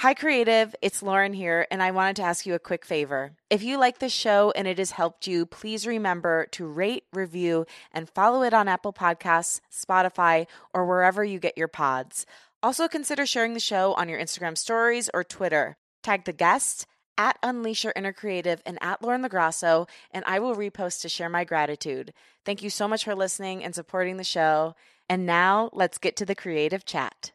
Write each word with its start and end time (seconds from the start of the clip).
Hi, 0.00 0.14
Creative. 0.14 0.74
It's 0.80 1.02
Lauren 1.02 1.34
here, 1.34 1.66
and 1.70 1.82
I 1.82 1.90
wanted 1.90 2.16
to 2.16 2.22
ask 2.22 2.46
you 2.46 2.54
a 2.54 2.58
quick 2.58 2.86
favor. 2.86 3.32
If 3.50 3.62
you 3.62 3.76
like 3.76 3.98
this 3.98 4.14
show 4.14 4.50
and 4.56 4.66
it 4.66 4.78
has 4.78 4.92
helped 4.92 5.26
you, 5.26 5.44
please 5.44 5.86
remember 5.86 6.46
to 6.52 6.66
rate, 6.66 7.04
review, 7.12 7.66
and 7.92 8.08
follow 8.08 8.42
it 8.42 8.54
on 8.54 8.66
Apple 8.66 8.94
Podcasts, 8.94 9.60
Spotify, 9.70 10.46
or 10.72 10.86
wherever 10.86 11.22
you 11.22 11.38
get 11.38 11.58
your 11.58 11.68
pods. 11.68 12.24
Also, 12.62 12.88
consider 12.88 13.26
sharing 13.26 13.52
the 13.52 13.60
show 13.60 13.92
on 13.92 14.08
your 14.08 14.18
Instagram 14.18 14.56
stories 14.56 15.10
or 15.12 15.22
Twitter. 15.22 15.76
Tag 16.02 16.24
the 16.24 16.32
guest 16.32 16.86
at 17.18 17.38
Unleash 17.42 17.84
Your 17.84 17.92
Inner 17.94 18.14
Creative 18.14 18.62
and 18.64 18.78
at 18.80 19.02
Lauren 19.02 19.22
LoGrasso, 19.22 19.86
and 20.10 20.24
I 20.26 20.38
will 20.38 20.56
repost 20.56 21.02
to 21.02 21.10
share 21.10 21.28
my 21.28 21.44
gratitude. 21.44 22.14
Thank 22.46 22.62
you 22.62 22.70
so 22.70 22.88
much 22.88 23.04
for 23.04 23.14
listening 23.14 23.62
and 23.62 23.74
supporting 23.74 24.16
the 24.16 24.24
show. 24.24 24.74
And 25.10 25.26
now 25.26 25.70
let's 25.72 25.98
get 25.98 26.14
to 26.18 26.24
the 26.24 26.36
creative 26.36 26.84
chat. 26.84 27.32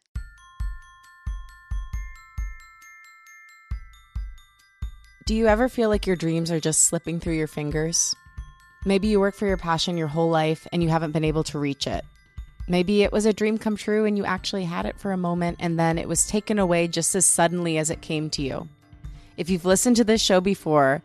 Do 5.26 5.34
you 5.34 5.46
ever 5.46 5.68
feel 5.68 5.90
like 5.90 6.06
your 6.06 6.16
dreams 6.16 6.50
are 6.50 6.58
just 6.58 6.84
slipping 6.84 7.20
through 7.20 7.34
your 7.34 7.46
fingers? 7.46 8.16
Maybe 8.86 9.08
you 9.08 9.20
work 9.20 9.34
for 9.34 9.46
your 9.46 9.58
passion 9.58 9.98
your 9.98 10.06
whole 10.06 10.30
life 10.30 10.66
and 10.72 10.82
you 10.82 10.88
haven't 10.88 11.12
been 11.12 11.24
able 11.24 11.44
to 11.44 11.58
reach 11.58 11.86
it. 11.86 12.02
Maybe 12.66 13.02
it 13.02 13.12
was 13.12 13.26
a 13.26 13.34
dream 13.34 13.58
come 13.58 13.76
true 13.76 14.06
and 14.06 14.16
you 14.16 14.24
actually 14.24 14.64
had 14.64 14.86
it 14.86 14.98
for 14.98 15.12
a 15.12 15.18
moment 15.18 15.58
and 15.60 15.78
then 15.78 15.98
it 15.98 16.08
was 16.08 16.26
taken 16.26 16.58
away 16.58 16.88
just 16.88 17.14
as 17.14 17.26
suddenly 17.26 17.76
as 17.76 17.90
it 17.90 18.00
came 18.00 18.30
to 18.30 18.42
you. 18.42 18.70
If 19.36 19.50
you've 19.50 19.66
listened 19.66 19.96
to 19.96 20.04
this 20.04 20.22
show 20.22 20.40
before, 20.40 21.02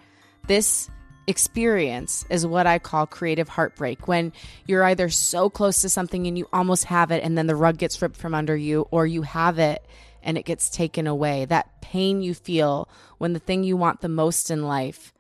this 0.48 0.90
experience 1.28 2.26
is 2.30 2.46
what 2.46 2.68
I 2.68 2.80
call 2.80 3.06
creative 3.06 3.50
heartbreak 3.50 4.08
when 4.08 4.34
you're 4.66 4.84
either 4.84 5.10
so 5.10 5.50
close 5.50 5.82
to 5.82 5.90
something 5.90 6.28
and 6.28 6.38
you 6.38 6.48
almost 6.52 6.86
have 6.86 7.12
it 7.12 7.24
and 7.24 7.38
then 7.38 7.48
the 7.48 7.56
rug 7.56 7.78
gets 7.78 8.02
ripped 8.02 8.18
from 8.18 8.34
under 8.34 8.56
you, 8.56 8.88
or 8.92 9.06
you 9.06 9.22
have 9.22 9.60
it 9.60 9.86
and 10.24 10.38
it 10.38 10.46
gets 10.46 10.70
taken 10.70 11.08
away. 11.08 11.46
That 11.46 11.82
pain 11.82 12.22
you 12.22 12.34
feel 12.34 12.90
when 13.18 13.34
the 13.34 13.40
thing 13.40 13.64
you 13.64 13.78
want 13.78 14.02
the 14.02 14.10
most 14.10 14.52
in 14.52 14.64
life 14.64 15.14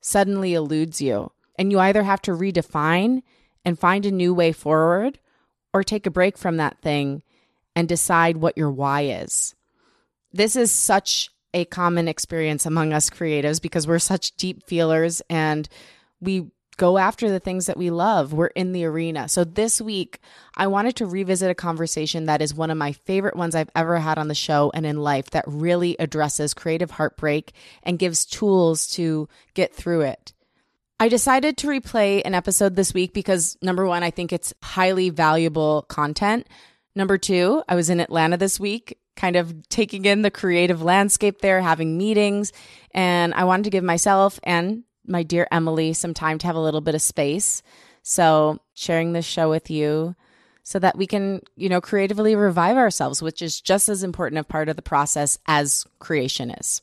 suddenly 0.00 0.54
eludes 0.54 1.00
you. 1.00 1.32
And 1.58 1.70
you 1.70 1.78
either 1.78 2.02
have 2.02 2.20
to 2.22 2.32
redefine 2.32 3.22
and 3.64 3.78
find 3.78 4.04
a 4.04 4.10
new 4.10 4.34
way 4.34 4.52
forward 4.52 5.18
or 5.72 5.82
take 5.82 6.06
a 6.06 6.10
break 6.10 6.36
from 6.36 6.56
that 6.56 6.80
thing 6.82 7.22
and 7.76 7.88
decide 7.88 8.36
what 8.36 8.58
your 8.58 8.70
why 8.70 9.02
is. 9.02 9.54
This 10.32 10.56
is 10.56 10.70
such 10.70 11.30
a 11.54 11.64
common 11.64 12.08
experience 12.08 12.66
among 12.66 12.92
us 12.92 13.08
creatives 13.08 13.62
because 13.62 13.86
we're 13.86 13.98
such 13.98 14.36
deep 14.36 14.66
feelers 14.66 15.22
and 15.30 15.68
we 16.20 16.50
go 16.76 16.98
after 16.98 17.30
the 17.30 17.40
things 17.40 17.66
that 17.66 17.76
we 17.76 17.90
love. 17.90 18.32
We're 18.32 18.46
in 18.48 18.72
the 18.72 18.84
arena. 18.84 19.28
So 19.28 19.44
this 19.44 19.80
week, 19.80 20.18
I 20.56 20.66
wanted 20.66 20.96
to 20.96 21.06
revisit 21.06 21.50
a 21.50 21.54
conversation 21.54 22.26
that 22.26 22.42
is 22.42 22.52
one 22.52 22.70
of 22.70 22.76
my 22.76 22.92
favorite 22.92 23.36
ones 23.36 23.54
I've 23.54 23.70
ever 23.74 23.98
had 23.98 24.18
on 24.18 24.28
the 24.28 24.34
show 24.34 24.70
and 24.74 24.84
in 24.84 25.00
life 25.00 25.30
that 25.30 25.44
really 25.46 25.96
addresses 25.98 26.52
creative 26.52 26.90
heartbreak 26.90 27.52
and 27.82 27.98
gives 27.98 28.26
tools 28.26 28.88
to 28.88 29.28
get 29.54 29.74
through 29.74 30.02
it. 30.02 30.32
I 31.00 31.08
decided 31.08 31.56
to 31.58 31.66
replay 31.66 32.22
an 32.24 32.34
episode 32.34 32.76
this 32.76 32.94
week 32.94 33.12
because 33.12 33.58
number 33.60 33.84
one, 33.84 34.02
I 34.02 34.10
think 34.10 34.32
it's 34.32 34.54
highly 34.62 35.10
valuable 35.10 35.82
content. 35.82 36.46
Number 36.94 37.18
two, 37.18 37.62
I 37.68 37.74
was 37.74 37.90
in 37.90 38.00
Atlanta 38.00 38.36
this 38.36 38.60
week, 38.60 38.98
kind 39.16 39.36
of 39.36 39.68
taking 39.68 40.04
in 40.04 40.22
the 40.22 40.30
creative 40.30 40.82
landscape 40.82 41.40
there, 41.40 41.60
having 41.60 41.98
meetings, 41.98 42.52
and 42.92 43.34
I 43.34 43.44
wanted 43.44 43.64
to 43.64 43.70
give 43.70 43.84
myself 43.84 44.38
and 44.44 44.84
my 45.06 45.22
dear 45.22 45.46
Emily 45.50 45.92
some 45.92 46.14
time 46.14 46.38
to 46.38 46.46
have 46.46 46.56
a 46.56 46.60
little 46.60 46.80
bit 46.80 46.94
of 46.94 47.02
space. 47.02 47.62
So, 48.02 48.60
sharing 48.74 49.12
this 49.12 49.24
show 49.24 49.50
with 49.50 49.70
you 49.70 50.14
so 50.62 50.78
that 50.78 50.96
we 50.96 51.06
can, 51.06 51.42
you 51.56 51.68
know, 51.68 51.80
creatively 51.80 52.36
revive 52.36 52.76
ourselves, 52.76 53.22
which 53.22 53.42
is 53.42 53.60
just 53.60 53.88
as 53.88 54.02
important 54.02 54.38
a 54.38 54.44
part 54.44 54.68
of 54.68 54.76
the 54.76 54.82
process 54.82 55.38
as 55.46 55.84
creation 55.98 56.50
is. 56.50 56.80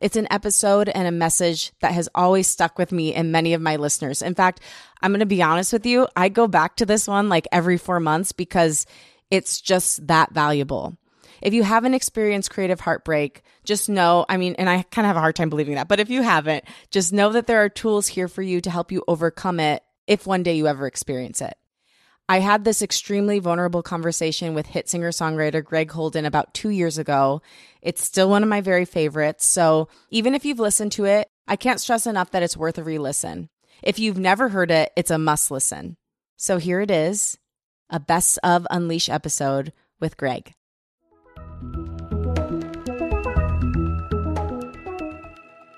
It's 0.00 0.16
an 0.16 0.28
episode 0.30 0.88
and 0.88 1.08
a 1.08 1.12
message 1.12 1.72
that 1.80 1.92
has 1.92 2.08
always 2.14 2.46
stuck 2.46 2.78
with 2.78 2.92
me 2.92 3.14
and 3.14 3.32
many 3.32 3.54
of 3.54 3.62
my 3.62 3.76
listeners. 3.76 4.20
In 4.20 4.34
fact, 4.34 4.60
I'm 5.00 5.12
going 5.12 5.20
to 5.20 5.26
be 5.26 5.42
honest 5.42 5.72
with 5.72 5.86
you, 5.86 6.06
I 6.14 6.28
go 6.28 6.46
back 6.46 6.76
to 6.76 6.86
this 6.86 7.08
one 7.08 7.28
like 7.28 7.48
every 7.50 7.78
4 7.78 8.00
months 8.00 8.32
because 8.32 8.86
it's 9.34 9.60
just 9.60 10.06
that 10.06 10.32
valuable. 10.32 10.96
If 11.42 11.54
you 11.54 11.64
haven't 11.64 11.94
experienced 11.94 12.50
creative 12.50 12.78
heartbreak, 12.78 13.42
just 13.64 13.88
know, 13.88 14.24
I 14.28 14.36
mean, 14.36 14.54
and 14.58 14.70
I 14.70 14.82
kind 14.82 15.04
of 15.04 15.08
have 15.08 15.16
a 15.16 15.20
hard 15.20 15.34
time 15.34 15.50
believing 15.50 15.74
that, 15.74 15.88
but 15.88 15.98
if 15.98 16.08
you 16.08 16.22
haven't, 16.22 16.64
just 16.92 17.12
know 17.12 17.32
that 17.32 17.48
there 17.48 17.64
are 17.64 17.68
tools 17.68 18.06
here 18.06 18.28
for 18.28 18.42
you 18.42 18.60
to 18.60 18.70
help 18.70 18.92
you 18.92 19.02
overcome 19.08 19.58
it 19.58 19.82
if 20.06 20.24
one 20.24 20.44
day 20.44 20.54
you 20.56 20.68
ever 20.68 20.86
experience 20.86 21.40
it. 21.40 21.54
I 22.28 22.38
had 22.38 22.64
this 22.64 22.80
extremely 22.80 23.40
vulnerable 23.40 23.82
conversation 23.82 24.54
with 24.54 24.66
hit 24.66 24.88
singer 24.88 25.10
songwriter 25.10 25.64
Greg 25.64 25.90
Holden 25.90 26.26
about 26.26 26.54
two 26.54 26.70
years 26.70 26.96
ago. 26.96 27.42
It's 27.82 28.04
still 28.04 28.30
one 28.30 28.44
of 28.44 28.48
my 28.48 28.60
very 28.60 28.84
favorites. 28.84 29.44
So 29.44 29.88
even 30.10 30.34
if 30.36 30.44
you've 30.44 30.60
listened 30.60 30.92
to 30.92 31.06
it, 31.06 31.28
I 31.48 31.56
can't 31.56 31.80
stress 31.80 32.06
enough 32.06 32.30
that 32.30 32.44
it's 32.44 32.56
worth 32.56 32.78
a 32.78 32.84
re 32.84 32.98
listen. 32.98 33.48
If 33.82 33.98
you've 33.98 34.16
never 34.16 34.48
heard 34.48 34.70
it, 34.70 34.92
it's 34.96 35.10
a 35.10 35.18
must 35.18 35.50
listen. 35.50 35.96
So 36.36 36.58
here 36.58 36.80
it 36.80 36.90
is 36.92 37.36
a 37.90 38.00
best 38.00 38.38
of 38.42 38.66
Unleash 38.70 39.08
episode 39.08 39.72
with 40.00 40.16
Greg. 40.16 40.54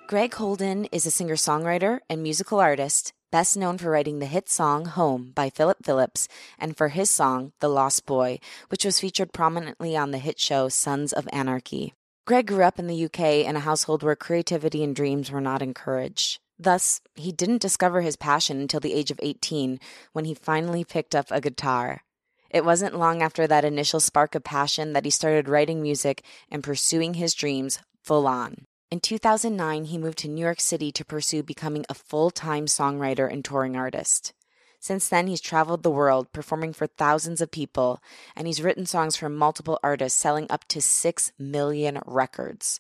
Greg 0.07 0.35
Holden 0.35 0.85
is 0.87 1.05
a 1.05 1.11
singer 1.11 1.35
songwriter 1.35 1.99
and 2.09 2.23
musical 2.23 2.61
artist, 2.61 3.13
best 3.33 3.57
known 3.57 3.77
for 3.77 3.91
writing 3.91 4.21
the 4.21 4.27
hit 4.27 4.49
song 4.49 4.87
Home 4.87 5.33
by 5.35 5.51
Phillip 5.51 5.79
Phillips 5.85 6.29
and 6.59 6.77
for 6.77 6.89
his 6.89 7.11
song 7.11 7.53
The 7.59 7.69
Lost 7.69 8.07
Boy, 8.07 8.39
which 8.69 8.85
was 8.85 9.01
featured 9.01 9.33
prominently 9.33 9.97
on 9.97 10.13
the 10.13 10.19
hit 10.19 10.39
show 10.39 10.69
Sons 10.69 11.13
of 11.13 11.29
Anarchy. 11.33 11.93
Greg 12.25 12.47
grew 12.47 12.63
up 12.63 12.79
in 12.79 12.87
the 12.87 13.05
UK 13.05 13.47
in 13.47 13.57
a 13.57 13.61
household 13.61 14.03
where 14.03 14.17
creativity 14.17 14.85
and 14.85 14.95
dreams 14.95 15.31
were 15.31 15.41
not 15.41 15.61
encouraged. 15.61 16.39
Thus, 16.59 17.01
he 17.15 17.33
didn't 17.33 17.61
discover 17.61 18.01
his 18.01 18.17
passion 18.17 18.61
until 18.61 18.81
the 18.81 18.95
age 18.95 19.11
of 19.11 19.21
18 19.23 19.79
when 20.13 20.25
he 20.25 20.35
finally 20.35 20.85
picked 20.85 21.15
up 21.15 21.27
a 21.31 21.41
guitar. 21.41 22.03
It 22.51 22.65
wasn't 22.65 22.99
long 22.99 23.23
after 23.23 23.47
that 23.47 23.65
initial 23.65 24.01
spark 24.01 24.35
of 24.35 24.45
passion 24.45 24.93
that 24.93 25.05
he 25.05 25.11
started 25.11 25.49
writing 25.49 25.83
music 25.83 26.25
and 26.51 26.65
pursuing 26.65 27.15
his 27.15 27.35
dreams 27.35 27.81
full 28.03 28.27
on. 28.27 28.67
In 28.91 29.01
2009, 29.01 29.87
he 29.87 29.99
moved 29.99 30.19
to 30.19 30.29
New 30.29 30.41
York 30.41 30.61
City 30.61 30.93
to 30.93 31.05
pursue 31.05 31.43
becoming 31.43 31.85
a 31.89 31.95
full 31.95 32.31
time 32.31 32.67
songwriter 32.67 33.31
and 33.31 33.45
touring 33.45 33.77
artist. 33.77 34.33
Since 34.79 35.09
then, 35.09 35.27
he's 35.27 35.41
traveled 35.41 35.83
the 35.83 35.91
world, 35.91 36.33
performing 36.33 36.73
for 36.73 36.87
thousands 36.87 37.41
of 37.41 37.51
people, 37.51 38.01
and 38.37 38.47
he's 38.47 38.63
written 38.63 38.87
songs 38.87 39.17
for 39.17 39.29
multiple 39.29 39.81
artists, 39.83 40.19
selling 40.19 40.47
up 40.49 40.65
to 40.69 40.81
6 40.81 41.33
million 41.39 42.01
records. 42.07 42.79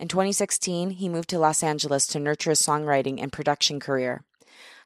In 0.00 0.08
2016, 0.08 0.90
he 0.90 1.08
moved 1.08 1.28
to 1.28 1.38
Los 1.38 1.62
Angeles 1.62 2.08
to 2.08 2.18
nurture 2.18 2.50
his 2.50 2.60
songwriting 2.60 3.22
and 3.22 3.32
production 3.32 3.78
career. 3.78 4.24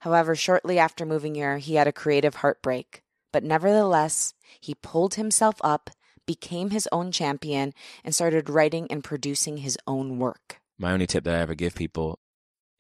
However, 0.01 0.35
shortly 0.35 0.79
after 0.79 1.07
moving 1.07 1.37
here, 1.37 1.57
he 1.57 1.77
had 1.77 1.87
a 1.87 1.93
creative 1.93 2.37
heartbreak. 2.37 3.03
But 3.33 3.45
nevertheless, 3.45 4.35
he 4.61 4.75
pulled 4.75 5.15
himself 5.15 5.57
up 5.63 5.89
became 6.27 6.71
his 6.71 6.89
own 6.93 7.13
champion, 7.13 7.73
and 8.03 8.15
started 8.15 8.51
writing 8.51 8.87
and 8.91 9.05
producing 9.05 9.59
his 9.59 9.79
own 9.87 10.19
work. 10.19 10.61
My 10.79 10.93
only 10.93 11.07
tip 11.07 11.25
that 11.25 11.35
I 11.35 11.41
ever 11.41 11.55
give 11.55 11.75
people 11.75 12.19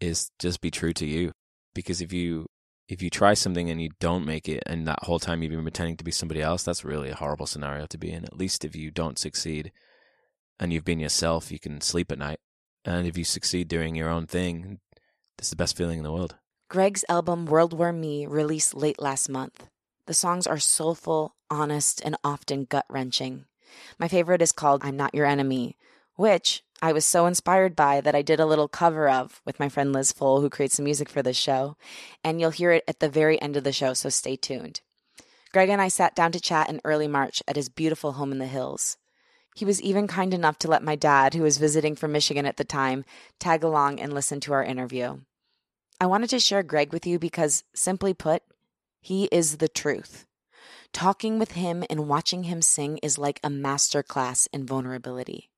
is 0.00 0.30
just 0.38 0.60
be 0.60 0.70
true 0.70 0.92
to 0.94 1.06
you. 1.06 1.32
Because 1.74 2.00
if 2.00 2.12
you 2.12 2.46
if 2.86 3.00
you 3.00 3.08
try 3.08 3.32
something 3.32 3.70
and 3.70 3.80
you 3.80 3.88
don't 3.98 4.26
make 4.26 4.46
it 4.46 4.62
and 4.66 4.86
that 4.86 5.02
whole 5.04 5.18
time 5.18 5.42
you've 5.42 5.52
been 5.52 5.62
pretending 5.62 5.96
to 5.96 6.04
be 6.04 6.10
somebody 6.10 6.42
else, 6.42 6.62
that's 6.62 6.84
really 6.84 7.08
a 7.08 7.14
horrible 7.14 7.46
scenario 7.46 7.86
to 7.86 7.98
be 7.98 8.12
in. 8.12 8.24
At 8.24 8.36
least 8.36 8.64
if 8.64 8.76
you 8.76 8.90
don't 8.90 9.18
succeed 9.18 9.72
and 10.58 10.72
you've 10.72 10.84
been 10.84 11.00
yourself, 11.00 11.50
you 11.50 11.58
can 11.58 11.80
sleep 11.80 12.12
at 12.12 12.18
night. 12.18 12.40
And 12.84 13.06
if 13.06 13.16
you 13.16 13.24
succeed 13.24 13.68
doing 13.68 13.94
your 13.94 14.08
own 14.08 14.26
thing, 14.26 14.80
it's 15.38 15.50
the 15.50 15.56
best 15.56 15.76
feeling 15.76 15.98
in 15.98 16.04
the 16.04 16.12
world. 16.12 16.36
Greg's 16.68 17.04
album 17.08 17.46
World 17.46 17.72
War 17.72 17.92
Me 17.92 18.26
released 18.26 18.74
late 18.74 19.00
last 19.00 19.28
month. 19.28 19.66
The 20.06 20.14
songs 20.14 20.46
are 20.46 20.58
soulful, 20.58 21.34
honest, 21.50 22.02
and 22.04 22.16
often 22.22 22.64
gut 22.64 22.84
wrenching. 22.90 23.46
My 23.98 24.08
favorite 24.08 24.42
is 24.42 24.52
called 24.52 24.82
I'm 24.84 24.96
Not 24.96 25.14
Your 25.14 25.26
Enemy, 25.26 25.76
which 26.16 26.62
I 26.82 26.92
was 26.92 27.06
so 27.06 27.26
inspired 27.26 27.74
by 27.74 28.00
that 28.02 28.14
I 28.14 28.22
did 28.22 28.40
a 28.40 28.46
little 28.46 28.68
cover 28.68 29.08
of 29.08 29.40
with 29.44 29.58
my 29.58 29.68
friend 29.68 29.92
Liz 29.92 30.12
Full, 30.12 30.40
who 30.40 30.50
creates 30.50 30.76
the 30.76 30.82
music 30.82 31.08
for 31.08 31.22
this 31.22 31.36
show. 31.36 31.76
And 32.22 32.40
you'll 32.40 32.50
hear 32.50 32.72
it 32.72 32.84
at 32.86 33.00
the 33.00 33.08
very 33.08 33.40
end 33.40 33.56
of 33.56 33.64
the 33.64 33.72
show, 33.72 33.94
so 33.94 34.10
stay 34.10 34.36
tuned. 34.36 34.80
Greg 35.52 35.68
and 35.68 35.80
I 35.80 35.88
sat 35.88 36.14
down 36.14 36.32
to 36.32 36.40
chat 36.40 36.68
in 36.68 36.80
early 36.84 37.08
March 37.08 37.42
at 37.48 37.56
his 37.56 37.68
beautiful 37.68 38.12
home 38.12 38.32
in 38.32 38.38
the 38.38 38.46
hills. 38.46 38.98
He 39.54 39.64
was 39.64 39.80
even 39.80 40.08
kind 40.08 40.34
enough 40.34 40.58
to 40.58 40.68
let 40.68 40.82
my 40.82 40.96
dad, 40.96 41.34
who 41.34 41.42
was 41.42 41.58
visiting 41.58 41.94
from 41.94 42.10
Michigan 42.10 42.44
at 42.44 42.56
the 42.56 42.64
time, 42.64 43.04
tag 43.38 43.62
along 43.62 44.00
and 44.00 44.12
listen 44.12 44.40
to 44.40 44.52
our 44.52 44.64
interview. 44.64 45.18
I 46.00 46.06
wanted 46.06 46.30
to 46.30 46.40
share 46.40 46.64
Greg 46.64 46.92
with 46.92 47.06
you 47.06 47.20
because, 47.20 47.62
simply 47.72 48.14
put, 48.14 48.42
he 49.00 49.26
is 49.30 49.58
the 49.58 49.68
truth. 49.68 50.26
Talking 50.92 51.38
with 51.38 51.52
him 51.52 51.84
and 51.88 52.08
watching 52.08 52.44
him 52.44 52.62
sing 52.62 52.98
is 52.98 53.16
like 53.16 53.38
a 53.44 53.50
master 53.50 54.02
class 54.02 54.48
in 54.52 54.66
vulnerability. 54.66 55.50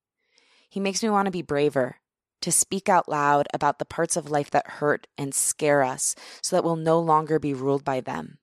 He 0.69 0.79
makes 0.79 1.03
me 1.03 1.09
want 1.09 1.27
to 1.27 1.33
be 1.33 1.43
braver, 1.43 1.97
to 2.43 2.53
speak 2.53 2.91
out 2.91 3.09
loud 3.09 3.49
about 3.55 3.79
the 3.79 3.85
parts 3.87 4.17
of 4.17 4.31
life 4.31 4.51
that 4.51 4.73
hurt 4.73 5.07
and 5.17 5.35
scare 5.35 5.83
us 5.83 6.15
so 6.43 6.55
that 6.55 6.65
we'll 6.65 6.77
no 6.77 7.01
longer 7.01 7.39
be 7.39 7.55
ruled 7.55 7.85
by 7.85 8.01
them. 8.01 8.39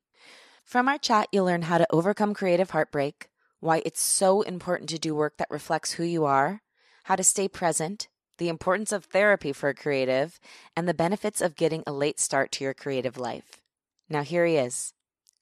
From 0.63 0.87
our 0.87 0.97
chat, 0.97 1.27
you'll 1.31 1.45
learn 1.45 1.63
how 1.63 1.77
to 1.77 1.87
overcome 1.91 2.33
creative 2.33 2.71
heartbreak, 2.71 3.27
why 3.63 3.81
it's 3.85 4.01
so 4.01 4.41
important 4.41 4.89
to 4.89 4.99
do 4.99 5.15
work 5.15 5.37
that 5.37 5.49
reflects 5.49 5.93
who 5.93 6.03
you 6.03 6.25
are, 6.25 6.61
how 7.05 7.15
to 7.15 7.23
stay 7.23 7.47
present, 7.47 8.09
the 8.37 8.49
importance 8.49 8.91
of 8.91 9.05
therapy 9.05 9.53
for 9.53 9.69
a 9.69 9.73
creative, 9.73 10.37
and 10.75 10.85
the 10.85 10.93
benefits 10.93 11.39
of 11.39 11.55
getting 11.55 11.81
a 11.87 11.93
late 11.93 12.19
start 12.19 12.51
to 12.51 12.65
your 12.65 12.73
creative 12.73 13.17
life. 13.17 13.61
Now, 14.09 14.21
here 14.21 14.45
he 14.45 14.57
is, 14.57 14.93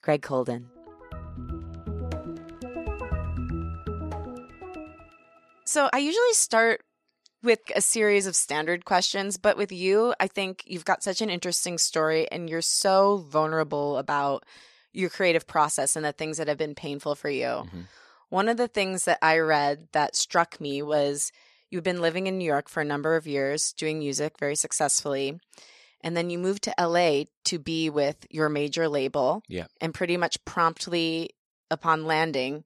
Greg 0.03 0.23
Holden. 0.23 0.69
So, 5.65 5.89
I 5.91 5.97
usually 5.97 6.33
start 6.33 6.83
with 7.41 7.59
a 7.75 7.81
series 7.81 8.27
of 8.27 8.35
standard 8.35 8.85
questions, 8.85 9.37
but 9.37 9.57
with 9.57 9.71
you, 9.71 10.13
I 10.19 10.27
think 10.27 10.61
you've 10.67 10.85
got 10.85 11.01
such 11.01 11.21
an 11.21 11.31
interesting 11.31 11.79
story 11.79 12.29
and 12.31 12.47
you're 12.47 12.61
so 12.61 13.25
vulnerable 13.27 13.97
about 13.97 14.45
your 14.93 15.09
creative 15.09 15.47
process 15.47 15.95
and 15.95 16.05
the 16.05 16.11
things 16.11 16.37
that 16.37 16.47
have 16.47 16.59
been 16.59 16.75
painful 16.75 17.15
for 17.15 17.29
you. 17.29 17.47
Mhm. 17.47 17.87
One 18.31 18.47
of 18.47 18.55
the 18.55 18.69
things 18.69 19.03
that 19.05 19.19
I 19.21 19.39
read 19.39 19.89
that 19.91 20.15
struck 20.15 20.61
me 20.61 20.81
was 20.81 21.33
you've 21.69 21.83
been 21.83 21.99
living 21.99 22.27
in 22.27 22.37
New 22.37 22.45
York 22.45 22.69
for 22.69 22.79
a 22.79 22.85
number 22.85 23.17
of 23.17 23.27
years, 23.27 23.73
doing 23.73 23.99
music 23.99 24.39
very 24.39 24.55
successfully. 24.55 25.37
And 25.99 26.15
then 26.15 26.29
you 26.29 26.39
moved 26.39 26.63
to 26.63 26.73
LA 26.79 27.25
to 27.43 27.59
be 27.59 27.89
with 27.89 28.25
your 28.29 28.47
major 28.47 28.87
label. 28.87 29.43
Yeah. 29.49 29.65
And 29.81 29.93
pretty 29.93 30.15
much 30.15 30.43
promptly 30.45 31.31
upon 31.69 32.05
landing, 32.05 32.63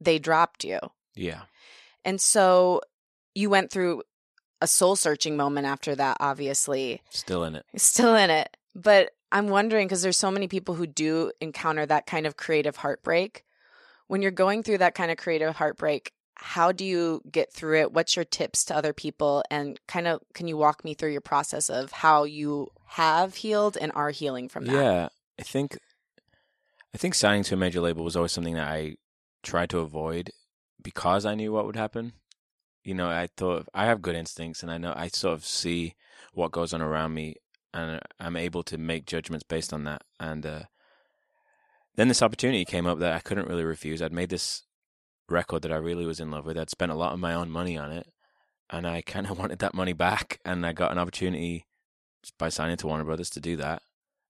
they 0.00 0.20
dropped 0.20 0.62
you. 0.62 0.78
Yeah. 1.16 1.40
And 2.04 2.20
so 2.20 2.80
you 3.34 3.50
went 3.50 3.72
through 3.72 4.04
a 4.60 4.68
soul 4.68 4.94
searching 4.94 5.36
moment 5.36 5.66
after 5.66 5.96
that, 5.96 6.18
obviously. 6.20 7.02
Still 7.10 7.42
in 7.42 7.56
it. 7.56 7.66
Still 7.74 8.14
in 8.14 8.30
it. 8.30 8.56
But 8.76 9.10
I'm 9.32 9.48
wondering 9.48 9.88
because 9.88 10.02
there's 10.02 10.16
so 10.16 10.30
many 10.30 10.46
people 10.46 10.76
who 10.76 10.86
do 10.86 11.32
encounter 11.40 11.84
that 11.84 12.06
kind 12.06 12.26
of 12.26 12.36
creative 12.36 12.76
heartbreak. 12.76 13.44
When 14.10 14.22
you're 14.22 14.32
going 14.32 14.64
through 14.64 14.78
that 14.78 14.96
kind 14.96 15.12
of 15.12 15.18
creative 15.18 15.54
heartbreak, 15.54 16.10
how 16.34 16.72
do 16.72 16.84
you 16.84 17.22
get 17.30 17.52
through 17.52 17.82
it? 17.82 17.92
What's 17.92 18.16
your 18.16 18.24
tips 18.24 18.64
to 18.64 18.74
other 18.74 18.92
people? 18.92 19.44
And 19.52 19.78
kind 19.86 20.08
of 20.08 20.20
can 20.34 20.48
you 20.48 20.56
walk 20.56 20.84
me 20.84 20.94
through 20.94 21.12
your 21.12 21.20
process 21.20 21.70
of 21.70 21.92
how 21.92 22.24
you 22.24 22.72
have 22.86 23.36
healed 23.36 23.78
and 23.80 23.92
are 23.94 24.10
healing 24.10 24.48
from 24.48 24.64
that? 24.64 24.72
Yeah, 24.72 25.08
I 25.38 25.44
think 25.44 25.78
I 26.92 26.98
think 26.98 27.14
signing 27.14 27.44
to 27.44 27.54
a 27.54 27.56
major 27.56 27.80
label 27.80 28.02
was 28.02 28.16
always 28.16 28.32
something 28.32 28.54
that 28.54 28.66
I 28.66 28.96
tried 29.44 29.70
to 29.70 29.78
avoid 29.78 30.30
because 30.82 31.24
I 31.24 31.36
knew 31.36 31.52
what 31.52 31.66
would 31.66 31.76
happen. 31.76 32.14
You 32.82 32.94
know, 32.94 33.08
I 33.08 33.28
thought 33.36 33.68
I 33.72 33.84
have 33.86 34.02
good 34.02 34.16
instincts 34.16 34.64
and 34.64 34.72
I 34.72 34.78
know 34.78 34.92
I 34.96 35.06
sort 35.06 35.34
of 35.34 35.44
see 35.46 35.94
what 36.32 36.50
goes 36.50 36.74
on 36.74 36.82
around 36.82 37.14
me 37.14 37.36
and 37.72 38.00
I'm 38.18 38.36
able 38.36 38.64
to 38.64 38.76
make 38.76 39.06
judgments 39.06 39.44
based 39.44 39.72
on 39.72 39.84
that. 39.84 40.02
And 40.18 40.44
uh, 40.44 40.62
then 41.96 42.08
this 42.08 42.22
opportunity 42.22 42.64
came 42.64 42.86
up 42.86 42.98
that 42.98 43.12
I 43.12 43.20
couldn't 43.20 43.48
really 43.48 43.64
refuse. 43.64 44.00
I'd 44.00 44.12
made 44.12 44.30
this 44.30 44.62
record 45.28 45.62
that 45.62 45.72
I 45.72 45.76
really 45.76 46.06
was 46.06 46.20
in 46.20 46.30
love 46.30 46.46
with. 46.46 46.58
I'd 46.58 46.70
spent 46.70 46.92
a 46.92 46.96
lot 46.96 47.12
of 47.12 47.20
my 47.20 47.34
own 47.34 47.50
money 47.50 47.76
on 47.76 47.90
it 47.92 48.06
and 48.68 48.86
I 48.86 49.02
kind 49.02 49.26
of 49.26 49.38
wanted 49.38 49.58
that 49.60 49.74
money 49.74 49.92
back 49.92 50.40
and 50.44 50.64
I 50.66 50.72
got 50.72 50.92
an 50.92 50.98
opportunity 50.98 51.66
by 52.38 52.48
signing 52.48 52.76
to 52.78 52.86
Warner 52.86 53.04
Brothers 53.04 53.30
to 53.30 53.40
do 53.40 53.56
that. 53.56 53.82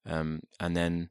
Um, 0.07 0.41
and 0.59 0.77
then 0.77 1.11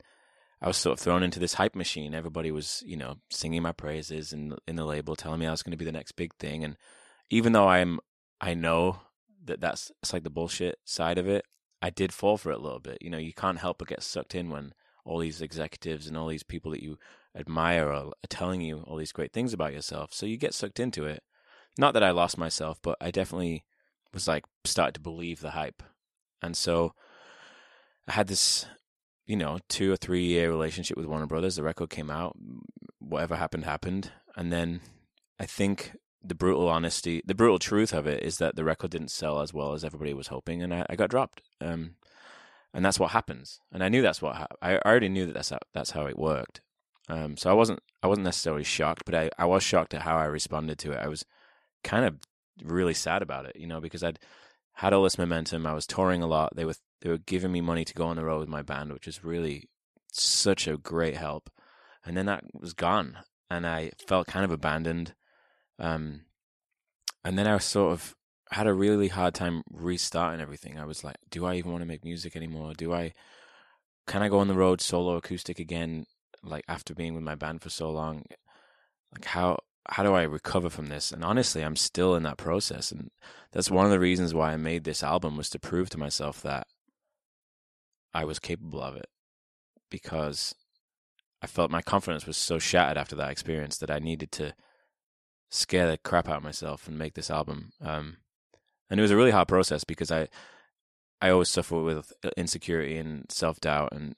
I 0.62 0.68
was 0.68 0.78
sort 0.78 0.94
of 0.94 1.00
thrown 1.00 1.24
into 1.24 1.40
this 1.40 1.54
hype 1.56 1.76
machine. 1.76 2.14
Everybody 2.14 2.52
was, 2.52 2.84
you 2.86 2.98
know, 2.98 3.16
singing 3.30 3.62
my 3.62 3.72
praises 3.72 4.34
in 4.34 4.56
in 4.68 4.76
the 4.76 4.86
label, 4.86 5.16
telling 5.16 5.40
me 5.40 5.46
I 5.46 5.52
was 5.52 5.64
going 5.64 5.72
to 5.72 5.78
be 5.78 5.86
the 5.86 5.92
next 5.92 6.14
big 6.14 6.34
thing. 6.36 6.64
And 6.64 6.76
even 7.30 7.54
though 7.54 7.68
I'm, 7.68 8.00
I 8.42 8.56
know 8.56 9.02
that 9.46 9.62
that's 9.62 9.92
it's 10.02 10.14
like 10.14 10.24
the 10.24 10.30
bullshit 10.30 10.80
side 10.86 11.18
of 11.18 11.28
it. 11.28 11.46
I 11.82 11.90
did 11.90 12.14
fall 12.14 12.38
for 12.38 12.52
it 12.52 12.58
a 12.58 12.62
little 12.62 12.80
bit. 12.80 12.98
You 13.02 13.10
know, 13.10 13.18
you 13.18 13.34
can't 13.34 13.60
help 13.60 13.78
but 13.80 13.88
get 13.88 14.04
sucked 14.04 14.36
in 14.36 14.50
when 14.50 14.74
all 15.10 15.20
these 15.20 15.42
executives 15.42 16.08
and 16.08 16.16
all 16.16 16.28
these 16.28 16.44
people 16.44 16.70
that 16.72 16.84
you 16.84 17.00
admire 17.36 17.92
are, 17.92 18.12
telling 18.30 18.62
you 18.62 18.84
all 18.86 18.96
these 18.96 19.12
great 19.12 19.34
things 19.34 19.54
about 19.54 19.74
yourself. 19.74 20.14
So 20.14 20.28
you 20.28 20.38
get 20.38 20.54
sucked 20.54 20.80
into 20.80 21.06
it. 21.06 21.24
Not 21.80 21.96
that 21.96 22.04
I 22.04 22.12
lost 22.12 22.38
myself, 22.38 22.80
but 22.84 22.96
I 23.02 23.10
definitely 23.10 23.66
was 24.14 24.28
like 24.28 24.46
started 24.66 24.94
to 24.94 25.02
believe 25.02 25.40
the 25.40 25.52
hype. 25.52 25.82
And 26.44 26.56
so 26.56 26.94
I 28.08 28.12
had 28.14 28.28
this, 28.28 28.68
you 29.26 29.36
know, 29.36 29.60
two 29.68 29.92
or 29.92 29.96
three 29.96 30.26
year 30.26 30.50
relationship 30.52 30.96
with 30.96 31.08
Warner 31.08 31.26
Brothers. 31.26 31.56
The 31.56 31.64
record 31.64 31.90
came 31.90 32.12
out, 32.12 32.38
whatever 33.00 33.36
happened, 33.36 33.66
happened. 33.66 34.12
And 34.36 34.54
then 34.54 34.82
I 35.40 35.46
think 35.46 35.94
the 36.24 36.36
brutal 36.36 36.68
honesty, 36.68 37.24
the 37.26 37.36
brutal 37.36 37.58
truth 37.58 37.94
of 37.94 38.06
it 38.06 38.22
is 38.22 38.38
that 38.38 38.56
the 38.56 38.64
record 38.64 38.92
didn't 38.92 39.12
sell 39.12 39.42
as 39.42 39.54
well 39.54 39.74
as 39.74 39.84
everybody 39.84 40.14
was 40.14 40.28
hoping, 40.28 40.62
and 40.62 40.74
I, 40.74 40.86
I 40.90 40.96
got 40.96 41.10
dropped. 41.10 41.42
Um, 41.62 41.96
and 42.74 42.86
that's 42.86 43.00
what 43.00 43.12
happens. 43.12 43.60
And 43.72 43.84
I 43.84 43.90
knew 43.90 44.02
that's 44.02 44.22
what 44.22 44.36
ha- 44.36 44.48
I 44.62 44.78
already 44.78 45.10
knew 45.10 45.26
that 45.26 45.34
that's 45.34 45.50
how, 45.50 45.60
that's 45.74 45.92
how 45.92 46.06
it 46.06 46.18
worked. 46.18 46.62
Um, 47.08 47.38
so 47.38 47.50
I 47.50 47.54
wasn't 47.54 47.80
I 48.04 48.08
wasn't 48.08 48.26
necessarily 48.26 48.64
shocked, 48.64 49.04
but 49.06 49.16
I, 49.16 49.30
I 49.38 49.46
was 49.46 49.64
shocked 49.64 49.94
at 49.94 50.04
how 50.04 50.18
I 50.18 50.26
responded 50.26 50.78
to 50.80 50.92
it. 50.92 51.00
I 51.00 51.08
was 51.08 51.26
kind 51.84 52.06
of 52.06 52.20
really 52.64 52.94
sad 52.94 53.22
about 53.22 53.46
it, 53.46 53.56
you 53.56 53.68
know, 53.68 53.82
because 53.82 54.04
I'd 54.04 54.20
had 54.74 54.94
all 54.94 55.04
this 55.04 55.18
momentum. 55.18 55.66
I 55.66 55.74
was 55.74 55.88
touring 55.88 56.22
a 56.22 56.28
lot. 56.28 56.56
They 56.56 56.66
were 56.66 56.76
they 57.02 57.10
were 57.10 57.18
giving 57.18 57.52
me 57.52 57.62
money 57.62 57.84
to 57.86 57.94
go 57.94 58.06
on 58.06 58.16
the 58.16 58.26
road 58.26 58.40
with 58.40 58.50
my 58.50 58.62
band, 58.62 58.94
which 58.94 59.08
was 59.08 59.24
really 59.24 59.70
such 60.12 60.68
a 60.68 60.78
great 60.78 61.18
help. 61.18 61.50
And 62.06 62.16
then 62.16 62.28
that 62.28 62.44
was 62.54 62.74
gone, 62.74 63.18
and 63.50 63.66
I 63.66 63.92
felt 64.08 64.28
kind 64.28 64.46
of 64.46 64.52
abandoned. 64.52 65.16
Um, 65.80 66.26
and 67.24 67.38
then 67.38 67.48
I 67.48 67.56
was 67.56 67.66
sort 67.66 67.92
of 67.92 68.16
had 68.52 68.68
a 68.68 68.74
really 68.74 69.10
hard 69.10 69.34
time 69.34 69.64
restarting 69.72 70.42
everything. 70.42 70.80
I 70.80 70.86
was 70.86 71.04
like, 71.04 71.18
do 71.30 71.46
I 71.46 71.56
even 71.56 71.72
want 71.72 71.82
to 71.82 71.88
make 71.88 72.04
music 72.04 72.36
anymore? 72.36 72.74
Do 72.76 72.94
I 72.94 73.14
can 74.08 74.24
I 74.24 74.30
go 74.30 74.40
on 74.40 74.48
the 74.48 74.56
road 74.56 74.82
solo 74.82 75.16
acoustic 75.16 75.60
again? 75.60 76.06
Like 76.42 76.64
after 76.68 76.96
being 76.96 77.14
with 77.14 77.24
my 77.24 77.36
band 77.36 77.62
for 77.62 77.70
so 77.70 77.92
long, 77.92 78.24
like 79.14 79.26
how 79.26 79.60
how 79.90 80.04
do 80.04 80.14
I 80.14 80.24
recover 80.24 80.70
from 80.70 80.88
this? 80.88 81.12
And 81.12 81.24
honestly, 81.24 81.64
I'm 81.64 81.76
still 81.76 82.16
in 82.16 82.24
that 82.24 82.38
process, 82.38 82.92
and 82.92 83.10
that's 83.52 83.72
one 83.72 83.86
of 83.86 83.92
the 83.92 84.00
reasons 84.00 84.34
why 84.34 84.54
I 84.54 84.58
made 84.58 84.84
this 84.84 85.04
album 85.04 85.36
was 85.38 85.50
to 85.52 85.60
prove 85.60 85.90
to 85.92 85.98
myself 85.98 86.42
that 86.44 86.68
I 88.14 88.24
was 88.26 88.40
capable 88.40 88.82
of 88.82 88.96
it, 88.96 89.08
because 89.90 90.56
I 91.42 91.48
felt 91.48 91.72
my 91.72 91.82
confidence 91.82 92.26
was 92.26 92.38
so 92.38 92.60
shattered 92.60 92.98
after 92.98 93.16
that 93.16 93.32
experience 93.32 93.78
that 93.78 93.92
I 93.92 94.00
needed 94.00 94.32
to 94.34 94.54
scare 95.50 95.90
the 95.90 95.98
crap 95.98 96.30
out 96.30 96.38
of 96.38 96.44
myself 96.44 96.88
and 96.88 96.98
make 96.98 97.14
this 97.16 97.32
album. 97.32 97.72
Um, 97.82 98.18
and 98.90 99.00
it 99.00 99.02
was 99.02 99.12
a 99.12 99.18
really 99.18 99.32
hard 99.32 99.48
process 99.48 99.84
because 99.84 100.12
I 100.12 100.28
I 101.22 101.30
always 101.30 101.50
suffer 101.50 101.82
with 101.82 102.14
insecurity 102.38 102.98
and 102.98 103.26
self 103.30 103.60
doubt, 103.60 103.90
and 103.92 104.16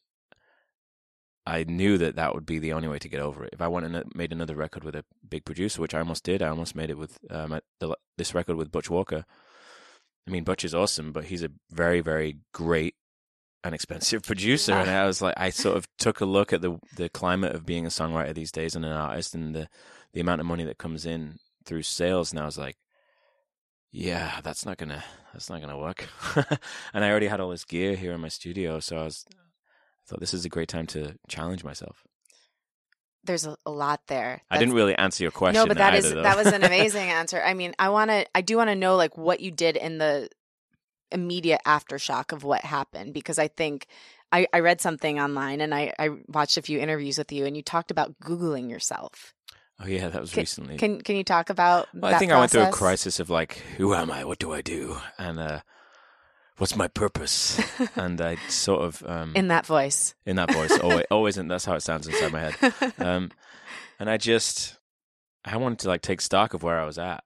I 1.46 1.64
knew 1.64 1.98
that 1.98 2.16
that 2.16 2.36
would 2.36 2.46
be 2.46 2.60
the 2.60 2.74
only 2.74 2.88
way 2.88 3.00
to 3.00 3.10
get 3.10 3.22
over 3.22 3.44
it. 3.44 3.54
If 3.54 3.62
I 3.62 3.68
went 3.68 3.86
and 3.86 4.04
made 4.14 4.32
another 4.32 4.56
record 4.56 4.84
with 4.84 4.96
a 4.96 5.06
big 5.28 5.44
producer, 5.44 5.82
which 5.82 5.96
I 5.96 6.00
almost 6.00 6.24
did, 6.24 6.42
I 6.42 6.50
almost 6.50 6.76
made 6.76 6.90
it 6.90 6.98
with 6.98 7.18
um, 7.32 7.60
this 8.18 8.36
record 8.36 8.58
with 8.58 8.72
Butch 8.72 8.90
Walker. 8.90 9.26
I 10.28 10.32
mean, 10.32 10.44
Butch 10.44 10.64
is 10.64 10.76
awesome, 10.76 11.12
but 11.12 11.26
he's 11.26 11.44
a 11.44 11.50
very, 11.72 12.02
very 12.02 12.38
great 12.54 12.96
and 13.64 13.74
expensive 13.74 14.22
producer. 14.28 14.74
And 14.74 14.90
I 14.90 15.06
was 15.08 15.22
like, 15.22 15.34
I 15.38 15.50
sort 15.50 15.78
of 15.78 15.88
took 15.98 16.22
a 16.22 16.26
look 16.26 16.54
at 16.54 16.62
the 16.62 16.80
the 16.96 17.10
climate 17.10 17.56
of 17.56 17.66
being 17.66 17.88
a 17.88 17.90
songwriter 17.90 18.36
these 18.36 18.52
days 18.52 18.76
and 18.76 18.86
an 18.86 18.92
artist, 18.92 19.34
and 19.34 19.56
the 19.56 19.68
the 20.14 20.22
amount 20.22 20.42
of 20.42 20.48
money 20.48 20.66
that 20.66 20.78
comes 20.78 21.06
in 21.08 21.40
through 21.66 21.84
sales, 21.84 22.32
and 22.32 22.40
I 22.40 22.46
was 22.46 22.58
like, 22.60 22.76
yeah, 23.92 24.40
that's 24.42 24.66
not 24.66 24.78
gonna 24.78 25.04
that's 25.34 25.50
not 25.50 25.62
gonna 25.62 25.78
work. 25.78 26.08
and 26.94 27.04
I 27.06 27.10
already 27.10 27.28
had 27.28 27.40
all 27.40 27.50
this 27.50 27.66
gear 27.66 27.96
here 27.96 28.14
in 28.14 28.22
my 28.22 28.30
studio, 28.30 28.80
so 28.80 28.98
I 28.98 29.04
was 29.04 29.26
I 29.32 30.08
thought 30.08 30.20
this 30.20 30.34
is 30.34 30.46
a 30.46 30.50
great 30.50 30.70
time 30.70 30.88
to 30.88 31.18
challenge 31.28 31.64
myself. 31.64 32.04
There's 33.24 33.46
a, 33.46 33.56
a 33.66 33.72
lot 33.72 34.02
there. 34.08 34.42
I 34.50 34.58
didn't 34.58 34.74
really 34.74 34.96
answer 34.96 35.24
your 35.24 35.32
question. 35.32 35.62
No, 35.62 35.68
but 35.68 35.78
that 35.78 35.94
either, 35.94 36.08
is 36.08 36.24
that 36.24 36.38
was 36.38 36.48
an 36.48 36.64
amazing 36.64 37.10
answer. 37.10 37.42
I 37.42 37.54
mean, 37.54 37.74
I 37.78 37.90
want 37.90 38.10
to 38.10 38.26
I 38.34 38.42
do 38.42 38.58
want 38.58 38.70
to 38.70 38.76
know 38.76 38.96
like 38.96 39.18
what 39.18 39.42
you 39.42 39.52
did 39.52 39.76
in 39.76 39.98
the 39.98 40.30
immediate 41.12 41.62
aftershock 41.66 42.32
of 42.32 42.44
what 42.44 42.62
happened 42.62 43.14
because 43.14 43.38
I 43.38 43.50
think 43.50 43.88
I, 44.32 44.48
I 44.54 44.60
read 44.60 44.80
something 44.80 45.20
online 45.20 45.60
and 45.60 45.76
I, 45.76 45.94
I 46.00 46.10
watched 46.28 46.58
a 46.58 46.62
few 46.62 46.80
interviews 46.80 47.18
with 47.18 47.32
you 47.32 47.46
and 47.46 47.56
you 47.56 47.62
talked 47.62 47.92
about 47.92 48.18
Googling 48.24 48.70
yourself. 48.70 49.34
Oh 49.82 49.88
yeah, 49.88 50.10
that 50.10 50.22
was 50.22 50.32
Can- 50.32 50.42
recently. 50.42 50.78
Can 50.78 51.02
can 51.02 51.16
you 51.16 51.24
talk 51.24 51.50
about 51.50 51.88
Well, 51.94 52.12
that 52.12 52.16
I 52.16 52.20
think 52.20 52.32
I 52.32 52.40
went 52.40 52.52
through 52.52 52.64
a 52.64 52.72
crisis 52.72 53.20
of 53.20 53.30
like, 53.30 53.54
who 53.78 53.94
am 53.94 54.12
I? 54.12 54.24
What 54.26 54.40
do 54.40 54.54
I 54.54 54.62
do? 54.62 54.98
And 55.18 55.40
uh, 55.40 55.62
what's 56.58 56.76
my 56.76 56.88
purpose? 56.88 57.60
and 57.96 58.22
I 58.22 58.36
sort 58.48 58.84
of 58.84 59.04
um, 59.08 59.34
in 59.36 59.48
that 59.48 59.66
voice. 59.66 60.14
in 60.26 60.36
that 60.36 60.52
voice, 60.54 60.78
always, 60.84 61.06
always, 61.10 61.38
and 61.38 61.50
that's 61.50 61.66
how 61.66 61.74
it 61.74 61.82
sounds 61.82 62.08
inside 62.08 62.32
my 62.32 62.52
head. 62.52 62.94
Um, 63.00 63.32
and 64.00 64.10
I 64.10 64.18
just, 64.18 64.78
I 65.44 65.58
wanted 65.58 65.80
to 65.80 65.88
like 65.88 66.02
take 66.02 66.22
stock 66.22 66.54
of 66.54 66.64
where 66.64 66.80
I 66.80 66.86
was 66.86 66.98
at 67.00 67.24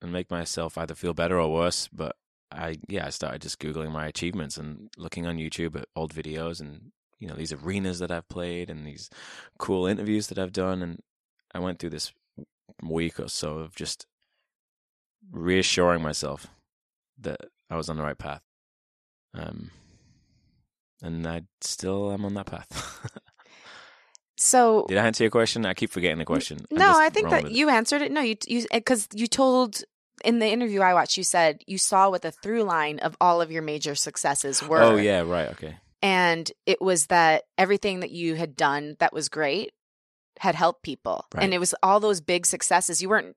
and 0.00 0.12
make 0.12 0.30
myself 0.30 0.78
either 0.78 0.94
feel 0.94 1.14
better 1.14 1.38
or 1.38 1.52
worse. 1.52 1.88
But 1.92 2.16
I, 2.50 2.76
yeah, 2.88 3.06
I 3.06 3.10
started 3.10 3.42
just 3.42 3.58
googling 3.58 3.92
my 3.92 4.06
achievements 4.06 4.56
and 4.56 4.88
looking 4.96 5.26
on 5.26 5.36
YouTube 5.36 5.76
at 5.76 5.88
old 5.94 6.14
videos 6.14 6.60
and 6.60 6.92
you 7.18 7.28
know 7.28 7.34
these 7.34 7.52
arenas 7.52 7.98
that 7.98 8.10
I've 8.10 8.28
played 8.28 8.70
and 8.70 8.86
these 8.86 9.10
cool 9.58 9.86
interviews 9.86 10.28
that 10.28 10.38
I've 10.38 10.52
done, 10.52 10.82
and 10.82 11.00
I 11.54 11.58
went 11.60 11.78
through 11.78 11.90
this 11.90 12.12
week 12.82 13.18
or 13.18 13.28
so 13.28 13.58
of 13.58 13.74
just 13.74 14.06
reassuring 15.30 16.02
myself 16.02 16.46
that 17.20 17.40
I 17.70 17.76
was 17.76 17.88
on 17.88 17.96
the 17.96 18.02
right 18.02 18.18
path. 18.18 18.42
Um, 19.34 19.70
and 21.02 21.26
I 21.26 21.42
still 21.60 22.12
am 22.12 22.24
on 22.24 22.34
that 22.34 22.46
path. 22.46 23.10
So 24.40 24.86
Did 24.88 24.98
I 24.98 25.06
answer 25.06 25.24
your 25.24 25.32
question? 25.32 25.66
I 25.66 25.74
keep 25.74 25.90
forgetting 25.90 26.18
the 26.18 26.24
question. 26.24 26.58
No, 26.70 26.96
I 26.96 27.08
think 27.08 27.28
that 27.30 27.50
you 27.50 27.68
answered 27.68 28.02
it. 28.02 28.12
No, 28.12 28.20
you 28.20 28.36
you 28.46 28.66
because 28.72 29.08
you 29.12 29.26
told 29.26 29.82
in 30.24 30.38
the 30.38 30.46
interview 30.46 30.80
I 30.80 30.94
watched, 30.94 31.16
you 31.16 31.24
said 31.24 31.64
you 31.66 31.76
saw 31.76 32.08
what 32.08 32.22
the 32.22 32.30
through 32.30 32.62
line 32.62 33.00
of 33.00 33.16
all 33.20 33.40
of 33.40 33.50
your 33.50 33.62
major 33.62 33.96
successes 33.96 34.62
were. 34.62 34.80
Oh 34.80 34.94
yeah, 34.94 35.22
right. 35.22 35.48
Okay. 35.48 35.76
and 36.02 36.52
it 36.66 36.80
was 36.80 37.06
that 37.06 37.46
everything 37.58 37.98
that 37.98 38.12
you 38.12 38.36
had 38.36 38.54
done 38.54 38.94
that 39.00 39.12
was 39.12 39.28
great 39.28 39.72
had 40.40 40.54
helped 40.54 40.82
people, 40.82 41.24
Right. 41.34 41.44
and 41.44 41.54
it 41.54 41.58
was 41.58 41.74
all 41.82 42.00
those 42.00 42.20
big 42.20 42.46
successes. 42.46 43.00
You 43.02 43.08
weren't 43.08 43.36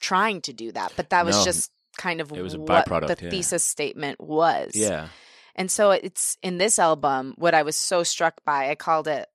trying 0.00 0.40
to 0.42 0.52
do 0.52 0.72
that, 0.72 0.92
but 0.96 1.10
that 1.10 1.24
was 1.24 1.36
No. 1.38 1.44
just 1.44 1.70
kind 1.98 2.20
of 2.20 2.32
It 2.32 2.40
was 2.42 2.54
a 2.54 2.58
what 2.60 2.86
the 2.86 3.16
yeah. 3.20 3.30
thesis 3.30 3.62
statement 3.64 4.20
was. 4.20 4.72
Yeah. 4.74 5.08
And 5.56 5.70
so 5.70 5.90
it's 5.90 6.38
in 6.42 6.58
this 6.58 6.78
album, 6.78 7.34
what 7.36 7.54
I 7.54 7.62
was 7.62 7.76
so 7.76 8.02
struck 8.02 8.42
by, 8.44 8.70
I 8.70 8.74
called 8.76 9.08
it 9.08 9.28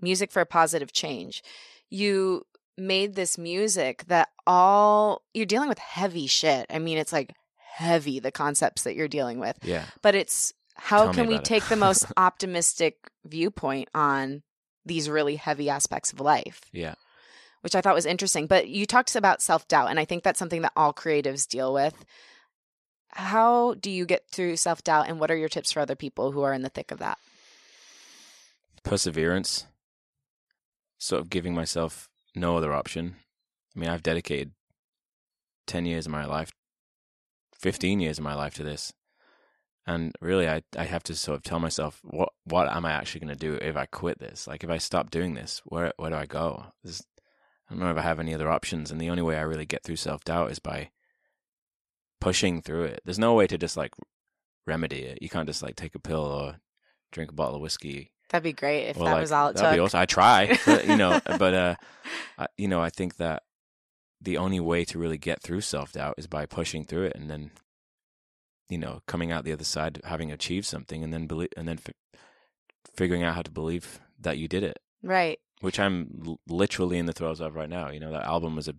Music 0.00 0.30
for 0.32 0.40
a 0.40 0.46
Positive 0.46 0.92
Change. 0.92 1.42
You 1.90 2.44
made 2.78 3.14
this 3.14 3.36
music 3.36 4.04
that 4.06 4.28
all 4.46 5.22
you're 5.34 5.46
dealing 5.46 5.68
with 5.68 5.78
heavy 5.78 6.26
shit. 6.26 6.66
I 6.70 6.78
mean, 6.78 6.98
it's 6.98 7.12
like 7.12 7.32
heavy, 7.58 8.20
the 8.20 8.32
concepts 8.32 8.84
that 8.84 8.94
you're 8.94 9.08
dealing 9.08 9.38
with, 9.38 9.58
Yeah. 9.62 9.84
but 10.02 10.14
it's 10.14 10.52
how 10.76 11.04
Tell 11.04 11.14
can 11.14 11.26
we 11.26 11.38
take 11.38 11.64
the 11.68 11.76
most 11.76 12.06
optimistic 12.16 12.96
viewpoint 13.24 13.88
on 13.94 14.42
these 14.86 15.10
really 15.10 15.36
heavy 15.36 15.68
aspects 15.68 16.12
of 16.12 16.20
life, 16.20 16.62
Yeah. 16.72 16.94
which 17.60 17.74
I 17.74 17.80
thought 17.80 17.94
was 17.94 18.06
interesting. 18.06 18.46
But 18.46 18.68
you 18.68 18.86
talked 18.86 19.14
about 19.16 19.42
self 19.42 19.66
doubt, 19.68 19.90
and 19.90 19.98
I 20.00 20.04
think 20.04 20.22
that's 20.22 20.38
something 20.38 20.62
that 20.62 20.72
all 20.76 20.94
creatives 20.94 21.46
deal 21.46 21.74
with. 21.74 22.04
How 23.10 23.74
do 23.74 23.90
you 23.90 24.06
get 24.06 24.28
through 24.30 24.56
self 24.56 24.82
doubt, 24.84 25.08
and 25.08 25.18
what 25.20 25.30
are 25.30 25.36
your 25.36 25.48
tips 25.48 25.72
for 25.72 25.80
other 25.80 25.96
people 25.96 26.32
who 26.32 26.42
are 26.42 26.52
in 26.54 26.62
the 26.62 26.68
thick 26.68 26.90
of 26.90 26.98
that? 26.98 27.18
Perseverance. 28.82 29.66
Sort 30.98 31.20
of 31.20 31.30
giving 31.30 31.54
myself 31.54 32.08
no 32.34 32.56
other 32.56 32.72
option. 32.72 33.16
I 33.74 33.78
mean, 33.80 33.90
I've 33.90 34.02
dedicated 34.02 34.52
10 35.66 35.84
years 35.84 36.06
of 36.06 36.12
my 36.12 36.24
life, 36.24 36.52
15 37.58 38.00
years 38.00 38.18
of 38.18 38.24
my 38.24 38.34
life 38.34 38.54
to 38.54 38.62
this. 38.62 38.92
And 39.86 40.14
really, 40.20 40.48
I, 40.48 40.62
I 40.76 40.84
have 40.84 41.04
to 41.04 41.14
sort 41.14 41.36
of 41.36 41.42
tell 41.44 41.60
myself, 41.60 42.00
what 42.02 42.30
what 42.44 42.68
am 42.68 42.84
I 42.84 42.92
actually 42.92 43.20
going 43.20 43.36
to 43.36 43.46
do 43.46 43.54
if 43.54 43.76
I 43.76 43.86
quit 43.86 44.18
this? 44.18 44.46
Like, 44.46 44.64
if 44.64 44.70
I 44.70 44.78
stop 44.78 45.10
doing 45.10 45.34
this, 45.34 45.62
where 45.64 45.92
where 45.96 46.10
do 46.10 46.16
I 46.16 46.26
go? 46.26 46.66
There's, 46.82 47.04
I 47.68 47.74
don't 47.74 47.80
know 47.80 47.90
if 47.90 47.96
I 47.96 48.02
have 48.02 48.18
any 48.20 48.34
other 48.34 48.50
options. 48.50 48.90
And 48.90 49.00
the 49.00 49.10
only 49.10 49.22
way 49.22 49.36
I 49.36 49.42
really 49.42 49.66
get 49.66 49.84
through 49.84 49.96
self 49.96 50.24
doubt 50.24 50.50
is 50.50 50.58
by 50.58 50.90
pushing 52.20 52.62
through 52.62 52.84
it. 52.84 53.00
There's 53.04 53.18
no 53.18 53.34
way 53.34 53.46
to 53.46 53.58
just 53.58 53.76
like 53.76 53.92
remedy 54.66 55.02
it. 55.02 55.18
You 55.22 55.28
can't 55.28 55.48
just 55.48 55.62
like 55.62 55.76
take 55.76 55.94
a 55.94 56.00
pill 56.00 56.24
or 56.24 56.56
drink 57.12 57.30
a 57.30 57.34
bottle 57.34 57.56
of 57.56 57.62
whiskey 57.62 58.10
That'd 58.30 58.42
be 58.42 58.52
great 58.52 58.88
if 58.88 58.96
or, 58.96 59.04
that 59.04 59.12
like, 59.12 59.20
was 59.20 59.32
all 59.32 59.48
it 59.48 59.56
that'd 59.56 59.70
took. 59.70 59.76
be 59.76 59.80
awesome. 59.80 60.00
I 60.00 60.06
try, 60.06 60.58
but, 60.66 60.86
you 60.86 60.96
know, 60.96 61.20
but 61.24 61.54
uh, 61.54 61.74
I, 62.38 62.46
you 62.56 62.68
know, 62.68 62.80
I 62.80 62.90
think 62.90 63.16
that 63.16 63.44
the 64.20 64.38
only 64.38 64.58
way 64.58 64.84
to 64.86 64.98
really 64.98 65.18
get 65.18 65.42
through 65.42 65.60
self 65.60 65.92
doubt 65.92 66.14
is 66.18 66.26
by 66.26 66.46
pushing 66.46 66.84
through 66.84 67.04
it, 67.04 67.12
and 67.14 67.30
then, 67.30 67.52
you 68.68 68.78
know, 68.78 69.00
coming 69.06 69.32
out 69.32 69.44
the 69.44 69.52
other 69.52 69.64
side 69.64 70.00
having 70.04 70.32
achieved 70.32 70.66
something, 70.66 71.04
and 71.04 71.12
then 71.12 71.26
believe, 71.26 71.50
and 71.56 71.68
then 71.68 71.76
fi- 71.76 71.92
figuring 72.94 73.22
out 73.22 73.34
how 73.34 73.42
to 73.42 73.50
believe 73.50 74.00
that 74.20 74.38
you 74.38 74.48
did 74.48 74.62
it, 74.62 74.78
right. 75.02 75.38
which 75.60 75.78
I'm 75.78 76.22
l- 76.26 76.40
literally 76.48 76.98
in 76.98 77.06
the 77.06 77.12
throes 77.12 77.40
of 77.40 77.54
right 77.54 77.70
now. 77.70 77.90
You 77.90 78.00
know, 78.00 78.12
that 78.12 78.24
album 78.24 78.56
was 78.56 78.68
a 78.68 78.74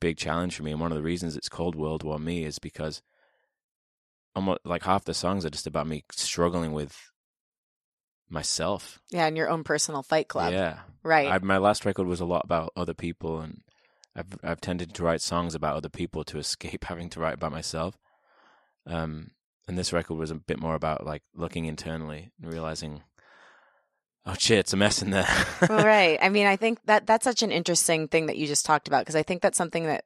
big 0.00 0.16
challenge 0.16 0.56
for 0.56 0.62
me, 0.62 0.72
and 0.72 0.80
one 0.80 0.92
of 0.92 0.96
the 0.96 1.02
reasons 1.02 1.36
it's 1.36 1.48
called 1.48 1.74
World 1.74 2.02
War 2.02 2.18
Me 2.18 2.44
is 2.44 2.58
because 2.58 3.02
almost 4.34 4.60
like 4.64 4.82
half 4.82 5.04
the 5.04 5.14
songs 5.14 5.44
are 5.44 5.50
just 5.50 5.66
about 5.66 5.86
me 5.86 6.04
struggling 6.10 6.72
with 6.72 6.96
myself. 8.28 9.00
Yeah, 9.10 9.26
and 9.26 9.36
your 9.36 9.50
own 9.50 9.62
personal 9.64 10.02
fight 10.02 10.28
club. 10.28 10.52
Yeah. 10.52 10.80
Right. 11.02 11.30
I, 11.30 11.38
my 11.38 11.58
last 11.58 11.84
record 11.84 12.06
was 12.06 12.20
a 12.20 12.24
lot 12.24 12.42
about 12.44 12.72
other 12.76 12.94
people, 12.94 13.40
and 13.40 13.62
I've 14.16 14.38
I've 14.42 14.60
tended 14.60 14.94
to 14.94 15.02
write 15.02 15.20
songs 15.20 15.54
about 15.54 15.76
other 15.76 15.88
people 15.88 16.24
to 16.24 16.38
escape 16.38 16.84
having 16.88 17.08
to 17.10 17.20
write 17.20 17.34
about 17.34 17.52
myself. 17.52 17.96
Um, 18.86 19.30
and 19.68 19.78
this 19.78 19.92
record 19.92 20.14
was 20.14 20.30
a 20.30 20.34
bit 20.34 20.60
more 20.60 20.74
about 20.74 21.06
like 21.06 21.22
looking 21.34 21.66
internally 21.66 22.32
and 22.42 22.52
realizing, 22.52 23.02
oh 24.26 24.34
shit, 24.38 24.58
it's 24.58 24.72
a 24.72 24.76
mess 24.76 25.02
in 25.02 25.10
there. 25.10 25.28
well, 25.68 25.84
right. 25.84 26.18
I 26.22 26.28
mean, 26.28 26.46
I 26.46 26.56
think 26.56 26.78
that 26.86 27.06
that's 27.06 27.24
such 27.24 27.42
an 27.42 27.52
interesting 27.52 28.08
thing 28.08 28.26
that 28.26 28.36
you 28.36 28.46
just 28.46 28.66
talked 28.66 28.88
about 28.88 29.02
because 29.02 29.16
I 29.16 29.22
think 29.22 29.40
that's 29.42 29.58
something 29.58 29.84
that 29.86 30.04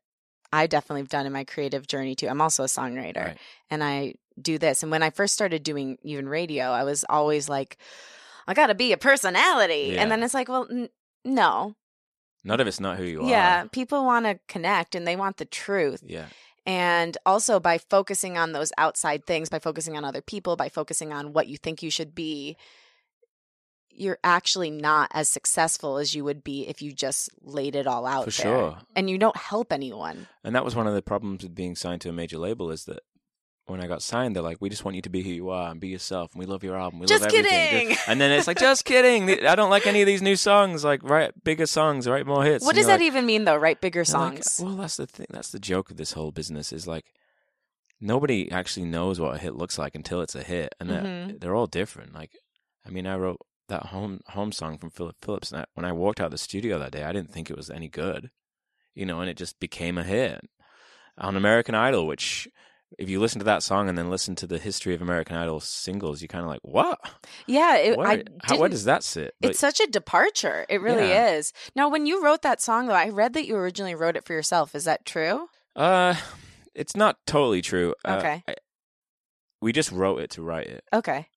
I 0.52 0.66
definitely 0.66 1.00
have 1.02 1.08
done 1.08 1.26
in 1.26 1.32
my 1.32 1.44
creative 1.44 1.86
journey 1.86 2.14
too. 2.14 2.28
I'm 2.28 2.40
also 2.40 2.62
a 2.64 2.66
songwriter 2.66 3.24
Right. 3.24 3.38
and 3.70 3.82
I 3.82 4.14
do 4.40 4.58
this. 4.58 4.82
And 4.82 4.92
when 4.92 5.02
I 5.02 5.10
first 5.10 5.34
started 5.34 5.62
doing 5.62 5.98
even 6.02 6.28
radio, 6.28 6.66
I 6.66 6.84
was 6.84 7.04
always 7.08 7.48
like, 7.48 7.78
I 8.46 8.54
got 8.54 8.68
to 8.68 8.74
be 8.74 8.92
a 8.92 8.96
personality. 8.98 9.92
Yeah. 9.94 10.02
And 10.02 10.10
then 10.10 10.22
it's 10.22 10.34
like, 10.34 10.48
well, 10.48 10.66
n- 10.70 10.88
no. 11.24 11.74
None 12.44 12.60
of 12.60 12.66
it's 12.68 12.78
not 12.78 12.96
who 12.96 13.04
you 13.04 13.22
are. 13.22 13.28
Yeah. 13.28 13.64
People 13.72 14.04
want 14.04 14.26
to 14.26 14.38
connect 14.46 14.94
and 14.94 15.06
they 15.06 15.16
want 15.16 15.38
the 15.38 15.46
truth. 15.46 16.02
Yeah. 16.06 16.26
And 16.66 17.16
also 17.24 17.60
by 17.60 17.78
focusing 17.78 18.36
on 18.36 18.52
those 18.52 18.72
outside 18.76 19.24
things, 19.24 19.48
by 19.48 19.60
focusing 19.60 19.96
on 19.96 20.04
other 20.04 20.20
people, 20.20 20.56
by 20.56 20.68
focusing 20.68 21.12
on 21.12 21.32
what 21.32 21.46
you 21.46 21.56
think 21.56 21.80
you 21.82 21.90
should 21.90 22.14
be, 22.14 22.56
you're 23.88 24.18
actually 24.24 24.70
not 24.70 25.10
as 25.14 25.28
successful 25.28 25.96
as 25.96 26.14
you 26.14 26.24
would 26.24 26.44
be 26.44 26.68
if 26.68 26.82
you 26.82 26.92
just 26.92 27.30
laid 27.40 27.76
it 27.76 27.86
all 27.86 28.04
out 28.04 28.24
For 28.24 28.42
there. 28.42 28.52
sure. 28.52 28.78
And 28.94 29.08
you 29.08 29.16
don't 29.16 29.36
help 29.36 29.72
anyone. 29.72 30.26
And 30.44 30.54
that 30.54 30.64
was 30.64 30.74
one 30.74 30.86
of 30.86 30.94
the 30.94 31.02
problems 31.02 31.42
with 31.42 31.54
being 31.54 31.76
signed 31.76 32.00
to 32.02 32.08
a 32.10 32.12
major 32.12 32.36
label 32.36 32.70
is 32.70 32.84
that 32.86 33.00
when 33.66 33.80
I 33.80 33.86
got 33.86 34.00
signed, 34.02 34.34
they're 34.36 34.42
like, 34.42 34.58
"We 34.60 34.68
just 34.68 34.84
want 34.84 34.94
you 34.94 35.02
to 35.02 35.08
be 35.10 35.22
who 35.22 35.30
you 35.30 35.50
are 35.50 35.70
and 35.70 35.80
be 35.80 35.88
yourself, 35.88 36.32
and 36.32 36.40
we 36.40 36.46
love 36.46 36.62
your 36.62 36.76
album. 36.76 37.00
We 37.00 37.06
Just 37.06 37.22
love 37.24 37.32
everything." 37.34 37.88
kidding. 37.88 37.96
And 38.08 38.20
then 38.20 38.30
it's 38.32 38.46
like, 38.46 38.58
"Just 38.58 38.84
kidding. 38.84 39.44
I 39.44 39.54
don't 39.56 39.70
like 39.70 39.86
any 39.86 40.00
of 40.02 40.06
these 40.06 40.22
new 40.22 40.36
songs. 40.36 40.84
Like, 40.84 41.02
write 41.02 41.32
bigger 41.44 41.66
songs, 41.66 42.06
write 42.08 42.26
more 42.26 42.44
hits." 42.44 42.64
what 42.64 42.70
And 42.70 42.76
does 42.78 42.86
that 42.86 43.00
like- 43.00 43.02
even 43.02 43.26
mean 43.26 43.44
though, 43.44 43.56
right? 43.56 43.80
Bigger 43.80 44.04
They're 44.04 44.20
like, 44.20 44.44
songs. 44.44 44.60
well, 44.62 44.76
that's 44.76 44.96
the 44.96 45.06
thing. 45.06 45.26
That's 45.30 45.50
the 45.50 45.58
joke 45.58 45.90
of 45.90 45.96
this 45.96 46.12
whole 46.12 46.30
business 46.32 46.72
is 46.72 46.86
like 46.86 47.06
nobody 48.00 48.50
actually 48.52 48.86
knows 48.86 49.18
what 49.20 49.34
a 49.34 49.38
hit 49.38 49.54
looks 49.56 49.78
like 49.78 49.94
until 49.94 50.20
it's 50.20 50.34
a 50.34 50.42
hit, 50.42 50.74
and 50.78 50.90
they're, 50.90 51.02
Mhm. 51.02 51.40
they're 51.40 51.54
all 51.54 51.66
different. 51.66 52.14
Like, 52.14 52.32
I 52.86 52.90
mean, 52.90 53.06
I 53.06 53.16
wrote 53.16 53.38
that 53.68 53.86
home 53.86 54.20
home 54.28 54.52
song 54.52 54.78
from 54.78 54.90
Phillip 54.90 55.16
Phillips, 55.22 55.50
and 55.50 55.62
I, 55.62 55.64
when 55.74 55.84
I 55.84 55.92
walked 55.92 56.20
out 56.20 56.26
of 56.26 56.30
the 56.32 56.38
studio 56.38 56.78
that 56.78 56.92
day, 56.92 57.02
I 57.04 57.12
didn't 57.12 57.32
think 57.32 57.50
it 57.50 57.56
was 57.56 57.70
any 57.70 57.88
good, 57.88 58.30
you 58.94 59.06
know, 59.06 59.20
and 59.20 59.28
it 59.30 59.36
just 59.36 59.58
became 59.58 59.98
a 59.98 60.04
hit 60.04 60.40
on 61.18 61.36
American 61.36 61.74
Idol, 61.74 62.06
which. 62.06 62.46
If 62.98 63.08
you 63.10 63.18
listen 63.20 63.40
to 63.40 63.44
that 63.46 63.62
song 63.64 63.88
and 63.88 63.98
then 63.98 64.10
listen 64.10 64.36
to 64.36 64.46
the 64.46 64.58
history 64.58 64.94
of 64.94 65.02
American 65.02 65.36
Idol 65.36 65.58
singles, 65.60 66.20
you're 66.22 66.28
kind 66.28 66.44
of 66.44 66.48
like, 66.48 66.60
"What? 66.62 66.98
yeah, 67.46 67.76
it, 67.76 67.98
Where, 67.98 68.06
I 68.06 68.22
how, 68.44 68.58
where 68.58 68.68
does 68.68 68.84
that 68.84 69.02
sit?" 69.02 69.34
It's 69.42 69.58
such 69.58 69.80
a 69.80 69.86
departure. 69.88 70.64
It 70.68 70.80
really 70.80 71.08
Yeah. 71.08 71.30
is. 71.32 71.52
Now, 71.74 71.88
when 71.88 72.06
you 72.06 72.22
wrote 72.24 72.42
that 72.42 72.60
song, 72.62 72.86
though, 72.86 72.94
I 72.94 73.08
read 73.08 73.32
that 73.34 73.46
you 73.46 73.56
originally 73.56 73.94
wrote 73.96 74.16
it 74.16 74.24
for 74.24 74.32
yourself. 74.34 74.74
Is 74.74 74.84
that 74.84 75.04
true? 75.04 75.48
uh, 75.74 76.14
it's 76.74 76.94
not 76.96 77.18
totally 77.26 77.60
true. 77.62 77.94
Uh, 78.04 78.16
Okay. 78.18 78.42
I- 78.48 78.54
we 79.60 79.72
just 79.72 79.90
wrote 79.90 80.20
it 80.20 80.30
to 80.30 80.42
write 80.42 80.66
it. 80.68 80.84
Okay. 80.92 81.28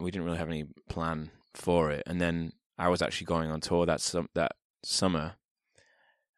we 0.00 0.10
didn't 0.10 0.24
really 0.24 0.38
have 0.38 0.48
any 0.48 0.64
plan 0.88 1.30
for 1.54 1.90
it. 1.90 2.02
And 2.06 2.18
then 2.20 2.52
I 2.78 2.88
was 2.88 3.02
actually 3.02 3.26
going 3.26 3.50
on 3.50 3.60
tour 3.60 3.84
that 3.84 4.00
sum- 4.00 4.30
that 4.34 4.52
summer, 4.82 5.34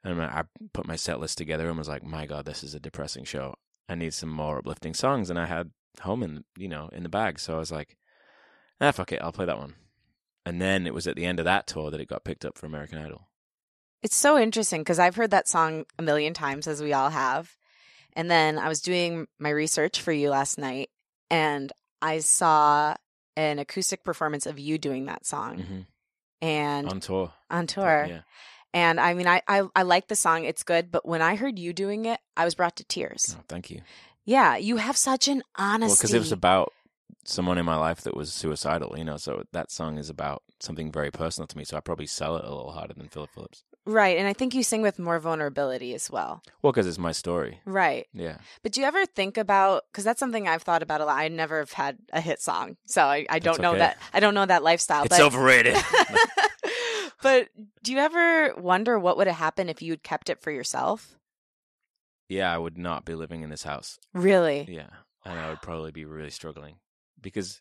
and 0.02 0.20
I 0.20 0.42
put 0.74 0.86
my 0.86 0.96
set 0.96 1.20
list 1.20 1.38
together 1.38 1.68
and 1.68 1.78
was 1.78 1.88
like, 1.88 2.02
"My 2.02 2.26
God, 2.26 2.44
this 2.44 2.64
is 2.64 2.74
a 2.74 2.80
depressing 2.80 3.22
show. 3.24 3.54
I 3.88 3.94
need 3.94 4.14
some 4.14 4.30
more 4.30 4.58
uplifting 4.58 4.94
songs." 4.94 5.30
And 5.30 5.38
I 5.38 5.46
had 5.46 5.70
home 6.00 6.22
in 6.22 6.44
you 6.56 6.68
know 6.68 6.88
in 6.92 7.02
the 7.02 7.08
bag, 7.08 7.38
so 7.38 7.56
I 7.56 7.58
was 7.58 7.72
like, 7.72 7.96
"Ah, 8.80 8.92
fuck 8.92 9.12
it, 9.12 9.22
I'll 9.22 9.32
play 9.32 9.46
that 9.46 9.58
one." 9.58 9.74
And 10.44 10.60
then 10.60 10.86
it 10.86 10.94
was 10.94 11.06
at 11.06 11.16
the 11.16 11.24
end 11.24 11.38
of 11.38 11.44
that 11.44 11.66
tour 11.66 11.90
that 11.90 12.00
it 12.00 12.08
got 12.08 12.24
picked 12.24 12.44
up 12.44 12.58
for 12.58 12.66
American 12.66 12.98
Idol. 12.98 13.28
It's 14.02 14.16
so 14.16 14.36
interesting 14.36 14.80
because 14.80 14.98
I've 14.98 15.14
heard 15.14 15.30
that 15.30 15.46
song 15.46 15.84
a 15.98 16.02
million 16.02 16.34
times, 16.34 16.66
as 16.66 16.82
we 16.82 16.92
all 16.92 17.10
have. 17.10 17.56
And 18.14 18.30
then 18.30 18.58
I 18.58 18.68
was 18.68 18.80
doing 18.80 19.28
my 19.38 19.50
research 19.50 20.00
for 20.00 20.12
you 20.12 20.30
last 20.30 20.58
night, 20.58 20.90
and 21.30 21.72
I 22.02 22.18
saw 22.18 22.96
an 23.36 23.58
acoustic 23.58 24.04
performance 24.04 24.44
of 24.44 24.58
you 24.58 24.76
doing 24.76 25.06
that 25.06 25.24
song 25.24 25.62
hmm 25.62 25.80
and 26.42 26.88
On 26.88 26.98
tour. 26.98 27.32
on 27.50 27.68
tour. 27.68 28.06
Yeah. 28.10 28.22
And 28.74 28.98
I 28.98 29.14
mean, 29.14 29.26
I, 29.26 29.42
I 29.46 29.62
I 29.76 29.82
like 29.82 30.08
the 30.08 30.16
song; 30.16 30.44
it's 30.44 30.62
good. 30.62 30.90
But 30.90 31.06
when 31.06 31.20
I 31.22 31.36
heard 31.36 31.58
you 31.58 31.72
doing 31.72 32.06
it, 32.06 32.20
I 32.36 32.44
was 32.44 32.54
brought 32.54 32.76
to 32.76 32.84
tears. 32.84 33.36
Oh, 33.38 33.42
thank 33.48 33.70
you. 33.70 33.82
Yeah, 34.24 34.56
you 34.56 34.76
have 34.76 34.96
such 34.96 35.28
an 35.28 35.42
honesty. 35.56 35.90
Well, 35.90 35.96
because 35.96 36.14
it 36.14 36.18
was 36.18 36.32
about 36.32 36.72
someone 37.24 37.58
in 37.58 37.64
my 37.64 37.76
life 37.76 38.00
that 38.02 38.16
was 38.16 38.32
suicidal, 38.32 38.96
you 38.96 39.04
know. 39.04 39.16
So 39.16 39.44
that 39.52 39.70
song 39.70 39.98
is 39.98 40.08
about 40.08 40.42
something 40.60 40.90
very 40.90 41.10
personal 41.10 41.46
to 41.48 41.58
me. 41.58 41.64
So 41.64 41.76
I 41.76 41.80
probably 41.80 42.06
sell 42.06 42.36
it 42.36 42.44
a 42.44 42.54
little 42.54 42.72
harder 42.72 42.94
than 42.94 43.08
Phillip 43.08 43.30
Phillips. 43.34 43.64
right, 43.84 44.16
and 44.16 44.28
I 44.28 44.32
think 44.32 44.54
you 44.54 44.62
sing 44.62 44.80
with 44.80 44.98
more 44.98 45.18
vulnerability 45.18 45.92
as 45.94 46.10
well. 46.10 46.42
Well, 46.62 46.72
because 46.72 46.86
it's 46.86 46.98
my 46.98 47.12
story. 47.12 47.60
Right. 47.64 48.06
Yeah. 48.12 48.38
But 48.62 48.72
do 48.72 48.80
you 48.80 48.86
ever 48.86 49.04
think 49.06 49.36
about 49.36 49.84
because 49.90 50.04
that's 50.04 50.20
something 50.20 50.48
I've 50.48 50.62
thought 50.62 50.82
about 50.82 51.00
a 51.00 51.04
lot. 51.04 51.18
I 51.18 51.28
never 51.28 51.58
have 51.58 51.72
had 51.72 51.98
a 52.12 52.20
hit 52.20 52.40
song, 52.40 52.76
so 52.86 53.02
I, 53.02 53.26
I 53.28 53.38
don't 53.38 53.54
That's 53.54 53.62
know 53.62 53.76
that 53.76 53.98
I 54.14 54.20
don't 54.20 54.34
know 54.34 54.46
that 54.46 54.62
lifestyle. 54.62 55.04
It's 55.04 55.18
but, 55.18 55.20
overrated. 55.20 55.76
but 57.22 57.48
do 57.82 57.92
you 57.92 57.98
ever 57.98 58.54
wonder 58.56 58.98
what 58.98 59.16
would 59.16 59.26
have 59.26 59.36
happened 59.36 59.70
if 59.70 59.80
you'd 59.80 60.02
kept 60.02 60.28
it 60.28 60.40
for 60.42 60.50
yourself? 60.50 61.16
yeah, 62.32 62.52
I 62.52 62.58
would 62.58 62.78
not 62.78 63.04
be 63.04 63.14
living 63.14 63.42
in 63.42 63.50
this 63.50 63.62
house. 63.62 63.98
Really? 64.14 64.66
Yeah. 64.68 64.88
And 65.24 65.38
I 65.38 65.50
would 65.50 65.62
probably 65.62 65.92
be 65.92 66.04
really 66.04 66.30
struggling 66.30 66.76
because, 67.20 67.60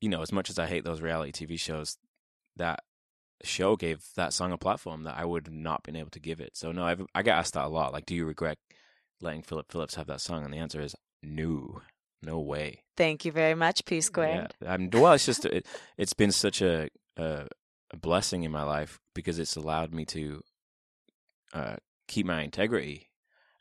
you 0.00 0.08
know, 0.08 0.22
as 0.22 0.32
much 0.32 0.50
as 0.50 0.58
I 0.58 0.66
hate 0.66 0.84
those 0.84 1.00
reality 1.00 1.32
TV 1.32 1.58
shows, 1.58 1.96
that 2.56 2.80
show 3.42 3.76
gave 3.76 4.02
that 4.16 4.32
song 4.32 4.52
a 4.52 4.58
platform 4.58 5.04
that 5.04 5.16
I 5.16 5.24
would 5.24 5.46
have 5.46 5.54
not 5.54 5.82
been 5.82 5.96
able 5.96 6.10
to 6.10 6.20
give 6.20 6.40
it. 6.40 6.56
So 6.56 6.72
no, 6.72 6.84
I've, 6.84 7.02
I 7.14 7.22
get 7.22 7.38
asked 7.38 7.54
that 7.54 7.64
a 7.64 7.68
lot. 7.68 7.92
Like, 7.92 8.06
do 8.06 8.14
you 8.14 8.26
regret 8.26 8.58
letting 9.20 9.42
Phillip 9.42 9.70
Phillips 9.70 9.94
have 9.94 10.08
that 10.08 10.20
song? 10.20 10.44
And 10.44 10.52
the 10.52 10.58
answer 10.58 10.80
is 10.80 10.94
no, 11.22 11.82
no 12.22 12.40
way. 12.40 12.82
Thank 12.96 13.24
you 13.24 13.32
very 13.32 13.54
much, 13.54 13.84
P 13.84 14.00
squared. 14.00 14.54
Yeah. 14.60 14.72
I'm, 14.72 14.90
well, 14.90 15.12
it's 15.12 15.26
just 15.26 15.44
it, 15.44 15.66
it's 15.96 16.14
been 16.14 16.32
such 16.32 16.60
a, 16.60 16.88
a 17.16 17.46
a 17.92 17.96
blessing 17.96 18.42
in 18.42 18.50
my 18.50 18.62
life 18.62 18.98
because 19.14 19.38
it's 19.38 19.56
allowed 19.56 19.92
me 19.94 20.04
to 20.06 20.42
uh, 21.52 21.76
keep 22.08 22.26
my 22.26 22.42
integrity 22.42 23.10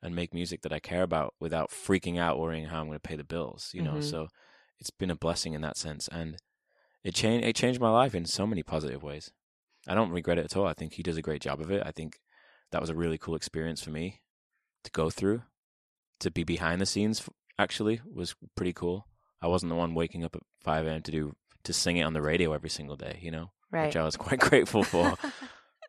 and 0.02 0.16
make 0.16 0.34
music 0.34 0.62
that 0.62 0.74
I 0.74 0.80
care 0.80 1.04
about 1.04 1.34
without 1.40 1.70
freaking 1.70 2.18
out 2.20 2.40
worrying 2.40 2.66
how 2.66 2.80
I'm 2.80 2.88
going 2.88 2.98
to 2.98 3.08
pay 3.08 3.16
the 3.16 3.24
bills. 3.24 3.72
You 3.74 3.82
know, 3.82 3.94
Mhm. 3.96 4.04
so 4.04 4.28
it's 4.80 4.92
been 4.92 5.10
a 5.12 5.16
blessing 5.16 5.54
in 5.54 5.62
that 5.62 5.78
sense, 5.78 6.08
and 6.10 6.38
it 7.04 7.16
changed 7.16 7.46
it 7.48 7.56
changed 7.56 7.80
my 7.80 7.90
life 7.90 8.14
in 8.16 8.26
so 8.26 8.46
many 8.46 8.64
positive 8.64 9.04
ways. 9.04 9.32
I 9.88 9.94
don't 9.94 10.12
regret 10.12 10.38
it 10.40 10.46
at 10.46 10.58
all. 10.58 10.66
I 10.66 10.74
think 10.74 10.94
he 10.94 11.04
does 11.04 11.18
a 11.18 11.22
great 11.22 11.42
job 11.42 11.62
of 11.62 11.72
it. 11.72 11.84
I 11.86 11.92
think 11.92 12.20
that 12.72 12.82
was 12.82 12.90
a 12.90 12.96
really 12.96 13.18
cool 13.18 13.36
experience 13.36 13.82
for 13.82 13.92
me 13.92 14.22
to 14.84 14.92
go 14.92 15.10
through. 15.10 15.44
To 16.20 16.32
be 16.32 16.44
behind 16.44 16.82
the 16.82 16.86
scenes, 16.86 17.28
actually, 17.60 18.02
was 18.06 18.36
pretty 18.56 18.74
cool. 18.74 19.08
I 19.42 19.48
wasn't 19.48 19.70
the 19.70 19.76
one 19.76 19.94
waking 19.94 20.24
up 20.24 20.36
at 20.36 20.42
five 20.62 20.88
a.m. 20.88 21.04
to 21.04 21.12
do 21.12 21.36
to 21.64 21.74
sing 21.74 21.98
it 21.98 22.04
on 22.04 22.14
the 22.14 22.22
radio 22.22 22.54
every 22.54 22.70
single 22.70 22.96
day. 22.96 23.20
You 23.22 23.32
know, 23.32 23.52
right. 23.72 23.88
which 23.88 23.96
I 23.96 24.04
was 24.04 24.18
quite 24.18 24.40
grateful 24.40 24.84
for. 24.84 25.18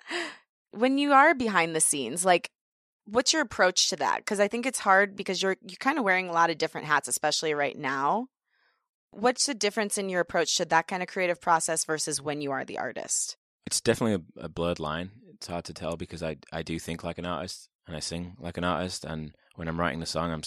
when 0.71 0.99
you 0.99 1.13
are 1.13 1.35
behind 1.35 1.75
the 1.75 1.81
scenes, 1.81 2.25
like 2.25 2.51
what's 3.07 3.33
your 3.33 3.43
approach 3.43 3.89
to 3.91 3.97
that? 3.97 4.19
Because 4.19 4.41
I 4.41 4.49
think 4.49 4.67
it's 4.67 4.81
hard 4.81 5.17
because 5.17 5.43
you're 5.43 5.57
you're 5.63 5.77
kind 5.79 5.99
of 5.99 6.05
wearing 6.05 6.29
a 6.29 6.33
lot 6.33 6.51
of 6.51 6.59
different 6.59 6.87
hats, 6.87 7.09
especially 7.09 7.55
right 7.55 7.79
now. 7.79 8.29
What's 9.11 9.47
the 9.47 9.55
difference 9.55 9.97
in 9.97 10.11
your 10.11 10.21
approach 10.21 10.57
to 10.57 10.65
that 10.67 10.89
kind 10.89 11.03
of 11.03 11.09
creative 11.09 11.41
process 11.41 11.85
versus 11.85 12.21
when 12.21 12.43
you 12.43 12.51
are 12.53 12.65
the 12.65 12.79
artist? 12.79 13.37
it's 13.67 13.81
definitely 13.81 14.25
a, 14.39 14.45
a 14.45 14.49
blurred 14.49 14.81
line. 14.81 15.11
It's 15.35 15.49
hard 15.49 15.65
to 15.67 15.75
tell 15.75 15.97
because 15.97 16.23
I 16.23 16.37
I 16.53 16.63
do 16.63 16.79
think 16.79 17.05
like 17.05 17.19
an 17.19 17.27
artist 17.27 17.69
and 17.87 17.97
I 17.97 18.01
sing 18.01 18.37
like 18.39 18.57
an 18.57 18.65
artist, 18.65 19.05
and 19.05 19.35
when 19.57 19.69
I'm 19.69 19.79
writing 19.79 20.01
the 20.01 20.07
song, 20.07 20.31
I'm 20.31 20.43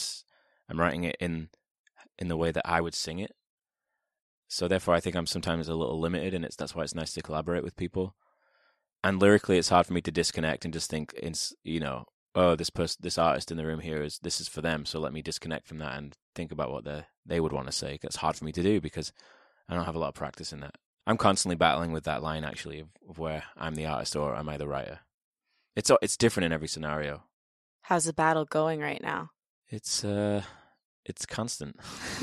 I'm 0.70 0.80
writing 0.80 1.04
it 1.04 1.18
in 1.20 1.50
in 2.18 2.30
the 2.30 2.38
way 2.38 2.52
that 2.52 2.68
I 2.68 2.82
would 2.82 2.96
sing 2.96 3.20
it. 3.20 3.36
So 4.50 4.68
therefore, 4.68 4.96
I 4.96 5.00
think 5.00 5.16
I'm 5.16 5.28
sometimes 5.28 5.70
a 5.70 5.76
little 5.76 6.00
limited, 6.00 6.34
and 6.34 6.44
it's 6.44 6.56
that's 6.56 6.76
why 6.76 6.84
it's 6.84 6.96
nice 6.96 7.14
to 7.14 7.22
collaborate 7.22 7.64
with 7.64 7.78
people. 7.78 8.16
And 9.04 9.22
lyrically, 9.22 9.58
it's 9.58 9.70
hard 9.70 9.86
for 9.86 9.94
me 9.94 10.02
to 10.02 10.12
disconnect 10.12 10.66
and 10.66 10.74
just 10.74 10.90
think, 10.90 11.14
it's 11.16 11.54
you 11.64 11.80
know, 11.80 12.06
oh, 12.36 12.56
this 12.56 12.72
person, 12.72 12.98
this 13.02 13.20
artist 13.20 13.52
in 13.52 13.58
the 13.58 13.66
room 13.66 13.80
here 13.80 14.02
is 14.02 14.20
this 14.20 14.42
is 14.42 14.48
for 14.48 14.62
them. 14.62 14.86
So 14.86 15.00
let 15.00 15.14
me 15.14 15.22
disconnect 15.22 15.68
from 15.68 15.78
that 15.78 15.98
and 15.98 16.18
think 16.36 16.52
about 16.52 16.72
what 16.72 16.84
they 16.84 17.06
they 17.26 17.40
would 17.40 17.54
want 17.54 17.68
to 17.68 17.72
say. 17.72 18.00
It's 18.02 18.18
hard 18.18 18.36
for 18.36 18.44
me 18.44 18.52
to 18.54 18.64
do 18.64 18.82
because 18.82 19.14
I 19.70 19.76
don't 19.76 19.86
have 19.86 19.96
a 19.96 20.00
lot 20.00 20.10
of 20.10 20.16
practice 20.16 20.52
in 20.52 20.62
that. 20.62 20.76
I'm 21.06 21.18
constantly 21.18 21.56
battling 21.56 21.92
with 21.92 22.04
that 22.06 22.24
line 22.24 22.44
actually 22.44 22.80
of, 22.80 22.90
of 23.08 23.20
where 23.20 23.44
I'm 23.56 23.76
the 23.76 23.86
artist 23.86 24.16
or 24.16 24.36
am 24.36 24.50
I 24.50 24.58
the 24.58 24.68
writer. 24.68 25.00
It's 25.76 25.92
it's 26.02 26.18
different 26.18 26.46
in 26.46 26.54
every 26.54 26.68
scenario. 26.68 27.24
How's 27.84 28.06
the 28.06 28.14
battle 28.14 28.46
going 28.46 28.80
right 28.80 29.02
now? 29.02 29.30
It's 29.68 30.04
uh, 30.04 30.42
it's 31.10 31.26
constant. 31.26 31.76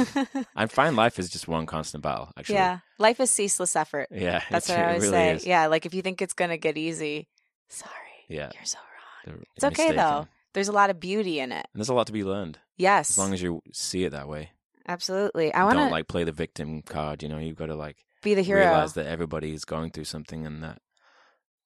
I 0.56 0.66
find 0.66 0.96
life 0.96 1.18
is 1.18 1.28
just 1.28 1.48
one 1.48 1.66
constant 1.66 2.02
battle. 2.02 2.30
Actually, 2.38 2.56
yeah, 2.56 2.78
life 2.98 3.20
is 3.20 3.30
ceaseless 3.30 3.76
effort. 3.76 4.08
yeah. 4.10 4.42
That's 4.50 4.68
what 4.68 4.78
I 4.78 4.86
always 4.86 5.02
really 5.02 5.12
say. 5.12 5.34
is. 5.34 5.46
Yeah, 5.46 5.66
like 5.66 5.84
if 5.86 5.92
you 5.94 6.02
think 6.02 6.22
it's 6.22 6.34
gonna 6.34 6.56
get 6.56 6.78
easy, 6.78 7.28
sorry, 7.68 7.92
Yeah. 8.28 8.50
you're 8.54 8.64
so 8.64 8.78
wrong. 9.26 9.38
The 9.38 9.44
It's 9.56 9.64
okay, 9.64 9.92
though. 9.92 10.28
There's 10.54 10.68
a 10.68 10.72
lot 10.72 10.88
of 10.90 10.98
beauty 11.00 11.40
in 11.40 11.52
it. 11.52 11.66
And 11.74 11.80
there's 11.80 11.90
a 11.90 11.94
lot 11.94 12.06
to 12.06 12.12
be 12.14 12.24
learned 12.24 12.58
Yes, 12.78 13.10
as 13.10 13.18
long 13.18 13.34
as 13.34 13.42
you 13.42 13.60
see 13.72 14.04
it 14.04 14.10
that 14.10 14.28
way. 14.28 14.52
absolutely. 14.88 15.52
I 15.52 15.64
want 15.64 15.76
don't 15.76 15.88
to 15.88 15.92
like 15.92 16.08
play 16.08 16.24
the 16.24 16.32
victim 16.32 16.80
card. 16.82 17.22
You 17.22 17.28
know, 17.28 17.38
you've 17.38 17.56
got 17.56 17.66
to 17.66 17.74
like 17.74 17.96
be 18.22 18.34
the 18.34 18.42
hero. 18.42 18.60
realize 18.60 18.94
that 18.94 19.06
everybody 19.06 19.52
is 19.52 19.64
going 19.66 19.90
through 19.90 20.04
something 20.04 20.46
and 20.46 20.62
that 20.62 20.78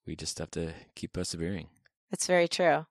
we 0.05 0.15
just 0.15 0.39
have 0.39 0.51
to 0.51 0.73
keep 0.95 1.13
persevering. 1.13 1.67
That's 2.09 2.27
very 2.27 2.47
true. 2.49 2.85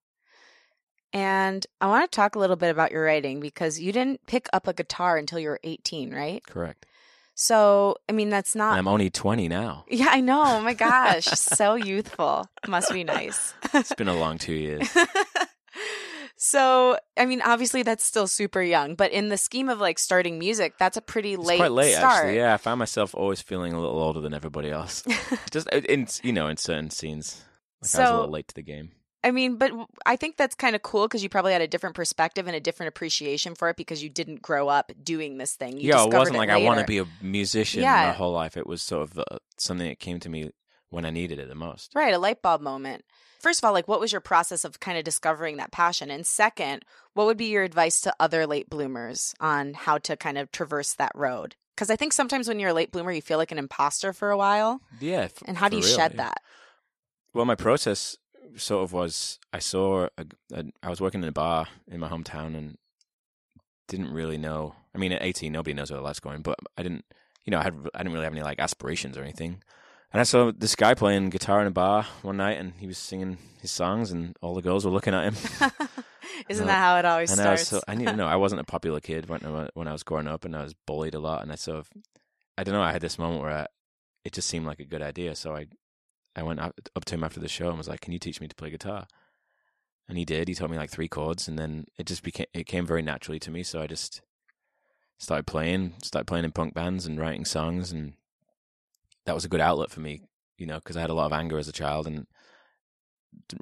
And 1.13 1.67
I 1.81 1.87
want 1.89 2.11
to 2.11 2.15
talk 2.15 2.35
a 2.37 2.39
little 2.39 2.57
bit 2.57 2.71
about 2.71 2.93
your 2.93 3.05
writing 3.05 3.41
because 3.41 3.81
you 3.81 3.93
didn't 3.93 4.25
pick 4.27 4.49
up 4.53 4.69
a 4.69 4.73
guitar 4.73 5.17
until 5.17 5.39
you 5.41 5.49
were 5.49 5.61
18, 5.65 6.13
right? 6.15 6.45
Correct. 6.47 6.87
So, 7.35 7.97
I 8.09 8.13
mean, 8.13 8.29
that's 8.29 8.55
not. 8.55 8.77
I'm 8.79 8.87
only 8.87 9.09
20 9.11 9.49
now. 9.49 9.85
yeah, 9.89 10.09
I 10.11 10.21
know. 10.21 10.43
Oh 10.45 10.61
my 10.61 10.75
gosh. 10.75 11.25
so 11.25 11.75
youthful. 11.75 12.47
Must 12.69 12.93
be 12.93 13.03
nice. 13.03 13.55
It's 13.73 13.95
been 13.95 14.09
a 14.09 14.15
long 14.15 14.37
two 14.39 14.53
years. 14.53 14.89
so, 16.37 16.99
I 17.17 17.27
mean, 17.27 17.41
obviously 17.43 17.83
that's 17.83 18.05
still 18.05 18.27
super 18.27 18.63
young, 18.63 18.95
but 18.95 19.11
in 19.13 19.29
the 19.31 19.37
scheme 19.39 19.69
of 19.69 19.79
like 19.81 19.99
starting 19.99 20.39
music, 20.39 20.75
that's 20.79 20.97
a 20.97 21.01
pretty 21.01 21.35
It's 21.35 21.45
late 21.45 21.59
quite 21.59 21.73
late, 21.73 21.95
start. 21.95 22.13
actually. 22.25 22.37
Yeah, 22.37 22.55
I 22.55 22.57
found 22.57 22.79
myself 22.79 23.15
always 23.15 23.41
feeling 23.41 23.73
a 23.73 23.81
little 23.81 23.99
older 23.99 24.21
than 24.21 24.35
everybody 24.35 24.71
else. 24.71 25.03
Just 25.51 25.69
uh, 25.73 25.81
in 25.89 26.07
you 26.23 26.33
know 26.33 26.47
in 26.49 26.57
certain 26.57 26.91
scenes, 26.91 27.43
like 27.83 27.95
I 27.95 28.01
was 28.03 28.11
a 28.11 28.15
little 28.17 28.31
late 28.31 28.49
to 28.49 28.55
the 28.55 28.63
game. 28.63 28.93
I 29.23 29.31
mean, 29.33 29.57
but 29.57 29.71
I 30.07 30.17
think 30.17 30.37
that's 30.39 30.55
kind 30.55 30.75
of 30.75 30.83
cool 30.83 31.07
because 31.07 31.23
you 31.23 31.29
probably 31.29 31.53
had 31.53 31.61
a 31.61 31.69
different 31.69 31.95
perspective 31.95 32.47
and 32.47 32.57
a 32.57 32.61
different 32.61 32.89
appreciation 32.89 33.55
for 33.55 33.69
it 33.69 33.77
because 33.77 34.03
you 34.03 34.09
didn't 34.09 34.41
grow 34.41 34.69
up 34.69 34.93
doing 35.03 35.37
this 35.37 35.55
thing. 35.55 35.79
You 35.79 35.91
yeah, 35.91 36.05
it 36.05 36.13
wasn't 36.13 36.39
like 36.39 36.49
I 36.49 36.57
want 36.59 36.81
to 36.81 36.87
be 36.87 36.99
a 36.99 37.07
musician 37.21 37.83
Yeah. 37.83 38.07
my 38.07 38.13
whole 38.13 38.33
life. 38.33 38.57
It 38.57 38.67
was 38.67 38.83
sort 38.83 39.03
of 39.11 39.19
uh, 39.19 39.25
something 39.59 39.89
that 39.89 39.99
came 39.99 40.21
to 40.21 40.29
me 40.31 40.51
when 40.89 41.05
I 41.05 41.11
needed 41.11 41.39
it 41.39 41.49
the 41.49 41.55
most. 41.55 41.93
Right, 41.95 42.15
a 42.15 42.19
light 42.19 42.41
bulb 42.41 42.63
moment. 42.63 43.05
First 43.41 43.61
of 43.61 43.67
all, 43.67 43.73
like 43.73 43.89
what 43.89 44.01
was 44.01 44.11
your 44.13 44.21
process 44.23 44.65
of 44.65 44.81
kind 44.81 44.97
of 44.99 45.05
discovering 45.05 45.59
that 45.59 45.71
passion? 45.73 46.11
And 46.11 46.27
second, 46.27 46.85
what 47.15 47.27
would 47.27 47.37
be 47.37 47.47
your 47.47 47.63
advice 47.63 48.01
to 48.03 48.15
other 48.21 48.47
late 48.47 48.69
bloomers 48.71 49.35
on 49.41 49.75
how 49.75 49.99
to 49.99 50.17
kind 50.17 50.39
of 50.39 50.51
traverse 50.51 50.95
that 50.95 51.13
road? 51.15 51.57
Because 51.77 51.91
I 51.91 51.97
think 51.97 52.13
sometimes 52.13 52.49
when 52.49 52.59
you're 52.59 52.71
a 52.71 52.75
late 52.75 52.91
bloomer, 52.91 53.13
you 53.13 53.23
feel 53.23 53.39
like 53.39 53.53
an 53.53 53.59
imposter 53.59 54.13
for 54.13 54.31
a 54.31 54.37
while. 54.37 54.81
Yeah. 55.01 55.23
f- 55.25 55.43
And 55.47 55.57
how 55.57 55.69
do 55.71 55.77
you 55.77 55.83
real, 55.83 55.97
shed 55.97 56.13
yeah. 56.13 56.25
that? 56.25 56.37
Well, 57.33 57.45
my 57.47 57.55
process 57.55 58.19
sort 58.57 58.85
of 58.85 58.93
was 58.93 59.39
I 59.53 59.59
saw 59.59 60.09
a, 60.19 60.27
a, 60.53 60.65
I 60.83 60.91
was 60.91 61.01
working 61.01 61.23
in 61.23 61.29
a 61.29 61.33
bar 61.33 61.67
in 61.89 62.01
my 62.01 62.09
hometown 62.09 62.57
and 62.57 62.79
didn't 63.89 64.13
really 64.13 64.39
know. 64.39 64.75
I 64.95 64.99
mean, 64.99 65.13
at 65.13 65.23
18, 65.23 65.53
nobody 65.53 65.75
knows 65.75 65.91
where 65.91 66.01
life's 66.01 66.21
going, 66.21 66.43
but 66.43 66.59
I 66.77 66.83
didn't, 66.83 67.05
you 67.45 67.51
know, 67.51 67.59
I 67.59 67.63
had 67.65 67.75
I 67.95 67.99
didn't 67.99 68.13
really 68.13 68.25
have 68.25 68.33
any 68.33 68.43
like 68.43 68.59
aspirations 68.61 69.17
or 69.17 69.23
anything. 69.23 69.63
And 70.13 70.21
I 70.21 70.25
saw 70.25 70.51
this 70.51 70.75
guy 70.75 70.95
playing 70.95 71.31
guitar 71.31 71.61
in 71.61 71.69
a 71.69 71.71
bar 71.71 72.05
one 72.23 72.37
night, 72.39 72.59
and 72.59 72.73
he 72.79 72.87
was 72.89 72.99
singing 72.99 73.39
his 73.61 73.71
songs, 73.71 74.11
and 74.11 74.37
all 74.43 74.55
the 74.55 74.63
girls 74.63 74.85
were 74.85 74.91
looking 74.91 75.15
at 75.15 75.25
him. 75.33 75.35
Isn't 76.49 76.67
that 76.67 76.79
how 76.79 76.97
it 76.99 77.05
always 77.05 77.31
and 77.31 77.41
I 77.41 77.53
was 77.53 77.61
starts? 77.69 77.85
so 77.85 77.93
I 77.93 77.95
need 77.95 78.07
to 78.07 78.17
know 78.17 78.27
I 78.27 78.37
wasn't 78.45 78.61
a 78.61 78.65
popular 78.65 78.99
kid 79.01 79.29
when 79.29 79.45
I- 79.45 79.69
when 79.75 79.87
I 79.87 79.93
was 79.93 80.03
growing 80.03 80.27
up, 80.27 80.45
and 80.45 80.57
I 80.57 80.63
was 80.63 80.75
bullied 80.87 81.15
a 81.15 81.21
lot, 81.21 81.43
and 81.43 81.53
I 81.53 81.55
sort 81.55 81.79
of 81.79 81.89
I 82.59 82.65
don't 82.65 82.75
know. 82.75 82.83
I 82.83 82.93
had 82.93 83.03
this 83.03 83.19
moment 83.19 83.41
where 83.43 83.53
I, 83.53 83.67
it 84.25 84.33
just 84.33 84.49
seemed 84.49 84.67
like 84.67 84.81
a 84.81 84.85
good 84.85 85.01
idea, 85.03 85.35
so 85.37 85.55
I 85.55 85.67
I 86.37 86.43
went 86.43 86.61
up, 86.61 86.75
up 86.95 87.05
to 87.07 87.15
him 87.15 87.25
after 87.25 87.41
the 87.41 87.49
show 87.49 87.69
and 87.69 87.79
was 87.79 87.89
like, 87.89 88.01
"Can 88.01 88.13
you 88.13 88.19
teach 88.19 88.41
me 88.41 88.49
to 88.49 88.55
play 88.55 88.71
guitar?" 88.71 89.07
And 90.09 90.19
he 90.19 90.25
did. 90.25 90.49
He 90.49 90.55
taught 90.55 90.71
me 90.71 90.77
like 90.77 90.91
three 90.91 91.09
chords, 91.09 91.49
and 91.49 91.59
then 91.59 91.87
it 91.99 92.07
just 92.07 92.23
became 92.23 92.47
it 92.55 92.67
came 92.67 92.87
very 92.87 93.03
naturally 93.03 93.41
to 93.41 93.51
me. 93.51 93.63
So 93.63 93.81
I 93.81 93.87
just 93.87 94.23
started 95.19 95.47
playing, 95.47 95.95
started 96.03 96.27
playing 96.27 96.45
in 96.45 96.53
punk 96.53 96.75
bands 96.75 97.07
and 97.07 97.21
writing 97.21 97.45
songs, 97.45 97.93
and 97.93 98.15
that 99.27 99.35
was 99.35 99.45
a 99.45 99.49
good 99.49 99.61
outlet 99.61 99.91
for 99.91 100.01
me, 100.01 100.23
you 100.57 100.67
know, 100.67 100.77
because 100.77 100.97
I 100.97 101.01
had 101.01 101.11
a 101.11 101.15
lot 101.15 101.27
of 101.27 101.33
anger 101.33 101.59
as 101.59 101.69
a 101.69 101.73
child, 101.73 102.07
and 102.07 102.27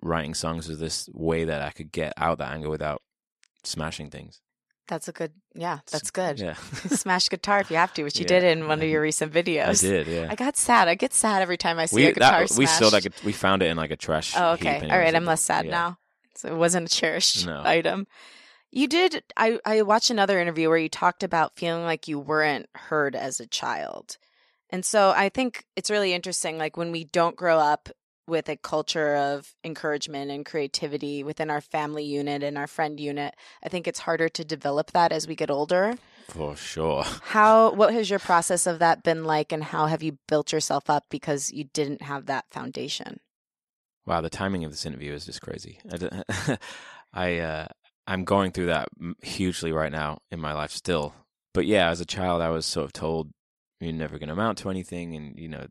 writing 0.02 0.34
songs 0.34 0.68
was 0.68 0.78
this 0.78 1.08
way 1.12 1.44
that 1.44 1.62
I 1.62 1.70
could 1.70 1.92
get 1.92 2.12
out 2.16 2.38
that 2.38 2.52
anger 2.52 2.70
without 2.70 3.02
smashing 3.64 4.10
things. 4.10 4.40
That's 4.88 5.06
a 5.06 5.12
good, 5.12 5.32
yeah, 5.54 5.80
that's 5.92 6.10
good. 6.10 6.40
Yeah, 6.40 6.54
Smash 6.88 7.28
guitar 7.28 7.60
if 7.60 7.70
you 7.70 7.76
have 7.76 7.92
to, 7.94 8.02
which 8.04 8.18
you 8.18 8.22
Yeah. 8.22 8.40
did 8.40 8.44
in 8.58 8.66
one 8.68 8.80
of 8.80 8.88
your 8.88 9.02
recent 9.02 9.32
videos. 9.32 9.84
I 9.84 9.88
did. 9.88 10.06
Yeah, 10.06 10.26
I 10.30 10.34
got 10.34 10.56
sad. 10.56 10.88
I 10.88 10.94
get 10.94 11.12
sad 11.12 11.42
every 11.42 11.58
time 11.58 11.78
I 11.78 11.84
see 11.86 11.96
we 11.96 12.06
a 12.06 12.12
guitar 12.12 12.46
that, 12.46 12.56
we 12.56 12.64
smashed. 12.66 12.90
that 12.92 13.02
gu- 13.04 13.26
we 13.26 13.32
found 13.32 13.62
it 13.62 13.66
in 13.70 13.76
like 13.76 13.90
a 13.90 13.96
trash. 13.96 14.32
Oh, 14.34 14.52
okay. 14.52 14.80
All 14.90 14.98
right. 14.98 15.14
I'm 15.14 15.26
less 15.26 15.42
sad 15.42 15.66
yeah. 15.66 15.70
now. 15.70 15.98
So 16.36 16.48
it 16.48 16.56
wasn't 16.56 16.90
a 16.90 16.94
cherished 16.94 17.46
No. 17.46 17.62
item. 17.64 18.06
You 18.70 18.86
did. 18.86 19.22
I, 19.36 19.58
I 19.64 19.82
watched 19.82 20.10
another 20.10 20.40
interview 20.40 20.68
where 20.68 20.78
you 20.78 20.88
talked 20.88 21.22
about 21.22 21.56
feeling 21.56 21.84
like 21.84 22.08
you 22.08 22.18
weren't 22.18 22.68
heard 22.74 23.14
as 23.14 23.40
a 23.40 23.46
child. 23.46 24.16
And 24.70 24.84
so 24.84 25.12
I 25.16 25.28
think 25.30 25.64
it's 25.76 25.90
really 25.90 26.12
interesting. 26.14 26.56
Like 26.58 26.76
when 26.76 26.92
we 26.92 27.04
don't 27.04 27.36
grow 27.36 27.58
up 27.58 27.88
with 28.28 28.48
a 28.48 28.56
culture 28.56 29.16
of 29.16 29.54
encouragement 29.64 30.30
and 30.30 30.44
creativity 30.44 31.24
within 31.24 31.50
our 31.50 31.60
family 31.60 32.04
unit 32.04 32.42
and 32.42 32.58
our 32.58 32.66
friend 32.66 33.00
unit, 33.00 33.34
I 33.62 33.68
think 33.68 33.86
it's 33.86 34.00
harder 34.00 34.28
to 34.28 34.44
develop 34.44 34.92
that 34.92 35.12
as 35.12 35.26
we 35.26 35.34
get 35.34 35.50
older. 35.50 35.96
for 36.28 36.56
sure. 36.56 37.04
How, 37.22 37.72
what 37.72 37.92
has 37.94 38.10
your 38.10 38.18
process 38.18 38.66
of 38.66 38.78
that 38.80 39.02
been 39.02 39.24
like 39.24 39.52
and 39.52 39.64
how 39.64 39.86
have 39.86 40.02
you 40.02 40.18
built 40.28 40.52
yourself 40.52 40.90
up 40.90 41.04
because 41.10 41.50
you 41.52 41.64
didn't 41.64 42.02
have 42.02 42.26
that 42.26 42.44
foundation? 42.50 43.20
Wow, 44.06 44.20
the 44.20 44.30
timing 44.30 44.64
of 44.64 44.70
this 44.70 44.86
interview 44.86 45.12
is 45.12 45.26
just 45.26 45.42
crazy. 45.42 45.78
I 47.12 47.38
uh, 47.40 47.66
I'm 48.06 48.24
going 48.24 48.52
through 48.52 48.66
that 48.66 48.88
hugely 49.22 49.70
right 49.70 49.92
now 49.92 50.18
in 50.30 50.40
my 50.40 50.54
life 50.54 50.70
still. 50.70 51.14
But 51.52 51.66
yeah, 51.66 51.90
as 51.90 52.00
a 52.00 52.06
child, 52.06 52.40
I 52.40 52.48
was 52.48 52.64
sort 52.64 52.86
of 52.86 52.92
told 52.94 53.30
you're 53.80 53.92
never 53.92 54.18
going 54.18 54.28
to 54.28 54.32
amount 54.32 54.58
to 54.58 54.70
anything, 54.70 55.14
and 55.14 55.38
you 55.38 55.48
know, 55.48 55.66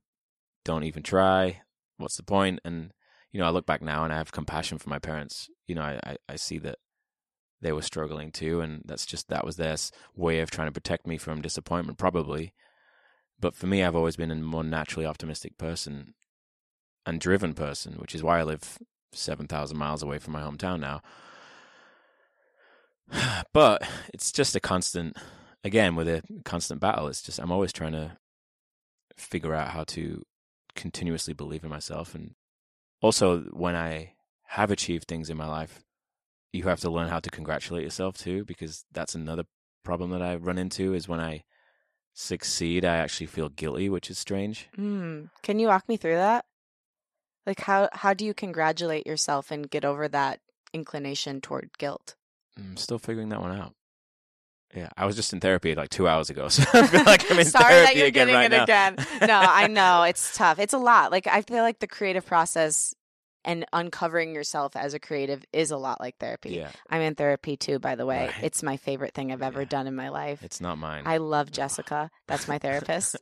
don't 0.64 0.84
even 0.84 1.04
try. 1.04 1.62
What's 1.98 2.18
the 2.18 2.24
point? 2.24 2.60
And 2.64 2.92
you 3.32 3.40
know, 3.40 3.48
I 3.48 3.52
look 3.52 3.66
back 3.66 3.82
now 3.82 4.04
and 4.04 4.14
I 4.14 4.18
have 4.18 4.32
compassion 4.32 4.78
for 4.78 4.90
my 4.90 5.00
parents. 5.00 5.50
You 5.68 5.76
know, 5.76 5.84
I 5.84 6.00
I, 6.04 6.18
I 6.30 6.36
see 6.36 6.58
that 6.60 6.78
they 7.62 7.72
were 7.72 7.82
struggling 7.82 8.32
too, 8.32 8.62
and 8.62 8.84
that's 8.86 9.06
just 9.06 9.30
that 9.30 9.46
was 9.46 9.58
their 9.58 9.76
way 10.16 10.40
of 10.40 10.52
trying 10.52 10.68
to 10.68 10.72
protect 10.72 11.08
me 11.08 11.18
from 11.18 11.42
disappointment, 11.42 11.98
probably. 11.98 12.54
But 13.40 13.56
for 13.56 13.68
me, 13.68 13.84
I've 13.84 13.96
always 13.96 14.16
been 14.16 14.32
a 14.32 14.36
more 14.36 14.64
naturally 14.64 15.06
optimistic 15.06 15.58
person, 15.58 16.14
and 17.08 17.22
driven 17.22 17.54
person, 17.54 17.94
which 17.94 18.14
is 18.14 18.22
why 18.22 18.40
I 18.40 18.44
live 18.44 18.78
7,000 19.14 19.78
miles 19.78 20.04
away 20.04 20.20
from 20.20 20.34
my 20.34 20.42
hometown 20.42 20.80
now. 20.80 21.02
But 23.54 23.88
it's 24.14 24.32
just 24.32 24.56
a 24.56 24.60
constant, 24.60 25.16
again, 25.64 25.96
with 25.96 26.08
a 26.08 26.22
constant 26.44 26.82
battle. 26.82 27.08
It's 27.08 27.22
just, 27.22 27.40
I'm 27.40 27.52
always 27.52 27.72
trying 27.72 27.94
to 27.94 28.18
figure 29.16 29.56
out 29.56 29.70
how 29.70 29.86
to 29.86 30.24
continuously 30.78 31.34
believe 31.34 31.66
in 31.66 31.70
myself. 31.70 32.16
And 32.16 32.36
also, 33.02 33.42
when 33.52 33.76
I 33.76 34.14
have 34.46 34.72
achieved 34.72 35.08
things 35.08 35.30
in 35.30 35.36
my 35.36 35.48
life, 35.48 35.84
you 36.54 36.64
have 36.64 36.80
to 36.80 36.90
learn 36.90 37.10
how 37.10 37.20
to 37.20 37.30
congratulate 37.30 37.84
yourself 37.84 38.18
too, 38.18 38.46
because 38.46 38.86
that's 38.94 39.16
another 39.16 39.44
problem 39.84 40.12
that 40.12 40.22
I 40.22 40.36
run 40.38 40.58
into 40.58 40.94
is 40.94 41.08
when 41.08 41.20
I 41.20 41.44
succeed, 42.14 42.86
I 42.86 42.96
actually 42.98 43.28
feel 43.28 43.50
guilty, 43.50 43.90
which 43.90 44.10
is 44.10 44.18
strange. 44.18 44.70
Mm. 44.78 45.30
Can 45.44 45.60
you 45.60 45.68
walk 45.68 45.88
me 45.90 45.98
through 45.98 46.16
that? 46.16 46.46
Like 47.46 47.62
how 47.62 47.90
how 47.94 48.14
do 48.14 48.26
you 48.26 48.34
congratulate 48.34 49.08
yourself 49.08 49.52
and 49.52 49.70
get 49.70 49.86
over 49.86 50.08
that 50.10 50.40
inclination 50.74 51.42
toward 51.42 51.78
guilt? 51.78 52.16
I'm 52.58 52.76
still 52.76 53.00
figuring 53.00 53.30
that 53.30 53.42
one 53.42 53.56
out. 53.56 53.74
Yeah, 54.76 54.90
I 54.98 55.06
was 55.06 55.16
just 55.16 55.34
in 55.34 55.40
therapy 55.40 55.74
like 55.76 55.90
two 55.90 56.08
hours 56.08 56.30
ago, 56.30 56.48
so 56.50 56.64
I 56.74 56.86
feel 56.88 57.04
like 57.06 57.32
I'm 57.32 57.40
in 57.40 57.46
Sorry 57.46 57.64
therapy 57.66 57.86
that 57.86 57.98
you're 57.98 58.08
again 58.08 58.28
getting 58.28 58.36
right 58.36 58.46
it 58.52 58.58
now. 58.58 58.64
again. 58.64 58.96
No, 59.22 59.40
I 59.42 59.68
know 59.68 60.04
it's 60.04 60.36
tough. 60.36 60.60
It's 60.60 60.74
a 60.74 60.78
lot. 60.78 61.12
Like 61.12 61.26
I 61.28 61.42
feel 61.42 61.64
like 61.64 61.80
the 61.80 61.88
creative 61.88 62.26
process 62.26 62.94
and 63.46 63.66
uncovering 63.72 64.36
yourself 64.36 64.76
as 64.76 64.94
a 64.94 65.00
creative 65.00 65.46
is 65.54 65.72
a 65.72 65.78
lot 65.78 66.02
like 66.02 66.18
therapy. 66.18 66.50
yeah, 66.50 66.70
I'm 66.90 67.02
in 67.02 67.16
therapy 67.16 67.56
too, 67.56 67.80
by 67.80 67.96
the 67.96 68.06
way. 68.06 68.26
Right. 68.26 68.44
It's 68.44 68.62
my 68.62 68.76
favorite 68.76 69.14
thing 69.14 69.32
I've 69.32 69.42
ever 69.42 69.62
Yeah. 69.62 69.68
done 69.70 69.88
in 69.88 69.96
my 69.96 70.10
life. 70.10 70.44
it's 70.44 70.60
not 70.60 70.78
mine. 70.78 71.04
I 71.06 71.18
love 71.18 71.50
Jessica. 71.50 72.10
That's 72.28 72.50
my 72.50 72.58
therapist. 72.58 73.16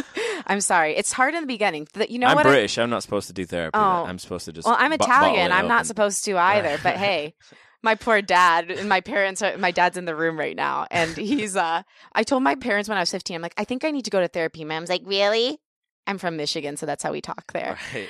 I'm 0.46 0.60
sorry. 0.60 0.96
It's 0.96 1.12
hard 1.12 1.34
in 1.34 1.40
the 1.40 1.46
beginning. 1.46 1.86
Th- 1.94 2.10
You 2.10 2.18
know 2.18 2.26
I'm 2.26 2.34
what? 2.36 2.46
I- 2.46 2.50
British. 2.50 2.76
I'm 2.78 2.90
not 2.90 3.02
supposed 3.02 3.26
to 3.28 3.32
do 3.32 3.46
therapy. 3.46 3.78
Oh. 3.78 4.04
I'm 4.04 4.18
supposed 4.18 4.44
to 4.46 4.52
just. 4.52 4.66
well, 4.66 4.76
I'm 4.78 4.92
Italian. 4.92 5.50
it 5.50 5.54
I'm 5.54 5.68
not 5.68 5.86
supposed 5.86 6.24
to 6.26 6.36
either. 6.36 6.78
But 6.82 6.96
hey, 6.96 7.34
my 7.82 7.94
poor 7.94 8.20
dad 8.22 8.70
and 8.70 8.88
my 8.88 9.00
parents 9.00 9.42
are 9.42 9.56
my 9.58 9.70
dad's 9.70 9.96
in 9.96 10.04
the 10.04 10.14
room 10.14 10.38
right 10.38 10.56
now 10.56 10.86
and 10.90 11.16
he's 11.16 11.56
uh 11.56 11.82
I 12.12 12.22
told 12.22 12.42
my 12.42 12.54
parents 12.54 12.88
when 12.88 12.98
I 12.98 13.02
was 13.02 13.10
15 13.10 13.36
I'm 13.36 13.42
like 13.42 13.54
I 13.56 13.64
think 13.64 13.84
I 13.84 13.90
need 13.90 14.04
to 14.04 14.10
go 14.10 14.20
to 14.20 14.28
therapy. 14.28 14.64
Mom's 14.64 14.88
like, 14.88 15.02
"Really?" 15.04 15.58
I'm 16.06 16.18
from 16.18 16.36
Michigan, 16.36 16.76
so 16.76 16.86
that's 16.86 17.02
how 17.02 17.12
we 17.12 17.20
talk 17.20 17.52
there. 17.52 17.78
Right. 17.94 18.08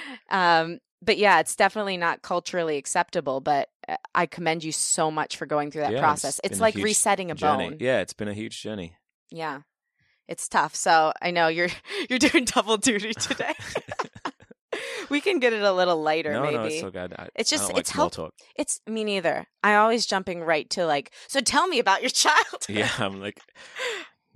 Um 0.63 0.79
but 1.03 1.17
yeah, 1.17 1.41
it's 1.41 1.57
definitely 1.57 1.97
not 1.97 2.21
culturally 2.23 2.77
acceptable, 2.77 3.41
but 3.41 3.71
uh, 3.89 3.97
I 4.15 4.27
commend 4.27 4.63
you 4.65 4.73
so 4.73 5.11
much 5.11 5.37
for 5.39 5.47
going 5.47 5.71
through 5.71 5.83
that 5.83 5.93
Yeah, 5.93 6.01
process. 6.01 6.39
been 6.43 6.51
It's 6.53 6.61
like 6.61 6.75
huge 6.75 6.85
resetting 6.85 7.31
a 7.31 7.35
journey. 7.35 7.71
bone. 7.71 7.77
Yeah, 7.81 8.01
it's 8.01 8.13
been 8.13 8.29
a 8.29 8.35
huge 8.35 8.61
journey. 8.61 8.95
Yeah. 9.31 9.61
It's 10.29 10.47
tough. 10.49 10.77
So 10.77 11.13
I 11.23 11.31
know 11.31 11.49
you're 11.49 11.71
you're 12.11 12.19
doing 12.19 12.45
double 12.45 12.77
duty 12.77 13.15
today. 13.19 13.55
we 15.11 15.21
can 15.21 15.39
get 15.39 15.53
it 15.53 15.63
a 15.63 15.73
little 15.73 16.01
lighter, 16.01 16.33
no, 16.33 16.43
maybe. 16.43 16.55
no, 16.57 16.63
it's 16.65 16.81
so 16.81 16.91
good. 16.91 17.13
I, 17.13 17.29
It's 17.35 17.51
just- 17.51 17.69
like 17.69 17.79
it's 17.79 17.93
small 17.93 18.05
help- 18.05 18.13
talk. 18.15 18.35
It's 18.57 18.81
me 18.87 19.05
neither. 19.05 19.47
I 19.63 19.75
always 19.77 20.07
jumping 20.07 20.43
right 20.43 20.69
to 20.71 20.87
like, 20.87 21.13
so 21.29 21.41
tell 21.41 21.67
me 21.69 21.79
about 21.79 22.01
your 22.03 22.11
child. 22.25 22.67
Yeah, 22.69 22.91
I'm 22.99 23.21
like, 23.21 23.41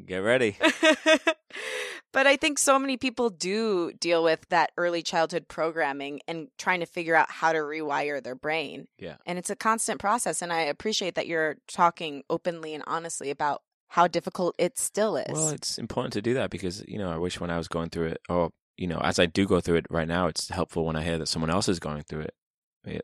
get 0.04 0.18
ready. 0.18 0.56
but 2.12 2.26
I 2.26 2.36
think 2.36 2.58
so 2.58 2.78
many 2.78 2.96
people 2.96 3.30
do 3.30 3.92
deal 3.98 4.22
with 4.22 4.44
that 4.50 4.70
early 4.76 5.02
childhood 5.02 5.46
programming 5.48 6.20
and 6.28 6.48
trying 6.58 6.80
to 6.80 6.86
figure 6.86 7.14
out 7.14 7.30
how 7.30 7.52
to 7.52 7.58
rewire 7.58 8.22
their 8.22 8.34
brain. 8.36 8.86
Yeah. 8.98 9.16
And 9.26 9.38
it's 9.38 9.50
a 9.50 9.56
constant 9.56 10.00
process. 10.00 10.42
And 10.42 10.52
I 10.52 10.60
appreciate 10.62 11.14
that 11.16 11.26
you're 11.26 11.56
talking 11.68 12.22
openly 12.30 12.74
and 12.74 12.84
honestly 12.86 13.30
about 13.30 13.62
how 13.88 14.08
difficult 14.08 14.54
it 14.58 14.78
still 14.78 15.16
is. 15.16 15.32
Well, 15.32 15.48
it's 15.50 15.78
important 15.78 16.12
to 16.14 16.22
do 16.22 16.34
that 16.34 16.50
because 16.50 16.82
you 16.88 16.98
know 16.98 17.10
I 17.10 17.16
wish 17.18 17.38
when 17.38 17.50
I 17.50 17.58
was 17.58 17.68
going 17.68 17.90
through 17.90 18.08
it, 18.08 18.18
or 18.28 18.50
you 18.76 18.86
know, 18.86 18.98
as 19.02 19.18
I 19.18 19.26
do 19.26 19.46
go 19.46 19.60
through 19.60 19.76
it 19.76 19.86
right 19.90 20.08
now, 20.08 20.26
it's 20.26 20.48
helpful 20.48 20.84
when 20.84 20.96
I 20.96 21.02
hear 21.02 21.18
that 21.18 21.28
someone 21.28 21.50
else 21.50 21.68
is 21.68 21.78
going 21.78 22.02
through 22.02 22.22
it. 22.22 22.34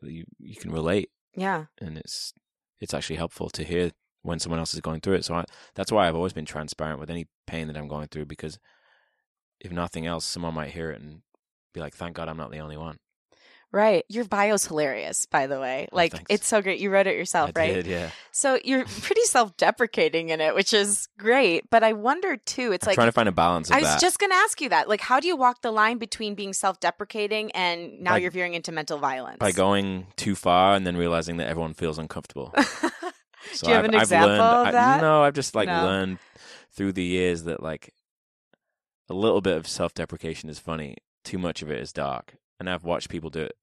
You 0.03 0.25
you 0.39 0.55
can 0.55 0.71
relate, 0.71 1.09
yeah. 1.35 1.65
and 1.79 1.97
it's 1.97 2.33
it's 2.79 2.93
actually 2.93 3.15
helpful 3.15 3.49
to 3.51 3.63
hear 3.63 3.91
when 4.21 4.37
someone 4.39 4.59
else 4.59 4.73
is 4.73 4.81
going 4.81 5.01
through 5.01 5.15
it. 5.15 5.25
So 5.25 5.33
I, 5.33 5.45
that's 5.73 5.91
why 5.91 6.07
I've 6.07 6.15
always 6.15 6.33
been 6.33 6.45
transparent 6.45 6.99
with 6.99 7.09
any 7.09 7.25
pain 7.47 7.67
that 7.67 7.77
I'm 7.77 7.87
going 7.87 8.07
through 8.07 8.25
because 8.25 8.59
if 9.59 9.71
nothing 9.71 10.05
else, 10.05 10.25
someone 10.25 10.53
might 10.53 10.69
hear 10.71 10.91
it 10.91 11.01
and 11.01 11.21
be 11.73 11.79
like, 11.79 11.95
"Thank 11.95 12.15
God 12.15 12.27
I'm 12.29 12.37
not 12.37 12.51
the 12.51 12.59
only 12.59 12.77
one." 12.77 12.97
Right. 13.71 14.03
Your 14.09 14.25
bio's 14.25 14.65
hilarious, 14.67 15.25
by 15.25 15.47
the 15.47 15.57
way. 15.59 15.87
Oh, 15.91 15.95
Like, 15.95 16.11
thanks. 16.11 16.25
it's 16.29 16.47
so 16.47 16.61
great. 16.61 16.81
You 16.81 16.89
wrote 16.89 17.07
it 17.07 17.15
yourself, 17.15 17.51
I 17.55 17.59
right? 17.59 17.73
did, 17.75 17.87
yeah. 17.87 18.11
So 18.31 18.59
you're 18.65 18.83
pretty 18.85 19.20
self 19.31 19.55
deprecating 19.57 20.29
in 20.29 20.39
it, 20.41 20.53
which 20.53 20.73
is 20.73 21.07
great. 21.17 21.69
But 21.69 21.83
I 21.83 21.93
wonder 21.93 22.37
too, 22.37 22.71
it's 22.71 22.85
like 22.85 22.95
trying 22.95 23.07
to 23.07 23.11
find 23.11 23.27
a 23.29 23.31
balance 23.31 23.69
of 23.69 23.75
I 23.75 23.79
was 23.79 23.89
that. 23.89 24.01
just 24.01 24.19
going 24.19 24.29
to 24.31 24.35
ask 24.35 24.61
you 24.61 24.69
that. 24.69 24.87
Like, 24.87 25.01
how 25.01 25.19
do 25.19 25.27
you 25.27 25.35
walk 25.35 25.61
the 25.61 25.71
line 25.71 25.97
between 25.97 26.35
being 26.35 26.53
self 26.53 26.79
deprecating 26.79 27.51
and 27.53 27.99
now 28.01 28.11
By- 28.11 28.17
you're 28.19 28.31
veering 28.31 28.53
into 28.53 28.71
mental 28.71 28.97
violence? 28.99 29.37
by 29.39 29.51
going 29.51 30.07
too 30.17 30.35
far 30.35 30.75
and 30.75 30.85
then 30.85 30.95
realizing 30.97 31.37
that 31.37 31.47
everyone 31.47 31.73
feels 31.73 31.97
uncomfortable. 31.97 32.53
So 33.53 33.65
Do 33.65 33.71
you 33.71 33.75
have 33.75 33.85
I've, 33.85 33.89
an 33.89 33.95
I've 33.95 34.01
example 34.03 34.29
learned, 34.37 34.41
of 34.41 34.67
I- 34.67 34.71
that? 34.71 35.01
no, 35.01 35.23
I've 35.23 35.33
just 35.33 35.55
like 35.55 35.67
No. 35.67 35.83
learned 35.83 36.19
through 36.73 36.93
the 36.93 37.03
years 37.03 37.43
that 37.45 37.61
like 37.61 37.91
a 39.09 39.13
little 39.15 39.41
bit 39.41 39.57
of 39.57 39.67
self-deprecation 39.67 40.47
is 40.47 40.59
funny. 40.59 40.95
Too 41.23 41.39
much 41.39 41.61
of 41.63 41.69
it 41.71 41.79
is 41.79 41.91
dark, 41.91 42.35
and 42.59 42.69
I've 42.69 42.83
watched 42.83 43.09
people 43.09 43.29
do 43.31 43.41
it. 43.41 43.55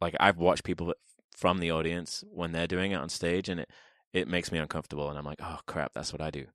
Like 0.00 0.14
I've 0.18 0.38
watched 0.38 0.64
people 0.64 0.94
from 1.36 1.58
the 1.58 1.70
audience 1.70 2.24
when 2.30 2.52
they're 2.52 2.66
doing 2.66 2.92
it 2.92 2.96
on 2.96 3.08
stage, 3.10 3.48
and 3.50 3.60
it 3.60 3.70
it 4.14 4.28
makes 4.28 4.50
me 4.50 4.58
uncomfortable, 4.58 5.10
and 5.10 5.18
I'm 5.18 5.24
like, 5.24 5.40
oh 5.42 5.58
crap, 5.66 5.92
that's 5.92 6.12
what 6.12 6.22
I 6.22 6.30
do. 6.30 6.46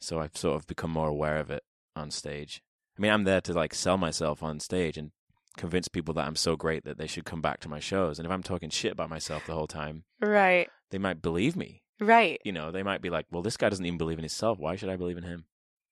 So 0.00 0.20
I've 0.20 0.36
sort 0.36 0.56
of 0.56 0.66
become 0.66 0.90
more 0.90 1.08
aware 1.08 1.38
of 1.38 1.50
it 1.50 1.64
on 1.96 2.10
stage. 2.10 2.62
I 2.96 3.02
mean, 3.02 3.10
I'm 3.10 3.24
there 3.24 3.40
to 3.42 3.52
like 3.52 3.74
sell 3.74 3.98
myself 3.98 4.42
on 4.42 4.60
stage 4.60 4.96
and 4.96 5.10
convince 5.56 5.88
people 5.88 6.14
that 6.14 6.26
I'm 6.26 6.36
so 6.36 6.56
great 6.56 6.84
that 6.84 6.96
they 6.96 7.06
should 7.06 7.24
come 7.24 7.40
back 7.40 7.60
to 7.60 7.68
my 7.68 7.80
shows. 7.80 8.18
And 8.18 8.26
if 8.26 8.32
I'm 8.32 8.42
talking 8.42 8.70
shit 8.70 8.92
about 8.92 9.10
myself 9.10 9.46
the 9.46 9.54
whole 9.54 9.66
time, 9.66 10.04
right. 10.20 10.68
they 10.90 10.98
might 10.98 11.20
believe 11.20 11.56
me. 11.56 11.82
Right. 12.00 12.40
You 12.44 12.52
know, 12.52 12.70
they 12.70 12.82
might 12.82 13.02
be 13.02 13.10
like, 13.10 13.26
well, 13.30 13.42
this 13.42 13.56
guy 13.56 13.68
doesn't 13.68 13.84
even 13.84 13.98
believe 13.98 14.18
in 14.18 14.24
himself. 14.24 14.58
Why 14.58 14.76
should 14.76 14.88
I 14.88 14.96
believe 14.96 15.16
in 15.16 15.24
him? 15.24 15.44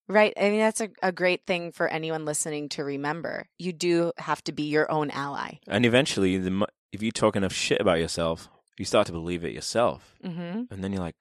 Right. 0.09 0.33
I 0.37 0.51
mean, 0.51 0.59
that's 0.59 0.81
a, 0.81 0.91
a 1.03 1.13
great 1.13 1.47
thing 1.47 1.73
for 1.73 1.89
anyone 1.89 2.25
listening 2.25 2.69
to 2.71 2.85
remember. 2.85 3.47
You 3.59 3.73
do 3.73 4.13
have 4.19 4.43
to 4.45 4.53
be 4.53 4.65
your 4.65 4.91
own 4.91 5.11
ally. 5.11 5.59
And 5.69 5.87
eventually, 5.87 6.39
the, 6.39 6.67
if 6.93 7.03
you 7.03 7.13
talk 7.13 7.37
enough 7.37 7.53
shit 7.53 7.81
about 7.81 8.01
yourself, 8.01 8.49
you 8.83 8.87
start 8.87 9.07
to 9.07 9.13
believe 9.13 9.45
it 9.45 9.53
yourself. 9.53 10.17
Mm-hmm. 10.25 10.63
And 10.69 10.83
then 10.83 10.93
you're 10.93 11.01
like, 11.01 11.15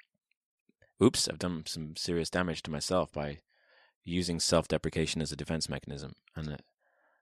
oops, 1.01 1.27
I've 1.27 1.37
done 1.37 1.61
some 1.67 1.95
serious 1.95 2.27
damage 2.27 2.63
to 2.63 2.71
myself 2.71 3.13
by 3.13 3.37
using 4.03 4.39
self 4.39 4.67
deprecation 4.67 5.21
as 5.21 5.31
a 5.31 5.35
defense 5.35 5.69
mechanism. 5.69 6.13
And 6.35 6.57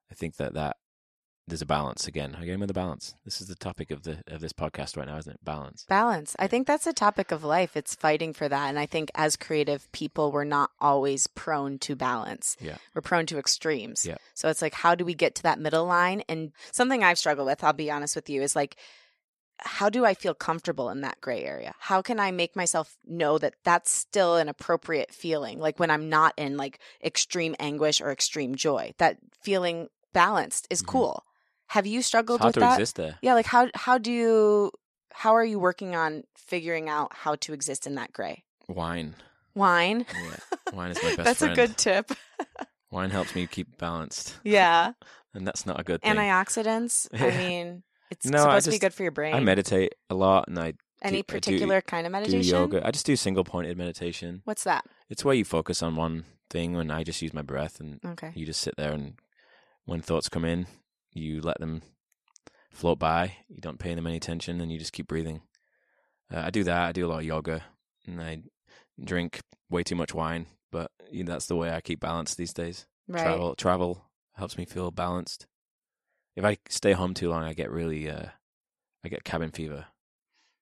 I 0.09 0.15
think 0.15 0.37
that, 0.37 0.53
that 0.53 0.77
there's 1.45 1.61
a 1.61 1.65
balance 1.65 2.07
again. 2.07 2.37
i 2.39 2.43
Again, 2.43 2.61
with 2.61 2.69
the 2.69 2.73
balance. 2.73 3.15
This 3.25 3.41
is 3.41 3.47
the 3.47 3.55
topic 3.55 3.91
of 3.91 4.03
the 4.03 4.23
of 4.27 4.39
this 4.39 4.53
podcast 4.53 4.95
right 4.95 5.07
now, 5.07 5.17
isn't 5.17 5.33
it? 5.33 5.43
Balance. 5.43 5.85
Balance. 5.89 6.37
I 6.39 6.47
think 6.47 6.65
that's 6.65 6.87
a 6.87 6.93
topic 6.93 7.33
of 7.33 7.43
life. 7.43 7.75
It's 7.75 7.93
fighting 7.93 8.31
for 8.31 8.47
that. 8.47 8.69
And 8.69 8.79
I 8.79 8.85
think 8.85 9.11
as 9.15 9.35
creative 9.35 9.91
people, 9.91 10.31
we're 10.31 10.45
not 10.45 10.71
always 10.79 11.27
prone 11.27 11.79
to 11.79 11.97
balance. 11.97 12.55
Yeah. 12.61 12.77
We're 12.95 13.01
prone 13.01 13.25
to 13.25 13.37
extremes. 13.37 14.05
Yeah. 14.05 14.15
So 14.35 14.47
it's 14.47 14.61
like, 14.61 14.73
how 14.73 14.95
do 14.95 15.03
we 15.03 15.15
get 15.15 15.35
to 15.35 15.43
that 15.43 15.59
middle 15.59 15.85
line? 15.85 16.23
And 16.29 16.53
something 16.71 17.03
I've 17.03 17.19
struggled 17.19 17.47
with, 17.47 17.61
I'll 17.61 17.73
be 17.73 17.91
honest 17.91 18.15
with 18.15 18.29
you, 18.29 18.41
is 18.41 18.55
like, 18.55 18.77
how 19.61 19.89
do 19.89 20.05
I 20.05 20.13
feel 20.13 20.33
comfortable 20.33 20.89
in 20.89 21.01
that 21.01 21.19
gray 21.21 21.43
area? 21.43 21.73
How 21.79 22.01
can 22.01 22.19
I 22.19 22.31
make 22.31 22.55
myself 22.55 22.95
know 23.05 23.37
that 23.37 23.55
that's 23.63 23.91
still 23.91 24.37
an 24.37 24.49
appropriate 24.49 25.11
feeling? 25.13 25.59
Like 25.59 25.79
when 25.79 25.91
I'm 25.91 26.09
not 26.09 26.33
in 26.37 26.57
like 26.57 26.79
extreme 27.03 27.55
anguish 27.59 28.01
or 28.01 28.11
extreme 28.11 28.55
joy, 28.55 28.93
that 28.97 29.17
feeling 29.43 29.87
balanced 30.13 30.67
is 30.69 30.81
Mhm. 30.81 30.87
cool. 30.87 31.23
Have 31.67 31.85
you 31.85 32.01
struggled 32.01 32.43
with 32.43 32.55
to 32.55 32.59
that? 32.61 32.73
exist 32.73 32.95
there. 32.95 33.17
Yeah, 33.21 33.33
like 33.35 33.45
how 33.45 33.69
how 33.75 33.97
do 33.97 34.11
you 34.11 34.71
how 35.13 35.35
are 35.35 35.45
you 35.45 35.59
working 35.59 35.95
on 35.95 36.23
figuring 36.35 36.87
out 36.89 37.13
how 37.13 37.35
to 37.35 37.53
exist 37.53 37.85
in 37.85 37.95
that 37.95 38.13
gray? 38.13 38.43
Wine. 38.67 39.15
Wine. 39.55 40.05
Yeah. 40.13 40.73
Wine 40.73 40.91
is 40.91 40.97
my 41.03 41.09
best 41.15 41.15
friend. 41.15 41.25
That's 41.27 41.39
friend. 41.39 41.53
a 41.53 41.55
good 41.67 41.77
tip. 41.77 42.11
Wine 42.91 43.09
helps 43.11 43.35
me 43.35 43.45
keep 43.47 43.77
balanced. 43.77 44.35
Yeah. 44.43 44.93
And 45.35 45.45
that's 45.45 45.63
not 45.63 45.79
a 45.79 45.83
good 45.83 46.01
thing. 46.01 46.15
Antioxidants. 46.15 47.07
I 47.13 47.29
mean, 47.37 47.83
it's 48.09 48.25
No, 48.25 48.39
supposed 48.39 48.65
to 48.65 48.71
be 48.71 48.79
good 48.79 48.93
for 48.93 49.03
your 49.03 49.11
brain. 49.11 49.33
I 49.35 49.39
meditate 49.39 49.93
a 50.09 50.15
lot 50.15 50.47
and 50.47 50.57
I 50.59 50.73
Any 51.01 51.11
do- 51.11 51.17
I 51.17 51.21
do- 51.21 51.23
particular 51.23 51.81
kind 51.81 52.05
of 52.05 52.11
meditation. 52.11 52.41
do 52.41 52.47
yoga. 52.47 52.85
I 52.87 52.91
just 52.91 53.05
do 53.05 53.15
single 53.15 53.43
pointed 53.43 53.77
meditation. 53.77 54.41
What's 54.45 54.63
that? 54.65 54.85
It's 55.09 55.23
where 55.25 55.35
you 55.35 55.45
focus 55.45 55.81
on 55.83 55.95
one 55.95 56.25
thing 56.49 56.75
and 56.75 56.91
I 56.91 57.03
just 57.03 57.21
use 57.21 57.33
my 57.33 57.41
breath 57.41 57.79
and 57.79 57.99
Okay. 58.05 58.31
you 58.35 58.45
just 58.45 58.61
sit 58.61 58.75
there 58.77 58.91
and 58.91 59.13
when 59.85 60.01
thoughts 60.01 60.29
come 60.29 60.45
in, 60.45 60.67
you 61.13 61.41
let 61.41 61.59
them 61.59 61.81
float 62.71 62.99
by. 62.99 63.37
You 63.47 63.61
don't 63.61 63.79
pay 63.79 63.93
them 63.95 64.07
any 64.07 64.17
attention 64.17 64.61
and 64.61 64.71
you 64.71 64.77
just 64.79 64.93
keep 64.93 65.07
breathing. 65.07 65.41
Uh, 66.31 66.41
I 66.41 66.49
do 66.51 66.63
that. 66.63 66.87
I 66.89 66.91
do 66.91 67.05
a 67.05 67.09
lot 67.09 67.19
of 67.19 67.25
yoga 67.25 67.63
and 68.05 68.21
I 68.21 68.43
drink 69.03 69.41
way 69.69 69.83
too 69.83 69.95
much 69.95 70.13
wine, 70.13 70.47
but 70.71 70.91
you 71.11 71.23
know, 71.23 71.31
that's 71.31 71.47
the 71.47 71.55
way 71.55 71.71
I 71.73 71.81
keep 71.81 71.99
balanced 71.99 72.37
these 72.37 72.53
days. 72.53 72.85
Right. 73.07 73.23
Travel 73.23 73.55
travel 73.55 74.05
helps 74.35 74.57
me 74.57 74.65
feel 74.65 74.91
balanced. 74.91 75.47
If 76.39 76.45
I 76.45 76.57
stay 76.69 76.93
home 76.93 77.13
too 77.13 77.29
long, 77.29 77.43
I 77.43 77.53
get 77.53 77.69
really 77.69 78.09
uh 78.09 78.27
I 79.03 79.09
get 79.09 79.23
cabin 79.25 79.51
fever. 79.51 79.85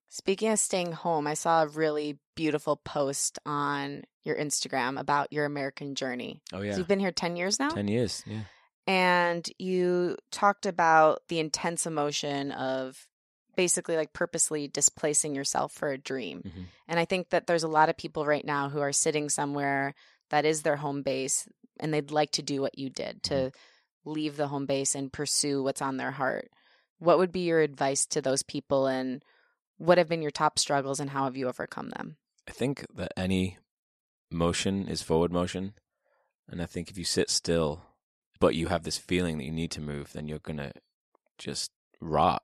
Speaking 0.10 0.52
of 0.52 0.60
staying 0.60 0.94
home, 0.94 1.28
I 1.28 1.34
saw 1.36 1.64
a 1.64 1.68
really 1.68 2.18
beautiful 2.36 2.78
post 2.78 3.38
on 3.46 4.04
your 4.24 4.36
Instagram 4.38 5.00
about 5.00 5.32
your 5.32 5.46
American 5.46 5.96
journey. 5.96 6.42
Oh 6.54 6.58
So 6.58 6.64
yeah. 6.64 6.78
you've 6.78 6.88
been 6.88 7.00
here 7.00 7.12
10 7.12 7.36
years 7.36 7.60
now? 7.60 7.70
10 7.70 7.88
years. 7.88 8.24
Yeah. 8.26 8.42
and 8.88 9.48
you 9.60 10.16
talked 10.32 10.66
about 10.66 11.22
the 11.28 11.40
intense 11.40 11.86
emotion 11.86 12.52
of 12.54 13.08
basically 13.56 13.98
like 13.98 14.14
purposely 14.14 14.68
displacing 14.68 15.36
yourself 15.36 15.74
for 15.74 15.90
a 15.92 15.98
dream. 15.98 16.42
Mhm. 16.46 16.66
And 16.88 17.00
I 17.00 17.06
think 17.06 17.30
that 17.30 17.48
there's 17.48 17.64
a 17.64 17.68
lot 17.68 17.90
of 17.90 17.98
people 17.98 18.26
right 18.26 18.46
now 18.46 18.70
who 18.70 18.80
are 18.80 18.94
sitting 18.94 19.30
somewhere 19.30 19.94
that 20.30 20.46
is 20.46 20.62
their 20.62 20.78
home 20.78 21.02
base 21.04 21.48
and 21.80 21.94
they'd 21.94 22.12
like 22.12 22.32
to 22.32 22.42
do 22.42 22.62
what 22.62 22.78
you 22.80 22.90
did 22.90 23.24
to 23.24 23.52
leave 24.08 24.38
the 24.38 24.48
home 24.48 24.66
base 24.66 24.96
and 24.96 25.14
pursue 25.14 25.62
what's 25.62 25.82
on 25.82 25.98
their 25.98 26.12
heart. 26.12 26.50
What 27.00 27.18
would 27.20 27.32
be 27.32 27.42
your 27.42 27.62
advice 27.62 28.06
to 28.08 28.22
those 28.22 28.44
people 28.44 28.88
and 28.88 29.24
what 29.78 29.98
have 29.98 30.10
been 30.10 30.22
your 30.22 30.32
top 30.32 30.58
struggles 30.58 31.00
and 31.00 31.12
how 31.12 31.26
have 31.26 31.38
you 31.38 31.48
overcome 31.48 31.90
them? 31.90 32.18
I 32.48 32.52
think 32.52 32.86
that 32.96 33.14
any 33.16 33.58
motion 34.32 34.88
is 34.88 35.02
forward 35.04 35.32
motion. 35.32 35.74
And 36.50 36.62
I 36.62 36.66
think 36.66 36.90
if 36.90 36.98
you 36.98 37.04
sit 37.04 37.30
still, 37.30 37.84
but 38.40 38.56
you 38.56 38.68
have 38.68 38.84
this 38.84 38.98
feeling 38.98 39.38
that 39.38 39.44
you 39.44 39.52
need 39.52 39.72
to 39.72 39.82
move, 39.82 40.14
then 40.14 40.28
you're 40.28 40.40
going 40.40 40.58
to 40.58 40.72
just 41.38 41.72
rot 42.00 42.44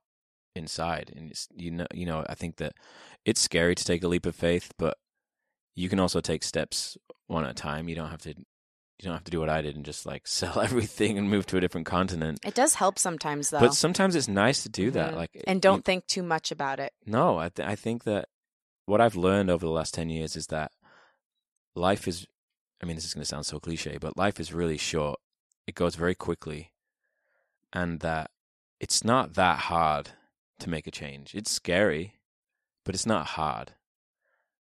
inside. 0.54 1.12
And 1.16 1.30
it's, 1.30 1.48
you 1.54 1.70
know, 1.70 1.86
you 1.92 2.06
know, 2.06 2.24
I 2.28 2.34
think 2.34 2.56
that 2.56 2.74
it's 3.24 3.40
scary 3.40 3.74
to 3.74 3.84
take 3.84 4.04
a 4.04 4.08
leap 4.08 4.26
of 4.26 4.36
faith, 4.36 4.72
but 4.78 4.98
you 5.74 5.88
can 5.88 5.98
also 5.98 6.20
take 6.20 6.42
steps 6.42 6.96
one 7.26 7.44
at 7.44 7.50
a 7.50 7.54
time. 7.54 7.88
You 7.88 7.94
don't 7.94 8.10
have 8.10 8.22
to, 8.22 8.34
you 8.98 9.04
don't 9.06 9.14
have 9.14 9.24
to 9.24 9.30
do 9.30 9.40
what 9.40 9.48
I 9.48 9.60
did 9.62 9.76
and 9.76 9.84
just 9.84 10.06
like 10.06 10.26
sell 10.40 10.60
everything 10.60 11.18
and 11.18 11.28
move 11.28 11.46
to 11.46 11.56
a 11.56 11.60
different 11.60 11.86
continent. 11.86 12.40
It 12.44 12.54
does 12.54 12.74
help 12.74 12.98
sometimes 12.98 13.50
though. 13.50 13.60
But 13.60 13.74
sometimes 13.74 14.14
it's 14.14 14.28
nice 14.28 14.62
to 14.62 14.68
do 14.68 14.90
that. 14.92 15.12
Mhm. 15.12 15.16
Like, 15.16 15.42
and 15.46 15.60
don't 15.60 15.84
think 15.84 16.06
too 16.06 16.22
much 16.22 16.50
about 16.52 16.78
it. 16.80 16.92
no, 17.06 17.38
I, 17.38 17.48
th- 17.48 17.68
I 17.68 17.74
think 17.76 18.04
that 18.04 18.28
what 18.86 19.00
I've 19.00 19.16
learned 19.16 19.50
over 19.50 19.64
the 19.64 19.72
last 19.72 19.94
10 19.94 20.10
years 20.10 20.36
is 20.36 20.48
that 20.48 20.70
life 21.74 22.06
is, 22.06 22.26
I 22.82 22.86
mean, 22.86 22.96
this 22.96 23.04
is 23.04 23.14
going 23.14 23.22
to 23.22 23.28
sound 23.28 23.46
so 23.46 23.58
cliche, 23.58 23.98
but 24.00 24.16
life 24.16 24.38
is 24.38 24.52
really 24.52 24.76
short. 24.78 25.18
It 25.66 25.74
goes 25.74 25.94
very 25.96 26.14
quickly. 26.14 26.72
And 27.72 28.00
that 28.00 28.30
it's 28.78 29.02
not 29.02 29.34
that 29.34 29.58
hard 29.60 30.10
to 30.60 30.68
make 30.70 30.86
a 30.86 30.90
change. 30.92 31.34
It's 31.34 31.50
scary, 31.50 32.14
but 32.84 32.94
it's 32.94 33.06
not 33.06 33.26
hard. 33.28 33.72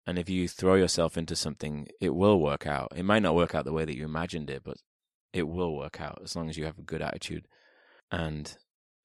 And 0.07 0.19
if 0.19 0.29
you 0.29 0.47
throw 0.47 0.75
yourself 0.75 1.17
into 1.17 1.35
something, 1.35 1.87
it 1.99 2.13
will 2.13 2.39
work 2.39 2.67
out. 2.67 2.93
It 2.95 3.03
might 3.03 3.23
not 3.23 3.35
work 3.35 3.55
out 3.55 3.65
the 3.65 3.73
way 3.73 3.85
that 3.85 3.97
you 3.97 4.05
imagined 4.05 4.49
it, 4.49 4.63
but 4.63 4.77
it 5.33 5.47
will 5.47 5.75
work 5.75 5.99
out 5.99 6.21
as 6.23 6.35
long 6.35 6.49
as 6.49 6.57
you 6.57 6.65
have 6.65 6.77
a 6.77 6.83
good 6.83 7.01
attitude. 7.01 7.47
And 8.11 8.55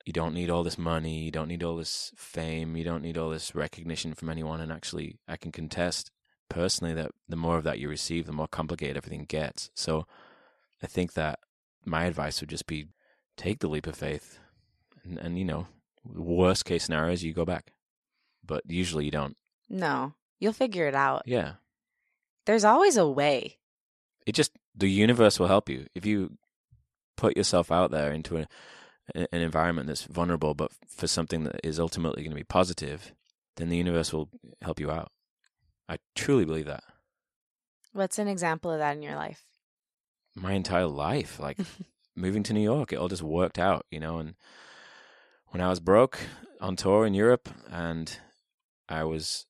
you 0.04 0.12
don't 0.12 0.34
need 0.34 0.50
all 0.50 0.62
this 0.62 0.78
money, 0.78 1.24
you 1.24 1.30
don't 1.30 1.48
need 1.48 1.62
all 1.62 1.76
this 1.76 2.12
fame, 2.16 2.76
you 2.76 2.84
don't 2.84 3.02
need 3.02 3.16
all 3.16 3.30
this 3.30 3.54
recognition 3.54 4.14
from 4.14 4.28
anyone. 4.28 4.60
And 4.60 4.70
actually, 4.70 5.18
I 5.26 5.36
can 5.36 5.52
contest 5.52 6.10
personally 6.48 6.94
that 6.94 7.12
the 7.28 7.36
more 7.36 7.56
of 7.56 7.64
that 7.64 7.78
you 7.78 7.88
receive, 7.88 8.26
the 8.26 8.32
more 8.32 8.48
complicated 8.48 8.96
everything 8.96 9.24
gets. 9.24 9.70
So 9.74 10.06
I 10.82 10.86
think 10.86 11.14
that 11.14 11.38
my 11.84 12.04
advice 12.04 12.40
would 12.40 12.50
just 12.50 12.66
be 12.66 12.88
take 13.36 13.60
the 13.60 13.68
leap 13.68 13.86
of 13.86 13.96
faith. 13.96 14.38
And, 15.02 15.18
and 15.18 15.38
you 15.38 15.44
know, 15.44 15.66
worst 16.04 16.64
case 16.66 16.84
scenario 16.84 17.12
is 17.12 17.24
you 17.24 17.32
go 17.32 17.46
back. 17.46 17.72
But 18.44 18.64
usually 18.66 19.04
you 19.06 19.10
don't. 19.10 19.36
No, 19.68 20.14
you'll 20.40 20.53
figure 20.53 20.88
it 20.88 20.94
out. 20.94 21.22
Yeah. 21.26 21.53
There's 22.46 22.64
always 22.64 22.96
a 22.96 23.09
way. 23.09 23.59
It 24.26 24.33
just, 24.33 24.53
the 24.74 24.88
universe 24.88 25.38
will 25.38 25.46
help 25.46 25.68
you. 25.68 25.87
If 25.94 26.05
you 26.05 26.38
put 27.16 27.37
yourself 27.37 27.70
out 27.70 27.90
there 27.90 28.11
into 28.12 28.38
a, 28.38 28.46
an 29.14 29.40
environment 29.40 29.87
that's 29.87 30.05
vulnerable, 30.05 30.55
but 30.55 30.72
for 30.88 31.07
something 31.07 31.44
that 31.44 31.61
is 31.62 31.79
ultimately 31.79 32.22
going 32.22 32.33
to 32.33 32.37
be 32.37 32.44
positive, 32.44 33.12
then 33.57 33.68
the 33.68 33.76
universe 33.76 34.12
will 34.12 34.29
help 34.62 34.81
you 34.81 34.90
out. 34.90 35.12
I 35.88 35.98
truly 36.14 36.44
believe 36.44 36.66
that. 36.66 36.85
What's 37.92 38.18
an 38.18 38.29
example 38.29 38.70
of 38.70 38.79
that 38.79 38.96
in 38.96 39.03
your 39.03 39.16
life? 39.16 39.44
My 40.35 40.53
entire 40.53 40.87
life, 40.87 41.40
like 41.40 41.59
moving 42.16 42.42
to 42.44 42.53
New 42.53 42.62
York, 42.62 42.92
it 42.92 42.96
all 42.96 43.09
just 43.09 43.22
worked 43.22 43.59
out, 43.59 43.85
you 43.90 43.98
know. 43.98 44.18
And 44.18 44.35
when 45.48 45.61
I 45.61 45.68
was 45.68 45.81
broke 45.81 46.18
on 46.61 46.76
tour 46.76 47.05
in 47.05 47.14
Europe, 47.14 47.48
and 47.68 48.16
I 48.88 49.05
was 49.05 49.46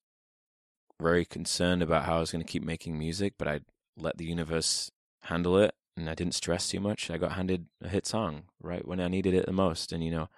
very 1.00 1.24
concerned 1.24 1.82
about 1.82 2.04
how 2.04 2.16
I 2.16 2.20
was 2.20 2.30
going 2.32 2.44
to 2.44 2.50
keep 2.50 2.62
making 2.64 2.98
music, 2.98 3.34
but 3.38 3.48
I 3.48 3.60
let 3.96 4.18
the 4.18 4.24
universe 4.24 4.90
handle 5.24 5.58
it, 5.58 5.74
and 5.96 6.08
I 6.08 6.14
didn't 6.14 6.34
stress 6.34 6.68
too 6.68 6.80
much. 6.80 7.10
I 7.10 7.18
got 7.18 7.32
handed 7.32 7.66
a 7.82 7.88
hit 7.88 8.06
song 8.06 8.44
right 8.62 8.86
when 8.86 9.00
I 9.00 9.08
needed 9.08 9.34
it 9.34 9.46
the 9.46 9.52
most, 9.52 9.92
and 9.92 10.02
you 10.04 10.10
know, 10.10 10.28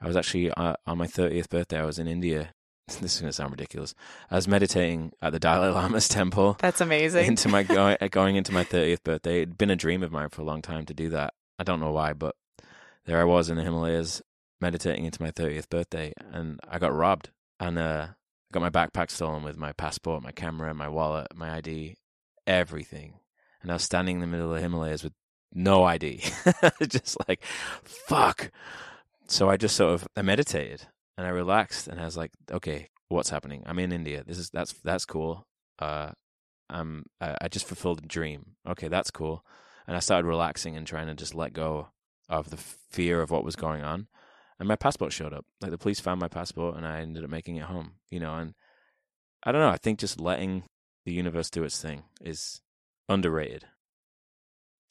I 0.00 0.06
was 0.06 0.16
actually 0.16 0.50
uh, 0.52 0.74
on 0.86 0.98
my 0.98 1.06
thirtieth 1.06 1.48
birthday. 1.50 1.78
I 1.80 1.84
was 1.84 1.98
in 1.98 2.06
India. 2.08 2.54
This 3.00 3.14
is 3.14 3.20
going 3.20 3.28
to 3.30 3.32
sound 3.32 3.52
ridiculous. 3.52 3.94
I 4.32 4.34
was 4.34 4.48
meditating 4.48 5.12
at 5.22 5.30
the 5.30 5.38
Dalai 5.38 5.68
Lama's 5.68 6.08
temple 6.18 6.56
That's 6.58 6.80
amazing. 6.80 7.24
into 7.24 7.48
my 7.48 7.62
going 7.62 7.96
going 8.10 8.34
into 8.34 8.52
my 8.52 8.64
thirtieth 8.64 9.04
birthday. 9.04 9.42
It'd 9.42 9.56
been 9.56 9.70
a 9.70 9.76
dream 9.76 10.02
of 10.02 10.10
mine 10.10 10.28
for 10.30 10.42
a 10.42 10.44
long 10.44 10.60
time 10.60 10.86
to 10.86 10.94
do 10.94 11.08
that. 11.10 11.34
I 11.56 11.62
don't 11.62 11.78
know 11.78 11.92
why, 11.92 12.14
but 12.14 12.34
there 13.06 13.20
I 13.20 13.24
was 13.24 13.48
in 13.48 13.56
the 13.56 13.62
Himalayas 13.62 14.22
meditating 14.60 15.04
into 15.04 15.22
my 15.22 15.30
thirtieth 15.30 15.70
birthday, 15.70 16.12
and 16.32 16.58
I 16.68 16.80
got 16.80 16.92
robbed. 16.92 17.30
And 17.60 17.78
uh, 17.78 18.06
I 18.50 18.58
got 18.58 18.60
my 18.60 18.70
backpack 18.70 19.10
stolen 19.10 19.42
with 19.42 19.56
my 19.56 19.72
passport, 19.72 20.22
my 20.22 20.32
camera, 20.32 20.74
my 20.74 20.88
wallet, 20.88 21.28
my 21.34 21.54
ID, 21.56 21.96
everything. 22.46 23.14
And 23.62 23.70
I 23.70 23.74
was 23.74 23.84
standing 23.84 24.16
in 24.16 24.20
the 24.20 24.26
middle 24.26 24.48
of 24.48 24.56
the 24.56 24.60
Himalayas 24.60 25.04
with 25.04 25.12
no 25.52 25.84
ID, 25.84 26.22
just 26.88 27.16
like 27.28 27.44
fuck. 27.84 28.50
So 29.26 29.48
I 29.48 29.56
just 29.56 29.76
sort 29.76 29.94
of 29.94 30.08
I 30.16 30.22
meditated 30.22 30.86
and 31.16 31.26
I 31.26 31.30
relaxed, 31.30 31.86
and 31.86 32.00
I 32.00 32.04
was 32.04 32.16
like, 32.16 32.32
okay, 32.50 32.88
what's 33.08 33.30
happening? 33.30 33.62
I'm 33.66 33.78
in 33.78 33.92
India. 33.92 34.24
This 34.26 34.38
is 34.38 34.50
that's 34.50 34.72
that's 34.72 35.04
cool. 35.04 35.46
Uh, 35.78 36.12
um, 36.70 37.04
I, 37.20 37.36
I 37.42 37.48
just 37.48 37.66
fulfilled 37.66 38.00
a 38.02 38.06
dream. 38.06 38.56
Okay, 38.68 38.88
that's 38.88 39.10
cool. 39.10 39.44
And 39.86 39.96
I 39.96 40.00
started 40.00 40.26
relaxing 40.26 40.76
and 40.76 40.86
trying 40.86 41.08
to 41.08 41.14
just 41.14 41.34
let 41.34 41.52
go 41.52 41.88
of 42.28 42.50
the 42.50 42.56
fear 42.56 43.20
of 43.22 43.30
what 43.30 43.44
was 43.44 43.56
going 43.56 43.82
on. 43.82 44.06
And 44.60 44.68
my 44.68 44.76
passport 44.76 45.12
showed 45.12 45.32
up. 45.32 45.44
Like 45.60 45.72
the 45.72 45.78
police 45.78 45.98
found 45.98 46.20
my 46.20 46.28
passport, 46.28 46.76
and 46.76 46.86
I 46.86 47.00
ended 47.00 47.24
up 47.24 47.30
making 47.30 47.56
it 47.56 47.64
home. 47.64 47.94
You 48.10 48.20
know, 48.20 48.34
and 48.36 48.54
I 49.42 49.50
don't 49.52 49.60
know. 49.62 49.70
I 49.70 49.78
think 49.78 49.98
just 49.98 50.20
letting 50.20 50.62
the 51.06 51.12
universe 51.12 51.50
do 51.50 51.64
its 51.64 51.80
thing 51.80 52.04
is 52.20 52.60
underrated. 53.08 53.64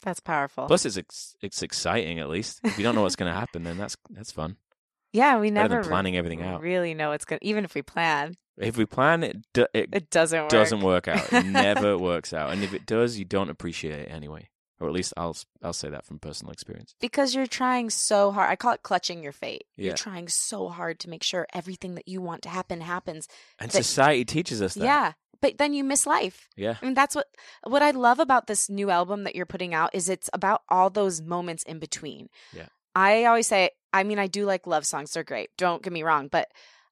That's 0.01 0.19
powerful. 0.19 0.65
Plus, 0.67 0.85
it's 0.85 0.97
ex- 0.97 1.35
it's 1.41 1.61
exciting. 1.61 2.19
At 2.19 2.29
least 2.29 2.61
if 2.63 2.77
you 2.77 2.83
don't 2.83 2.95
know 2.95 3.01
what's 3.03 3.15
going 3.15 3.31
to 3.31 3.37
happen, 3.37 3.63
then 3.63 3.77
that's 3.77 3.95
that's 4.09 4.31
fun. 4.31 4.57
yeah, 5.13 5.37
we 5.39 5.51
never 5.51 5.83
planning 5.83 6.17
everything 6.17 6.41
out. 6.41 6.61
really 6.61 6.93
know 6.93 7.11
it's 7.11 7.25
going 7.25 7.39
to, 7.39 7.45
even 7.45 7.63
if 7.65 7.75
we 7.75 7.81
plan, 7.81 8.35
If 8.57 8.77
we 8.77 8.85
plan, 8.85 9.23
it 9.23 9.37
do- 9.53 9.67
it 9.73 9.89
it 9.93 10.09
doesn't 10.09 10.39
work. 10.41 10.49
doesn't 10.49 10.81
work 10.81 11.07
out. 11.07 11.31
It 11.33 11.45
never 11.47 11.97
works 11.97 12.33
out. 12.33 12.51
And 12.51 12.63
if 12.63 12.73
it 12.73 12.85
does, 12.85 13.19
you 13.19 13.25
don't 13.25 13.49
appreciate 13.49 13.99
it 13.99 14.11
anyway. 14.11 14.49
Or 14.79 14.87
at 14.87 14.93
least 14.93 15.13
I'll 15.17 15.35
I'll 15.61 15.73
say 15.73 15.89
that 15.89 16.05
from 16.05 16.19
personal 16.19 16.53
experience. 16.53 16.95
because 17.01 17.35
you're 17.35 17.47
trying 17.47 17.89
so 17.89 18.31
hard. 18.31 18.49
I 18.49 18.55
call 18.55 18.73
it 18.73 18.83
clutching 18.83 19.21
your 19.23 19.33
fate. 19.33 19.65
Yeah. 19.75 19.87
You're 19.87 19.95
trying 19.95 20.27
so 20.29 20.69
hard 20.69 20.99
to 21.01 21.09
make 21.09 21.23
sure 21.23 21.45
everything 21.53 21.95
that 21.95 22.07
you 22.07 22.21
want 22.21 22.43
to 22.43 22.49
happen 22.49 22.81
happens. 22.81 23.27
And 23.59 23.69
That- 23.71 23.83
society 23.83 24.23
teaches 24.25 24.61
us 24.61 24.75
that. 24.75 24.83
Yeah. 24.83 25.13
But 25.41 25.57
then 25.57 25.73
you 25.73 25.83
miss 25.85 26.05
life. 26.05 26.49
Yeah. 26.57 26.75
I 26.81 26.85
mean, 26.85 26.93
that's 26.95 27.15
what 27.15 27.27
what 27.63 27.81
I 27.81 27.91
love 27.91 28.19
about 28.19 28.47
this 28.47 28.69
new 28.69 28.89
album 28.89 29.23
that 29.25 29.35
you're 29.35 29.45
putting 29.45 29.73
out 29.73 29.93
is 29.93 30.07
it's 30.09 30.29
about 30.33 30.61
all 30.69 30.89
those 30.89 31.21
moments 31.21 31.63
in 31.63 31.79
between. 31.79 32.29
Yeah. 32.53 32.67
I 32.95 33.25
always 33.25 33.47
say, 33.47 33.69
I 33.93 34.03
mean, 34.03 34.19
I 34.19 34.27
do 34.27 34.45
like 34.45 34.65
love 34.67 34.85
songs; 34.85 35.11
they're 35.13 35.23
great. 35.23 35.49
Don't 35.57 35.81
get 35.83 35.93
me 35.93 36.03
wrong, 36.03 36.27
but 36.29 36.47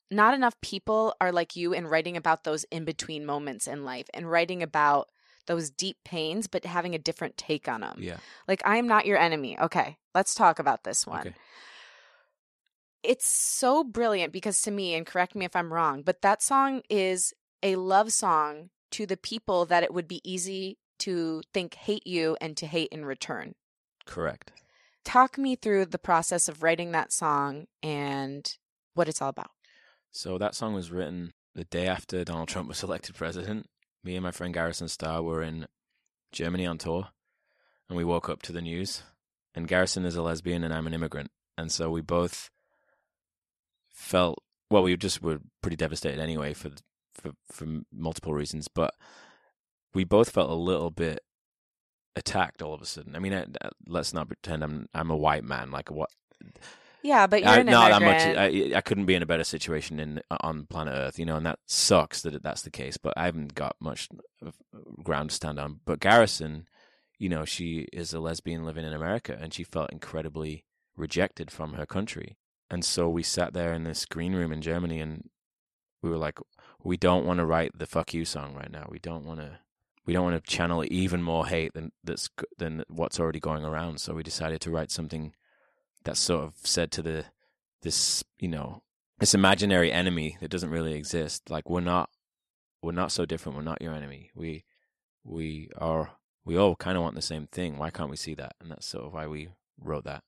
not 0.09 0.33
enough 0.33 0.55
people 0.61 1.13
are 1.19 1.33
like 1.33 1.57
you 1.57 1.73
in 1.73 1.85
writing 1.87 2.15
about 2.15 2.43
those 2.45 2.63
in 2.65 2.85
between 2.85 3.25
moments 3.25 3.67
in 3.67 3.83
life 3.83 4.07
and 4.13 4.29
writing 4.31 4.63
about 4.63 5.09
those 5.47 5.69
deep 5.69 5.97
pains, 6.05 6.47
but 6.47 6.65
having 6.65 6.93
a 6.93 6.99
different 6.99 7.37
take 7.37 7.67
on 7.67 7.81
them. 7.81 7.97
Yeah. 7.99 8.17
Like, 8.47 8.61
I 8.65 8.77
am 8.77 8.87
not 8.87 9.05
your 9.05 9.17
enemy. 9.17 9.59
Okay, 9.59 9.97
let's 10.13 10.35
talk 10.35 10.59
about 10.59 10.83
this 10.83 11.07
one. 11.07 11.21
Okay. 11.21 11.33
It's 13.03 13.27
so 13.27 13.83
brilliant 13.83 14.33
because 14.33 14.61
to 14.63 14.71
me, 14.71 14.93
and 14.93 15.05
correct 15.05 15.35
me 15.35 15.45
if 15.45 15.55
I'm 15.55 15.73
wrong, 15.73 16.01
but 16.01 16.21
that 16.21 16.41
song 16.41 16.81
is 16.89 17.33
a 17.63 17.75
love 17.75 18.11
song 18.11 18.69
to 18.91 19.05
the 19.05 19.17
people 19.17 19.65
that 19.65 19.83
it 19.83 19.93
would 19.93 20.07
be 20.07 20.21
easy 20.29 20.77
to 20.99 21.41
think 21.53 21.75
hate 21.75 22.05
you 22.05 22.37
and 22.41 22.57
to 22.57 22.65
hate 22.65 22.89
in 22.91 23.05
return. 23.05 23.55
Correct. 24.05 24.51
Talk 25.03 25.37
me 25.37 25.55
through 25.55 25.85
the 25.85 25.99
process 25.99 26.49
of 26.49 26.63
writing 26.63 26.91
that 26.91 27.13
song 27.13 27.67
and 27.81 28.57
what 28.93 29.07
it's 29.07 29.21
all 29.21 29.29
about. 29.29 29.51
So 30.11 30.37
that 30.37 30.55
song 30.55 30.73
was 30.73 30.91
written 30.91 31.33
the 31.55 31.65
day 31.65 31.87
after 31.87 32.23
Donald 32.23 32.49
Trump 32.49 32.67
was 32.67 32.83
elected 32.83 33.15
president. 33.15 33.67
Me 34.07 34.15
and 34.15 34.23
my 34.23 34.31
friend 34.31 34.53
Garrison 34.53 34.87
Starr 34.87 35.21
were 35.21 35.43
in 35.43 35.67
Germany 36.31 36.65
on 36.65 36.77
tour, 36.77 37.09
and 37.89 37.97
we 37.97 38.05
woke 38.05 38.29
up 38.29 38.41
to 38.43 38.53
the 38.53 38.61
news. 38.61 39.03
And 39.53 39.67
Garrison 39.67 40.05
is 40.05 40.15
a 40.15 40.21
lesbian, 40.21 40.63
and 40.63 40.73
I'm 40.73 40.87
an 40.87 40.93
immigrant, 40.93 41.29
and 41.57 41.69
so 41.69 41.89
we 41.89 41.99
both 41.99 42.49
felt 43.93 44.41
well. 44.71 44.83
We 44.83 44.95
just 44.95 45.21
were 45.21 45.39
pretty 45.61 45.75
devastated 45.75 46.21
anyway 46.21 46.53
for 46.53 46.69
for 47.15 47.31
for 47.51 47.65
multiple 47.91 48.33
reasons, 48.33 48.69
but 48.69 48.93
we 49.93 50.05
both 50.05 50.29
felt 50.29 50.49
a 50.49 50.55
little 50.55 50.89
bit 50.89 51.19
attacked 52.15 52.61
all 52.61 52.73
of 52.73 52.81
a 52.81 52.85
sudden. 52.85 53.13
I 53.13 53.19
mean, 53.19 53.33
I, 53.33 53.45
let's 53.87 54.13
not 54.13 54.29
pretend 54.29 54.63
I'm 54.63 54.87
I'm 54.93 55.11
a 55.11 55.17
white 55.17 55.43
man. 55.43 55.69
Like 55.69 55.91
what? 55.91 56.11
Yeah, 57.03 57.27
but 57.27 57.41
you're 57.41 57.49
I, 57.49 57.57
an 57.59 57.67
not 57.67 57.91
that 57.91 58.01
much. 58.01 58.37
I, 58.37 58.77
I 58.77 58.81
couldn't 58.81 59.05
be 59.05 59.15
in 59.15 59.23
a 59.23 59.27
better 59.27 59.43
situation 59.43 59.99
in 59.99 60.21
on 60.41 60.65
planet 60.65 60.93
Earth, 60.95 61.19
you 61.19 61.25
know, 61.25 61.37
and 61.37 61.45
that 61.45 61.59
sucks 61.65 62.21
that 62.23 62.41
that's 62.43 62.63
the 62.63 62.71
case. 62.71 62.97
But 62.97 63.13
I 63.15 63.25
haven't 63.25 63.55
got 63.55 63.75
much 63.79 64.09
uh, 64.45 64.51
ground 65.03 65.29
to 65.29 65.35
stand 65.35 65.59
on. 65.59 65.79
But 65.85 65.99
Garrison, 65.99 66.67
you 67.19 67.29
know, 67.29 67.45
she 67.45 67.87
is 67.93 68.13
a 68.13 68.19
lesbian 68.19 68.65
living 68.65 68.85
in 68.85 68.93
America 68.93 69.37
and 69.39 69.53
she 69.53 69.63
felt 69.63 69.91
incredibly 69.91 70.65
rejected 70.95 71.51
from 71.51 71.73
her 71.73 71.85
country. 71.85 72.37
And 72.69 72.83
so 72.83 73.07
we 73.07 73.23
sat 73.23 73.53
there 73.53 73.73
in 73.73 73.83
this 73.83 74.05
green 74.05 74.33
room 74.33 74.51
in 74.51 74.61
Germany 74.61 74.99
and 74.99 75.29
we 76.01 76.09
were 76.09 76.17
like, 76.17 76.39
we 76.83 76.97
don't 76.97 77.25
want 77.25 77.39
to 77.39 77.45
write 77.45 77.77
the 77.77 77.85
fuck 77.85 78.13
you 78.13 78.25
song 78.25 78.53
right 78.55 78.71
now. 78.71 78.87
We 78.89 78.99
don't 78.99 79.25
want 79.25 79.39
to 79.39 79.59
we 80.05 80.13
don't 80.13 80.23
want 80.23 80.41
to 80.43 80.51
channel 80.51 80.85
even 80.89 81.21
more 81.21 81.45
hate 81.47 81.73
than 81.73 81.91
that's 82.03 82.29
than 82.57 82.83
what's 82.89 83.19
already 83.19 83.39
going 83.39 83.65
around. 83.65 83.99
So 83.99 84.13
we 84.13 84.23
decided 84.23 84.61
to 84.61 84.71
write 84.71 84.91
something 84.91 85.33
that 86.07 86.17
sort 86.17 86.43
of 86.45 86.53
said 86.63 86.91
to 86.91 87.01
the 87.01 87.25
this, 87.81 88.23
you 88.39 88.47
know, 88.47 88.81
this 89.19 89.35
imaginary 89.35 89.91
enemy 89.91 90.37
that 90.39 90.49
doesn't 90.49 90.69
really 90.69 90.93
exist. 90.93 91.49
Like 91.49 91.69
we're 91.69 91.81
not 91.81 92.09
we're 92.81 92.91
not 92.91 93.11
so 93.11 93.25
different. 93.25 93.57
We're 93.57 93.63
not 93.63 93.81
your 93.81 93.93
enemy. 93.93 94.31
We 94.33 94.63
we 95.23 95.69
are 95.77 96.11
we 96.45 96.57
all 96.57 96.75
kind 96.75 96.97
of 96.97 97.03
want 97.03 97.15
the 97.15 97.21
same 97.21 97.47
thing. 97.47 97.77
Why 97.77 97.89
can't 97.89 98.09
we 98.09 98.15
see 98.15 98.33
that? 98.35 98.55
And 98.61 98.71
that's 98.71 98.87
sort 98.87 99.05
of 99.05 99.13
why 99.13 99.27
we 99.27 99.49
wrote 99.79 100.05
that. 100.05 100.23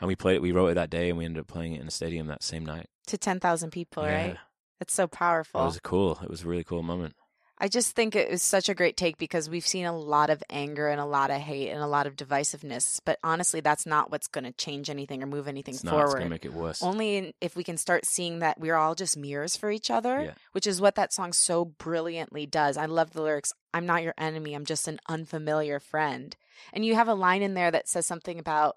And 0.00 0.08
we 0.08 0.14
played 0.14 0.36
it. 0.36 0.42
We 0.42 0.52
wrote 0.52 0.68
it 0.68 0.74
that 0.74 0.90
day, 0.90 1.08
and 1.08 1.18
we 1.18 1.24
ended 1.24 1.40
up 1.40 1.48
playing 1.48 1.72
it 1.72 1.80
in 1.80 1.88
a 1.88 1.90
stadium 1.90 2.26
that 2.28 2.42
same 2.42 2.64
night 2.64 2.88
to 3.08 3.18
ten 3.18 3.40
thousand 3.40 3.70
people. 3.70 4.04
Yeah. 4.04 4.26
Right? 4.26 4.36
That's 4.78 4.94
so 4.94 5.06
powerful. 5.06 5.62
It 5.62 5.64
was 5.64 5.80
cool. 5.80 6.18
It 6.22 6.30
was 6.30 6.42
a 6.42 6.46
really 6.46 6.64
cool 6.64 6.82
moment. 6.82 7.14
I 7.58 7.68
just 7.68 7.96
think 7.96 8.14
it 8.14 8.30
was 8.30 8.42
such 8.42 8.68
a 8.68 8.74
great 8.74 8.98
take 8.98 9.16
because 9.16 9.48
we've 9.48 9.66
seen 9.66 9.86
a 9.86 9.96
lot 9.96 10.28
of 10.28 10.42
anger 10.50 10.88
and 10.88 11.00
a 11.00 11.06
lot 11.06 11.30
of 11.30 11.38
hate 11.38 11.70
and 11.70 11.82
a 11.82 11.86
lot 11.86 12.06
of 12.06 12.14
divisiveness. 12.14 13.00
But 13.04 13.18
honestly, 13.24 13.60
that's 13.60 13.86
not 13.86 14.10
what's 14.10 14.28
going 14.28 14.44
to 14.44 14.52
change 14.52 14.90
anything 14.90 15.22
or 15.22 15.26
move 15.26 15.48
anything 15.48 15.74
it's 15.74 15.82
forward. 15.82 15.98
Not, 15.98 16.04
it's 16.04 16.14
going 16.14 16.24
to 16.26 16.30
make 16.30 16.44
it 16.44 16.52
worse. 16.52 16.82
Only 16.82 17.16
in, 17.16 17.32
if 17.40 17.56
we 17.56 17.64
can 17.64 17.78
start 17.78 18.04
seeing 18.04 18.40
that 18.40 18.60
we're 18.60 18.74
all 18.74 18.94
just 18.94 19.16
mirrors 19.16 19.56
for 19.56 19.70
each 19.70 19.90
other, 19.90 20.22
yeah. 20.22 20.34
which 20.52 20.66
is 20.66 20.82
what 20.82 20.96
that 20.96 21.14
song 21.14 21.32
so 21.32 21.64
brilliantly 21.64 22.44
does. 22.44 22.76
I 22.76 22.86
love 22.86 23.12
the 23.12 23.22
lyrics. 23.22 23.54
I'm 23.72 23.86
not 23.86 24.02
your 24.02 24.14
enemy. 24.18 24.54
I'm 24.54 24.66
just 24.66 24.86
an 24.86 24.98
unfamiliar 25.08 25.80
friend. 25.80 26.36
And 26.74 26.84
you 26.84 26.94
have 26.94 27.08
a 27.08 27.14
line 27.14 27.40
in 27.40 27.54
there 27.54 27.70
that 27.70 27.88
says 27.88 28.06
something 28.06 28.38
about 28.38 28.76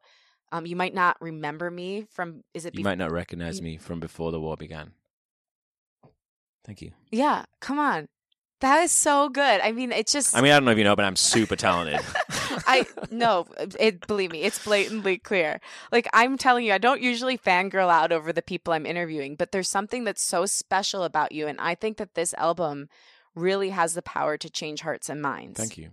um, 0.52 0.66
you 0.66 0.76
might 0.76 0.94
not 0.94 1.18
remember 1.22 1.70
me 1.70 2.08
from. 2.12 2.44
Is 2.54 2.66
it? 2.66 2.76
You 2.76 2.84
might 2.84 2.98
not 2.98 3.12
recognize 3.12 3.62
me 3.62 3.78
from 3.78 4.00
before 4.00 4.32
the 4.32 4.40
war 4.40 4.58
began. 4.58 4.94
Thank 6.66 6.82
you. 6.82 6.92
Yeah, 7.12 7.46
come 7.60 7.78
on. 7.80 8.08
That 8.62 8.84
is 8.84 8.92
so 8.92 9.30
good. 9.30 9.62
I 9.62 9.72
mean, 9.72 9.92
it's 9.92 10.12
just. 10.12 10.36
I 10.36 10.42
mean, 10.42 10.52
I 10.52 10.56
don't 10.56 10.66
know 10.66 10.72
if 10.72 10.78
you 10.78 10.84
know, 10.84 10.96
but 10.96 11.06
I'm 11.06 11.16
super 11.16 11.56
talented. 11.56 12.02
I 12.68 12.86
no, 13.10 13.48
it 13.80 14.06
believe 14.06 14.32
me, 14.32 14.42
it's 14.42 14.64
blatantly 14.64 15.18
clear. 15.18 15.62
Like 15.92 16.08
I'm 16.14 16.38
telling 16.38 16.66
you, 16.66 16.74
I 16.74 16.78
don't 16.78 17.02
usually 17.02 17.38
fangirl 17.38 17.90
out 17.90 18.12
over 18.12 18.34
the 18.34 18.42
people 18.42 18.74
I'm 18.74 18.86
interviewing, 18.86 19.36
but 19.36 19.52
there's 19.52 19.70
something 19.70 20.04
that's 20.04 20.22
so 20.22 20.46
special 20.46 21.04
about 21.04 21.32
you, 21.32 21.48
and 21.48 21.60
I 21.62 21.76
think 21.76 21.98
that 21.98 22.16
this 22.16 22.34
album 22.34 22.90
really 23.34 23.70
has 23.70 23.94
the 23.94 24.02
power 24.02 24.38
to 24.38 24.50
change 24.50 24.82
hearts 24.82 25.10
and 25.10 25.22
minds. 25.22 25.58
Thank 25.58 25.78
you. 25.78 25.92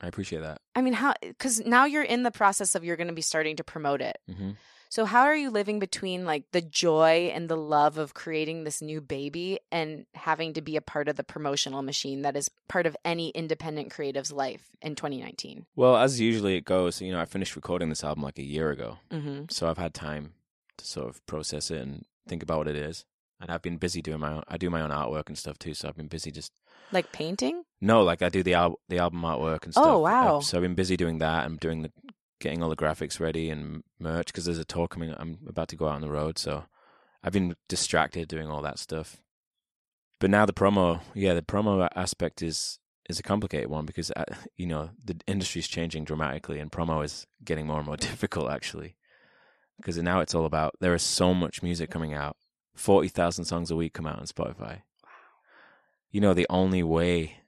I 0.00 0.08
appreciate 0.08 0.42
that. 0.42 0.60
I 0.74 0.82
mean, 0.82 0.92
how? 0.92 1.14
Because 1.20 1.64
now 1.64 1.86
you're 1.86 2.02
in 2.02 2.22
the 2.22 2.30
process 2.30 2.74
of 2.74 2.84
you're 2.84 2.96
going 2.96 3.08
to 3.08 3.14
be 3.14 3.22
starting 3.22 3.56
to 3.56 3.64
promote 3.64 4.00
it. 4.00 4.18
Mm-hmm. 4.30 4.50
So 4.88 5.04
how 5.04 5.22
are 5.22 5.36
you 5.36 5.50
living 5.50 5.78
between 5.78 6.24
like 6.24 6.44
the 6.52 6.60
joy 6.60 7.30
and 7.34 7.48
the 7.48 7.56
love 7.56 7.98
of 7.98 8.14
creating 8.14 8.64
this 8.64 8.80
new 8.80 9.00
baby 9.00 9.58
and 9.70 10.06
having 10.14 10.52
to 10.54 10.60
be 10.60 10.76
a 10.76 10.80
part 10.80 11.08
of 11.08 11.16
the 11.16 11.24
promotional 11.24 11.82
machine 11.82 12.22
that 12.22 12.36
is 12.36 12.50
part 12.68 12.86
of 12.86 12.96
any 13.04 13.30
independent 13.30 13.90
creative's 13.90 14.32
life 14.32 14.70
in 14.82 14.94
2019? 14.94 15.66
Well, 15.74 15.96
as 15.96 16.20
usually 16.20 16.56
it 16.56 16.64
goes, 16.64 17.00
you 17.00 17.12
know, 17.12 17.20
I 17.20 17.24
finished 17.24 17.56
recording 17.56 17.88
this 17.88 18.04
album 18.04 18.22
like 18.22 18.38
a 18.38 18.44
year 18.44 18.70
ago, 18.70 18.98
mm-hmm. 19.10 19.44
so 19.50 19.68
I've 19.68 19.78
had 19.78 19.94
time 19.94 20.32
to 20.78 20.86
sort 20.86 21.08
of 21.08 21.24
process 21.26 21.70
it 21.70 21.80
and 21.80 22.04
think 22.28 22.42
about 22.42 22.58
what 22.58 22.68
it 22.68 22.76
is. 22.76 23.04
And 23.40 23.50
I've 23.50 23.62
been 23.62 23.76
busy 23.76 24.00
doing 24.00 24.20
my 24.20 24.32
own. 24.32 24.42
I 24.48 24.56
do 24.56 24.70
my 24.70 24.80
own 24.80 24.90
artwork 24.90 25.26
and 25.26 25.36
stuff 25.36 25.58
too, 25.58 25.74
so 25.74 25.88
I've 25.88 25.96
been 25.96 26.08
busy 26.08 26.30
just 26.30 26.52
like 26.90 27.12
painting. 27.12 27.64
No, 27.80 28.02
like 28.02 28.22
I 28.22 28.30
do 28.30 28.42
the 28.42 28.54
al- 28.54 28.80
the 28.88 28.98
album 28.98 29.20
artwork 29.22 29.64
and 29.64 29.74
oh, 29.76 29.80
stuff. 29.80 29.86
Oh 29.86 29.98
wow! 29.98 30.40
so 30.40 30.56
I've 30.56 30.62
been 30.62 30.74
busy 30.74 30.96
doing 30.96 31.18
that. 31.18 31.44
I'm 31.44 31.56
doing 31.56 31.82
the 31.82 31.92
getting 32.40 32.62
all 32.62 32.70
the 32.70 32.76
graphics 32.76 33.20
ready 33.20 33.50
and 33.50 33.82
merch 33.98 34.26
because 34.26 34.44
there's 34.44 34.58
a 34.58 34.64
tour 34.64 34.88
coming. 34.88 35.14
I'm 35.16 35.38
about 35.46 35.68
to 35.68 35.76
go 35.76 35.88
out 35.88 35.96
on 35.96 36.00
the 36.00 36.10
road, 36.10 36.38
so 36.38 36.64
I've 37.22 37.32
been 37.32 37.56
distracted 37.68 38.28
doing 38.28 38.48
all 38.48 38.62
that 38.62 38.78
stuff. 38.78 39.22
But 40.18 40.30
now 40.30 40.46
the 40.46 40.52
promo, 40.52 41.00
yeah, 41.14 41.34
the 41.34 41.42
promo 41.42 41.88
aspect 41.94 42.42
is 42.42 42.78
is 43.08 43.20
a 43.20 43.22
complicated 43.22 43.70
one 43.70 43.86
because 43.86 44.10
uh, 44.16 44.24
you 44.56 44.66
know 44.66 44.90
the 45.04 45.16
industry's 45.26 45.68
changing 45.68 46.04
dramatically, 46.04 46.58
and 46.58 46.70
promo 46.72 47.04
is 47.04 47.26
getting 47.44 47.66
more 47.66 47.78
and 47.78 47.86
more 47.86 47.96
difficult 47.96 48.50
actually. 48.50 48.96
Because 49.76 49.98
now 49.98 50.20
it's 50.20 50.34
all 50.34 50.46
about 50.46 50.74
there 50.80 50.94
is 50.94 51.02
so 51.02 51.34
much 51.34 51.62
music 51.62 51.90
coming 51.90 52.14
out. 52.14 52.36
Forty 52.74 53.08
thousand 53.08 53.46
songs 53.46 53.70
a 53.70 53.76
week 53.76 53.94
come 53.94 54.06
out 54.06 54.18
on 54.18 54.26
Spotify. 54.26 54.82
Wow. 55.02 55.10
You 56.10 56.20
know 56.20 56.34
the 56.34 56.46
only 56.50 56.82
way 56.82 57.38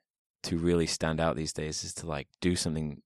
to 0.44 0.57
really 0.57 0.87
stand 0.87 1.20
out 1.20 1.37
these 1.37 1.53
days 1.53 1.85
is 1.85 1.92
to 1.94 2.07
like 2.07 2.29
do 2.40 2.55
something 2.55 3.03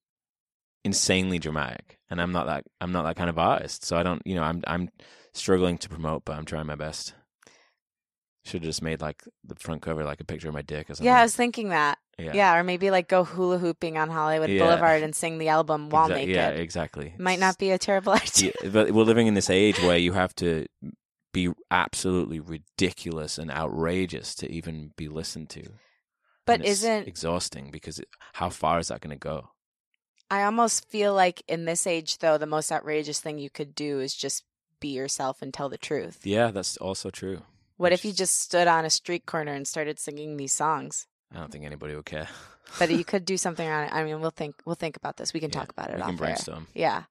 insanely 0.85 1.39
dramatic, 1.39 1.99
and 2.11 2.21
I'm 2.21 2.33
not 2.33 2.47
that 2.47 2.65
I'm 2.81 2.93
not 2.93 3.05
that 3.05 3.17
kind 3.17 3.31
of 3.31 3.39
artist. 3.39 3.85
So 3.85 3.97
I 3.97 4.03
don't, 4.03 4.23
you 4.25 4.35
know, 4.35 4.43
I'm 4.43 4.63
I'm 4.67 4.89
struggling 5.33 5.79
to 5.79 5.89
promote, 5.89 6.25
but 6.25 6.37
I'm 6.37 6.45
trying 6.45 6.67
my 6.67 6.77
best. 6.77 7.15
Should 8.45 8.63
have 8.63 8.71
just 8.71 8.83
made 8.83 9.01
like 9.01 9.23
the 9.45 9.55
front 9.55 9.83
cover 9.83 10.03
like 10.03 10.21
a 10.21 10.25
picture 10.25 10.49
of 10.49 10.55
my 10.55 10.63
dick 10.63 10.91
or 10.91 10.95
something. 10.95 11.07
Yeah, 11.07 11.21
I 11.21 11.23
was 11.23 11.37
thinking 11.37 11.69
that. 11.69 11.99
Yeah, 12.19 12.33
yeah 12.35 12.57
or 12.57 12.65
maybe 12.65 12.91
like 12.91 13.09
go 13.09 13.25
hula 13.25 13.59
hooping 13.59 13.97
on 13.97 14.11
Hollywood 14.11 14.51
yeah. 14.51 14.65
Boulevard 14.65 15.03
and 15.03 15.15
sing 15.15 15.39
the 15.39 15.49
album 15.49 15.91
while 15.91 16.09
Exa- 16.09 16.15
naked. 16.15 16.35
Yeah, 16.35 16.49
exactly. 16.51 17.15
Might 17.19 17.39
not 17.39 17.59
be 17.59 17.71
a 17.71 17.79
terrible 17.79 18.13
idea. 18.13 18.53
Yeah, 18.63 18.71
but 18.71 18.91
we're 18.91 19.05
living 19.05 19.29
in 19.29 19.35
this 19.35 19.49
age 19.49 19.81
where 19.81 19.97
you 19.97 20.13
have 20.13 20.35
to 20.37 20.67
be 21.33 21.53
absolutely 21.71 22.41
ridiculous 22.41 23.39
and 23.39 23.51
outrageous 23.51 24.35
to 24.37 24.51
even 24.51 24.93
be 24.97 25.09
listened 25.09 25.49
to. 25.51 25.65
But 26.45 26.65
isn't 26.65 27.07
exhausting 27.07 27.71
because 27.71 28.01
it, 28.01 28.09
how 28.35 28.51
far 28.51 28.79
is 28.81 28.89
that 28.89 29.01
going 29.01 29.17
to 29.17 29.17
go? 29.17 29.51
I 30.33 30.45
almost 30.45 30.89
feel 30.89 31.13
like 31.13 31.43
in 31.47 31.67
this 31.67 31.87
age, 31.87 32.17
though, 32.17 32.39
the 32.39 32.47
most 32.47 32.73
outrageous 32.73 33.21
thing 33.21 33.39
you 33.39 33.51
could 33.51 33.75
do 33.75 34.01
is 34.01 34.15
just 34.15 34.45
be 34.81 34.89
yourself 34.89 35.43
and 35.43 35.53
tell 35.53 35.69
the 35.69 35.77
truth. 35.77 36.21
Yeah, 36.25 36.51
that's 36.51 36.79
also 36.79 37.11
true. 37.11 37.43
What 37.77 37.93
if 37.93 38.03
you 38.03 38.15
just 38.15 38.41
stood 38.41 38.67
on 38.67 38.87
a 38.87 38.91
street 38.91 39.27
corner 39.27 39.53
and 39.53 39.69
started 39.69 39.99
singing 39.99 40.39
these 40.39 40.55
songs? 40.55 41.07
I 41.35 41.39
don't 41.39 41.53
think 41.53 41.67
anybody 41.67 41.95
would 41.95 42.07
care. 42.07 42.29
but 42.79 42.91
you 42.91 43.05
could 43.05 43.27
do 43.27 43.37
something 43.45 43.69
around 43.69 43.89
it. 43.89 43.93
I 43.93 44.05
mean, 44.05 44.23
we'll 44.23 44.31
think 44.31 44.55
we'll 44.65 44.75
think 44.75 44.97
about 44.97 45.19
this. 45.19 45.35
We 45.35 45.41
can 45.41 45.51
yeah, 45.51 45.61
talk 45.61 45.71
about 45.71 45.91
it. 45.91 45.97
We 45.97 46.03
can 46.03 46.17
brainstorm. 46.17 46.67
Air. 46.75 46.81
Yeah. 46.81 47.03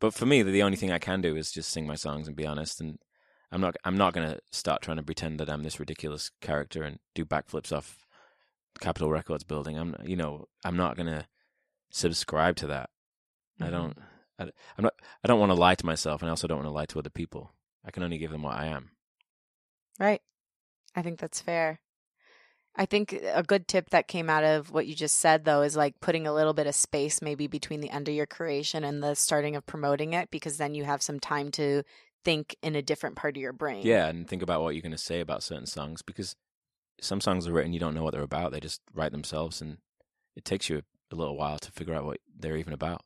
But 0.00 0.14
for 0.14 0.24
me, 0.24 0.42
the 0.42 0.62
only 0.62 0.78
thing 0.78 0.90
I 0.90 0.98
can 0.98 1.20
do 1.20 1.36
is 1.36 1.52
just 1.52 1.70
sing 1.70 1.86
my 1.86 1.94
songs 1.94 2.26
and 2.26 2.34
be 2.34 2.46
honest. 2.46 2.80
And 2.80 2.98
I'm 3.52 3.60
not 3.60 3.76
I'm 3.84 3.98
not 3.98 4.14
gonna 4.14 4.38
start 4.50 4.80
trying 4.80 4.96
to 4.96 5.02
pretend 5.02 5.40
that 5.40 5.50
I'm 5.50 5.62
this 5.62 5.78
ridiculous 5.78 6.30
character 6.40 6.84
and 6.84 7.00
do 7.14 7.26
backflips 7.26 7.70
off 7.70 8.06
Capitol 8.80 9.10
Records 9.10 9.44
building. 9.44 9.78
I'm 9.78 9.94
you 10.06 10.16
know 10.16 10.46
I'm 10.64 10.78
not 10.78 10.96
gonna 10.96 11.26
subscribe 11.90 12.56
to 12.56 12.66
that. 12.68 12.90
Mm-hmm. 13.60 13.64
I 13.64 13.70
don't. 13.70 13.98
I, 14.38 14.42
I'm 14.76 14.84
not. 14.84 14.94
I 15.24 15.28
don't 15.28 15.40
want 15.40 15.50
to 15.50 15.54
lie 15.54 15.74
to 15.74 15.86
myself, 15.86 16.20
and 16.22 16.28
I 16.28 16.30
also 16.30 16.46
don't 16.46 16.58
want 16.58 16.68
to 16.68 16.72
lie 16.72 16.86
to 16.86 16.98
other 16.98 17.10
people. 17.10 17.52
I 17.84 17.90
can 17.90 18.02
only 18.02 18.18
give 18.18 18.30
them 18.30 18.42
what 18.42 18.56
I 18.56 18.66
am. 18.66 18.90
Right. 19.98 20.20
I 20.94 21.02
think 21.02 21.18
that's 21.18 21.40
fair. 21.40 21.80
I 22.78 22.84
think 22.84 23.12
a 23.12 23.42
good 23.42 23.68
tip 23.68 23.88
that 23.90 24.08
came 24.08 24.28
out 24.28 24.44
of 24.44 24.70
what 24.70 24.86
you 24.86 24.94
just 24.94 25.18
said, 25.18 25.44
though, 25.46 25.62
is 25.62 25.76
like 25.76 25.98
putting 26.00 26.26
a 26.26 26.34
little 26.34 26.52
bit 26.52 26.66
of 26.66 26.74
space 26.74 27.22
maybe 27.22 27.46
between 27.46 27.80
the 27.80 27.88
end 27.88 28.08
of 28.08 28.14
your 28.14 28.26
creation 28.26 28.84
and 28.84 29.02
the 29.02 29.14
starting 29.14 29.56
of 29.56 29.64
promoting 29.64 30.12
it, 30.12 30.30
because 30.30 30.58
then 30.58 30.74
you 30.74 30.84
have 30.84 31.00
some 31.00 31.18
time 31.18 31.50
to 31.52 31.82
think 32.22 32.56
in 32.62 32.74
a 32.74 32.82
different 32.82 33.16
part 33.16 33.36
of 33.36 33.40
your 33.40 33.54
brain. 33.54 33.80
Yeah, 33.82 34.08
and 34.08 34.28
think 34.28 34.42
about 34.42 34.60
what 34.60 34.74
you're 34.74 34.82
going 34.82 34.92
to 34.92 34.98
say 34.98 35.20
about 35.20 35.42
certain 35.42 35.64
songs, 35.64 36.02
because 36.02 36.36
some 37.00 37.22
songs 37.22 37.46
are 37.46 37.52
written, 37.52 37.72
you 37.72 37.80
don't 37.80 37.94
know 37.94 38.02
what 38.02 38.12
they're 38.12 38.22
about. 38.22 38.52
They 38.52 38.60
just 38.60 38.82
write 38.92 39.12
themselves, 39.12 39.62
and 39.62 39.78
it 40.34 40.44
takes 40.44 40.68
you 40.68 40.82
a 41.12 41.16
little 41.16 41.36
while 41.36 41.58
to 41.58 41.72
figure 41.72 41.94
out 41.94 42.04
what 42.04 42.20
they're 42.38 42.56
even 42.56 42.72
about. 42.72 43.02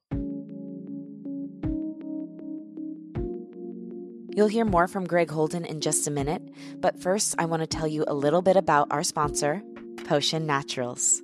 You'll 4.33 4.49
hear 4.49 4.65
more 4.65 4.87
from 4.87 5.07
Greg 5.07 5.31
Holden 5.31 5.65
in 5.65 5.81
just 5.81 6.07
a 6.07 6.11
minute, 6.11 6.43
but 6.79 7.01
first, 7.01 7.35
I 7.39 7.47
want 7.47 7.63
to 7.63 7.67
tell 7.67 7.87
you 7.87 8.05
a 8.07 8.15
little 8.15 8.43
bit 8.43 8.57
about 8.57 8.89
our 8.91 9.03
sponsor, 9.03 9.61
Potion 10.05 10.47
Naturals. 10.47 11.21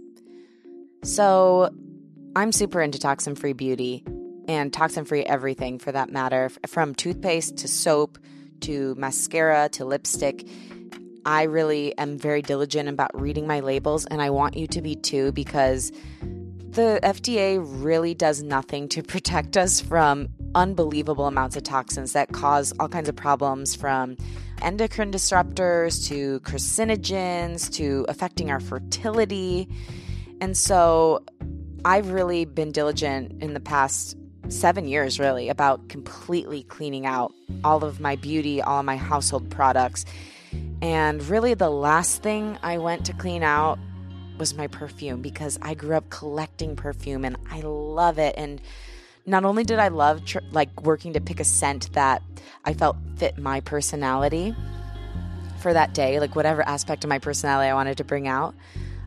So, 1.05 1.71
I'm 2.35 2.53
super 2.53 2.83
into 2.83 2.99
toxin 2.99 3.37
free 3.37 3.53
beauty 3.53 4.05
and 4.49 4.73
toxin 4.73 5.05
free 5.05 5.23
everything 5.23 5.79
for 5.79 5.93
that 5.93 6.11
matter, 6.11 6.51
from 6.67 6.95
toothpaste 6.95 7.59
to 7.59 7.69
soap 7.69 8.19
to 8.61 8.95
mascara 8.97 9.69
to 9.71 9.85
lipstick. 9.85 10.47
I 11.25 11.45
really 11.45 11.97
am 11.99 12.19
very 12.19 12.43
diligent 12.43 12.89
about 12.89 13.19
reading 13.19 13.47
my 13.47 13.61
labels, 13.61 14.05
and 14.05 14.21
I 14.21 14.31
want 14.31 14.57
you 14.57 14.67
to 14.69 14.83
be 14.83 14.95
too 14.95 15.33
because 15.33 15.93
the 16.77 17.01
FDA 17.03 17.59
really 17.59 18.13
does 18.13 18.43
nothing 18.43 18.87
to 18.91 19.03
protect 19.03 19.57
us 19.57 19.81
from 19.81 20.29
unbelievable 20.55 21.27
amounts 21.27 21.57
of 21.57 21.63
toxins 21.63 22.13
that 22.13 22.33
cause 22.33 22.75
all 22.79 22.87
kinds 22.87 23.09
of 23.09 23.17
problems 23.17 23.75
from 23.75 24.15
endocrine 24.61 25.11
disruptors 25.11 26.07
to 26.07 26.39
carcinogens 26.41 27.73
to 27.73 28.05
affecting 28.11 28.51
our 28.51 28.61
fertility. 28.61 29.67
And 30.43 30.55
so 30.55 31.25
I've 31.87 32.11
really 32.11 32.45
been 32.45 32.73
diligent 32.73 33.43
in 33.43 33.55
the 33.55 33.61
past 33.61 34.15
seven 34.51 34.87
years, 34.87 35.19
really, 35.19 35.49
about 35.49 35.89
completely 35.89 36.63
cleaning 36.65 37.07
out 37.07 37.33
all 37.65 37.85
of 37.85 38.01
my 38.01 38.17
beauty, 38.17 38.61
all 38.61 38.81
of 38.81 38.85
my 38.85 38.99
household 38.99 39.51
products. 39.51 40.05
And 40.83 41.27
really, 41.27 41.55
the 41.55 41.71
last 41.71 42.23
thing 42.23 42.59
I 42.63 42.77
went 42.77 43.07
to 43.07 43.15
clean 43.15 43.43
out 43.43 43.79
was 44.39 44.55
my 44.55 44.67
perfume 44.67 45.23
because 45.23 45.59
I 45.63 45.75
grew 45.75 45.97
up 45.97 46.11
collecting 46.11 46.77
perfume 46.77 47.25
and 47.25 47.37
I 47.51 47.61
love 47.61 48.19
it. 48.19 48.35
And 48.37 48.61
not 49.25 49.45
only 49.45 49.65
did 49.65 49.79
I 49.79 49.89
love 49.89 50.25
tr- 50.25 50.39
like 50.53 50.83
working 50.83 51.13
to 51.15 51.21
pick 51.21 51.41
a 51.41 51.45
scent 51.45 51.93
that 51.93 52.23
I 52.65 52.75
felt 52.75 52.97
fit 53.17 53.39
my 53.39 53.61
personality 53.61 54.55
for 55.61 55.73
that 55.73 55.95
day, 55.95 56.21
like 56.21 56.37
whatever 56.37 56.67
aspect 56.67 57.05
of 57.05 57.11
my 57.11 57.19
personality 57.19 57.71
I 57.71 57.75
wanted 57.75 57.99
to 57.99 58.05
bring 58.05 58.29
out, 58.29 58.55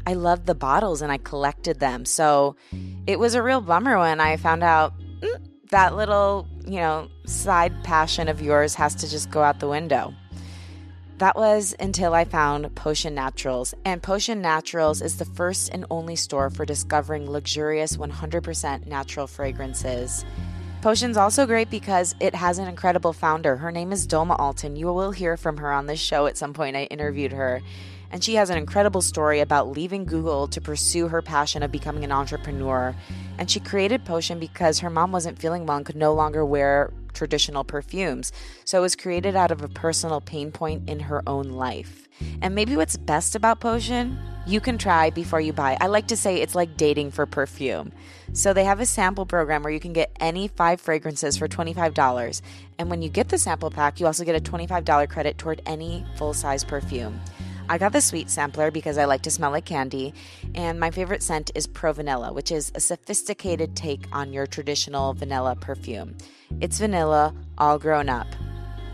I 0.06 0.14
loved 0.14 0.46
the 0.46 0.56
bottles 0.56 1.02
and 1.02 1.12
I 1.12 1.18
collected 1.18 1.80
them. 1.80 2.06
So 2.06 2.56
it 3.06 3.20
was 3.20 3.36
a 3.36 3.44
real 3.44 3.62
bummer 3.62 3.98
when 4.00 4.20
I 4.20 4.38
found 4.38 4.64
out 4.64 4.94
mm, 5.22 5.48
that 5.70 5.96
little, 5.96 6.48
you 6.66 6.80
know, 6.80 7.10
side 7.26 7.84
passion 7.84 8.28
of 8.28 8.42
yours 8.42 8.76
has 8.76 8.96
to 8.96 9.10
just 9.10 9.30
go 9.30 9.42
out 9.44 9.60
the 9.60 9.68
window. 9.68 10.14
That 11.20 11.36
was 11.36 11.76
until 11.82 12.14
I 12.14 12.24
found 12.24 12.74
Potion 12.76 13.14
Naturals. 13.14 13.74
And 13.84 14.02
Potion 14.02 14.42
Naturals 14.42 15.02
is 15.02 15.18
the 15.18 15.26
first 15.26 15.70
and 15.74 15.86
only 15.92 16.16
store 16.16 16.50
for 16.50 16.64
discovering 16.64 17.30
luxurious 17.30 17.98
100% 17.98 18.88
natural 18.88 19.28
fragrances. 19.28 20.24
Potion's 20.82 21.18
also 21.18 21.46
great 21.46 21.70
because 21.70 22.16
it 22.22 22.34
has 22.36 22.58
an 22.58 22.70
incredible 22.70 23.12
founder. 23.12 23.58
Her 23.58 23.70
name 23.70 23.92
is 23.92 24.08
Doma 24.08 24.40
Alton. 24.40 24.78
You 24.78 24.94
will 24.94 25.12
hear 25.12 25.36
from 25.36 25.58
her 25.58 25.74
on 25.74 25.88
this 25.88 26.00
show 26.00 26.26
at 26.26 26.38
some 26.38 26.54
point. 26.54 26.78
I 26.78 26.84
interviewed 26.84 27.34
her. 27.34 27.62
And 28.12 28.24
she 28.24 28.36
has 28.36 28.50
an 28.50 28.58
incredible 28.58 29.02
story 29.02 29.40
about 29.40 29.70
leaving 29.70 30.06
Google 30.06 30.48
to 30.48 30.62
pursue 30.62 31.08
her 31.08 31.22
passion 31.22 31.64
of 31.64 31.72
becoming 31.72 32.04
an 32.04 32.12
entrepreneur. 32.12 32.96
And 33.38 33.50
she 33.50 33.60
created 33.60 34.06
Potion 34.06 34.40
because 34.40 34.80
her 34.80 34.90
mom 34.90 35.12
wasn't 35.12 35.40
feeling 35.40 35.66
well 35.66 35.78
and 35.78 35.86
could 35.86 35.96
no 35.96 36.14
longer 36.14 36.46
wear 36.46 36.92
traditional 37.14 37.64
perfumes. 37.64 38.32
So 38.66 38.80
it 38.80 38.82
was 38.82 38.96
created 38.96 39.36
out 39.36 39.52
of 39.52 39.62
a 39.62 39.68
personal 39.68 40.22
pain 40.22 40.52
point 40.52 40.90
in 40.90 41.00
her 41.02 41.22
own 41.28 41.50
life. 41.50 42.08
And 42.42 42.56
maybe 42.56 42.76
what's 42.76 42.98
best 42.98 43.36
about 43.36 43.60
Potion, 43.60 44.18
you 44.46 44.60
can 44.60 44.78
try 44.78 45.10
before 45.10 45.40
you 45.40 45.54
buy. 45.54 45.78
I 45.80 45.88
like 45.88 46.08
to 46.08 46.18
say 46.18 46.38
it's 46.38 46.56
like 46.56 46.76
dating 46.78 47.12
for 47.12 47.26
perfume. 47.26 47.92
So 48.34 48.54
they 48.54 48.64
have 48.64 48.80
a 48.80 48.86
sample 48.86 49.26
program 49.26 49.64
where 49.64 49.72
you 49.72 49.80
can 49.80 49.94
get 49.94 50.16
any 50.20 50.48
five 50.48 50.82
fragrances 50.82 51.38
for 51.38 51.48
$25. 51.48 52.42
And 52.78 52.90
when 52.90 53.02
you 53.02 53.10
get 53.10 53.30
the 53.30 53.38
sample 53.38 53.70
pack, 53.70 54.00
you 54.00 54.06
also 54.06 54.24
get 54.24 54.36
a 54.36 54.52
$25 54.52 55.10
credit 55.10 55.38
toward 55.38 55.62
any 55.66 56.06
full 56.16 56.34
size 56.34 56.64
perfume. 56.64 57.20
I 57.70 57.78
got 57.78 57.94
the 57.94 58.02
sweet 58.02 58.32
sampler 58.32 58.72
because 58.72 58.98
I 58.98 59.06
like 59.06 59.22
to 59.22 59.32
smell 59.32 59.52
like 59.52 59.66
candy, 59.66 60.16
and 60.56 60.80
my 60.80 60.90
favorite 60.90 61.22
scent 61.22 61.52
is 61.54 61.68
Pro 61.68 61.94
Vanilla, 61.94 62.34
which 62.34 62.52
is 62.52 62.72
a 62.74 62.80
sophisticated 62.80 63.76
take 63.76 64.08
on 64.12 64.34
your 64.34 64.48
traditional 64.48 65.14
vanilla 65.14 65.56
perfume. 65.56 66.18
It's 66.62 66.80
vanilla, 66.80 67.36
all 67.60 67.78
grown 67.78 68.10
up. 68.10 68.26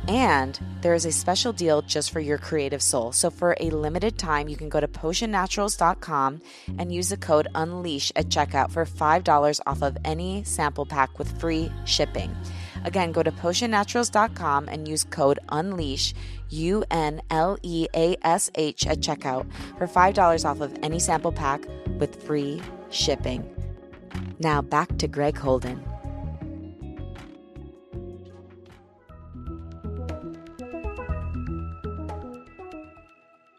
And 0.10 0.60
there 0.82 0.94
is 0.94 1.06
a 1.06 1.12
special 1.12 1.52
deal 1.52 1.82
just 1.82 2.12
for 2.12 2.20
your 2.20 2.38
creative 2.38 2.82
soul. 2.82 3.12
So 3.12 3.30
for 3.30 3.56
a 3.60 3.70
limited 3.72 4.20
time, 4.20 4.50
you 4.50 4.58
can 4.58 4.70
go 4.70 4.80
to 4.80 4.88
potionnaturals.com 4.88 6.42
and 6.78 6.94
use 6.94 7.10
the 7.10 7.18
code 7.18 7.48
UNLEASH 7.56 8.12
at 8.16 8.28
checkout 8.28 8.72
for 8.72 8.86
$5 8.86 9.62
off 9.66 9.82
of 9.82 9.98
any 10.06 10.44
sample 10.44 10.86
pack 10.86 11.18
with 11.18 11.40
free 11.40 11.72
shipping. 11.86 12.36
Again, 12.84 13.14
go 13.14 13.24
to 13.24 13.32
potionnaturals.com 13.32 14.68
and 14.70 14.88
use 14.88 15.06
code 15.06 15.40
UNLEASH, 15.50 16.14
U 16.50 16.84
N 16.92 17.22
L 17.30 17.58
E 17.64 17.88
A 17.96 18.16
S 18.24 18.50
H, 18.56 18.88
at 18.88 19.00
checkout 19.00 19.46
for 19.78 19.88
$5 19.88 20.46
off 20.46 20.62
of 20.62 20.78
any 20.82 21.00
sample 21.00 21.32
pack 21.32 21.66
with 22.00 22.24
free 22.24 22.62
shipping. 22.90 23.50
Now 24.40 24.62
back 24.62 24.98
to 24.98 25.08
Greg 25.08 25.38
Holden. 25.38 25.84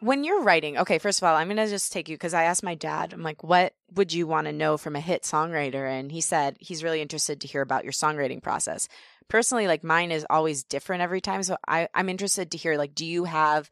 when 0.06 0.22
you're 0.22 0.42
writing, 0.42 0.78
okay, 0.78 0.98
first 0.98 1.18
of 1.18 1.26
all, 1.26 1.34
I'm 1.34 1.48
going 1.48 1.56
to 1.56 1.66
just 1.66 1.92
take 1.92 2.08
you 2.08 2.14
because 2.14 2.32
I 2.32 2.44
asked 2.44 2.62
my 2.62 2.76
dad, 2.76 3.12
I'm 3.12 3.24
like, 3.24 3.42
what 3.42 3.74
would 3.96 4.12
you 4.12 4.28
want 4.28 4.46
to 4.46 4.52
know 4.52 4.76
from 4.76 4.94
a 4.94 5.00
hit 5.00 5.24
songwriter? 5.24 5.90
And 5.90 6.12
he 6.12 6.20
said 6.20 6.56
he's 6.60 6.84
really 6.84 7.02
interested 7.02 7.40
to 7.40 7.48
hear 7.48 7.60
about 7.60 7.82
your 7.82 7.92
songwriting 7.92 8.40
process. 8.40 8.88
Personally, 9.28 9.66
like 9.66 9.82
mine 9.82 10.12
is 10.12 10.26
always 10.28 10.64
different 10.64 11.02
every 11.02 11.20
time. 11.20 11.42
So 11.42 11.56
I, 11.66 11.88
I'm 11.94 12.08
interested 12.08 12.52
to 12.52 12.58
hear, 12.58 12.76
like, 12.76 12.94
do 12.94 13.04
you 13.04 13.24
have 13.24 13.70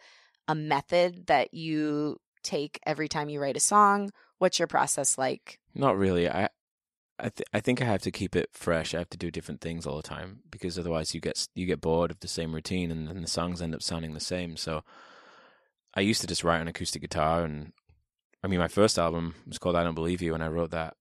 a 0.49 0.55
method 0.55 1.27
that 1.27 1.55
you 1.55 2.21
take 2.43 2.81
every 2.85 3.09
time 3.09 3.29
you 3.29 3.41
write 3.41 3.57
a 3.57 3.61
song? 3.61 4.11
What's 4.39 4.59
your 4.59 4.69
process 4.69 5.17
like? 5.17 5.59
Not 5.75 5.97
really. 5.97 6.29
I, 6.29 6.49
I, 7.19 7.29
th- 7.29 7.49
I 7.53 7.61
think 7.61 7.81
I 7.81 7.85
have 7.85 8.03
to 8.03 8.11
keep 8.11 8.35
it 8.35 8.51
fresh. 8.53 8.95
I 8.95 8.99
have 8.99 9.11
to 9.11 9.19
do 9.19 9.31
different 9.31 9.61
things 9.61 9.87
all 9.87 9.97
the 9.97 10.03
time 10.03 10.41
because 10.51 10.79
otherwise 10.79 11.15
you 11.15 11.21
get 11.21 11.47
you 11.55 11.67
get 11.67 11.81
bored 11.81 12.11
of 12.11 12.21
the 12.21 12.29
same 12.29 12.55
routine 12.55 12.91
and 12.91 13.09
then 13.09 13.23
the 13.23 13.29
songs 13.29 13.63
end 13.63 13.75
up 13.75 13.83
sounding 13.83 14.15
the 14.15 14.21
same. 14.21 14.57
So 14.57 14.83
I 15.95 16.01
used 16.01 16.21
to 16.23 16.27
just 16.27 16.43
write 16.43 16.61
on 16.61 16.69
acoustic 16.69 17.03
guitar, 17.03 17.45
and 17.45 17.73
I 18.43 18.49
mean, 18.49 18.59
my 18.59 18.69
first 18.69 18.99
album 18.99 19.37
was 19.47 19.59
called 19.59 19.77
"I 19.77 19.85
Don't 19.85 19.95
Believe 19.95 20.21
You," 20.21 20.35
and 20.35 20.43
I 20.43 20.49
wrote 20.49 20.73
that 20.73 20.97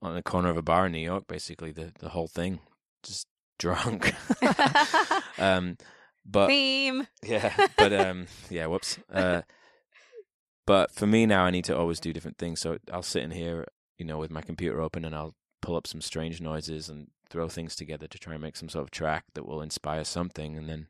on 0.00 0.14
the 0.14 0.22
corner 0.22 0.48
of 0.48 0.56
a 0.56 0.62
bar 0.62 0.86
in 0.86 0.92
New 0.92 0.98
York. 0.98 1.24
Basically, 1.28 1.72
the 1.72 1.92
the 2.00 2.08
whole 2.08 2.28
thing, 2.28 2.60
just 3.02 3.26
drunk. 3.60 4.14
um, 5.38 5.76
but 6.24 6.48
theme, 6.48 7.06
yeah, 7.22 7.54
but 7.78 7.92
um, 7.92 8.26
yeah, 8.48 8.66
whoops. 8.66 8.98
Uh, 9.12 9.42
but 10.66 10.90
for 10.92 11.06
me 11.06 11.26
now, 11.26 11.44
I 11.44 11.50
need 11.50 11.64
to 11.66 11.76
always 11.76 12.00
do 12.00 12.12
different 12.12 12.38
things. 12.38 12.60
So 12.60 12.78
I'll 12.92 13.02
sit 13.02 13.22
in 13.22 13.30
here, 13.30 13.66
you 13.98 14.04
know, 14.04 14.18
with 14.18 14.30
my 14.30 14.42
computer 14.42 14.80
open, 14.80 15.04
and 15.04 15.14
I'll 15.14 15.34
pull 15.62 15.76
up 15.76 15.86
some 15.86 16.00
strange 16.00 16.40
noises 16.40 16.88
and 16.88 17.08
throw 17.28 17.48
things 17.48 17.76
together 17.76 18.08
to 18.08 18.18
try 18.18 18.34
and 18.34 18.42
make 18.42 18.56
some 18.56 18.68
sort 18.68 18.82
of 18.82 18.90
track 18.90 19.24
that 19.34 19.46
will 19.46 19.62
inspire 19.62 20.04
something, 20.04 20.56
and 20.56 20.68
then 20.68 20.88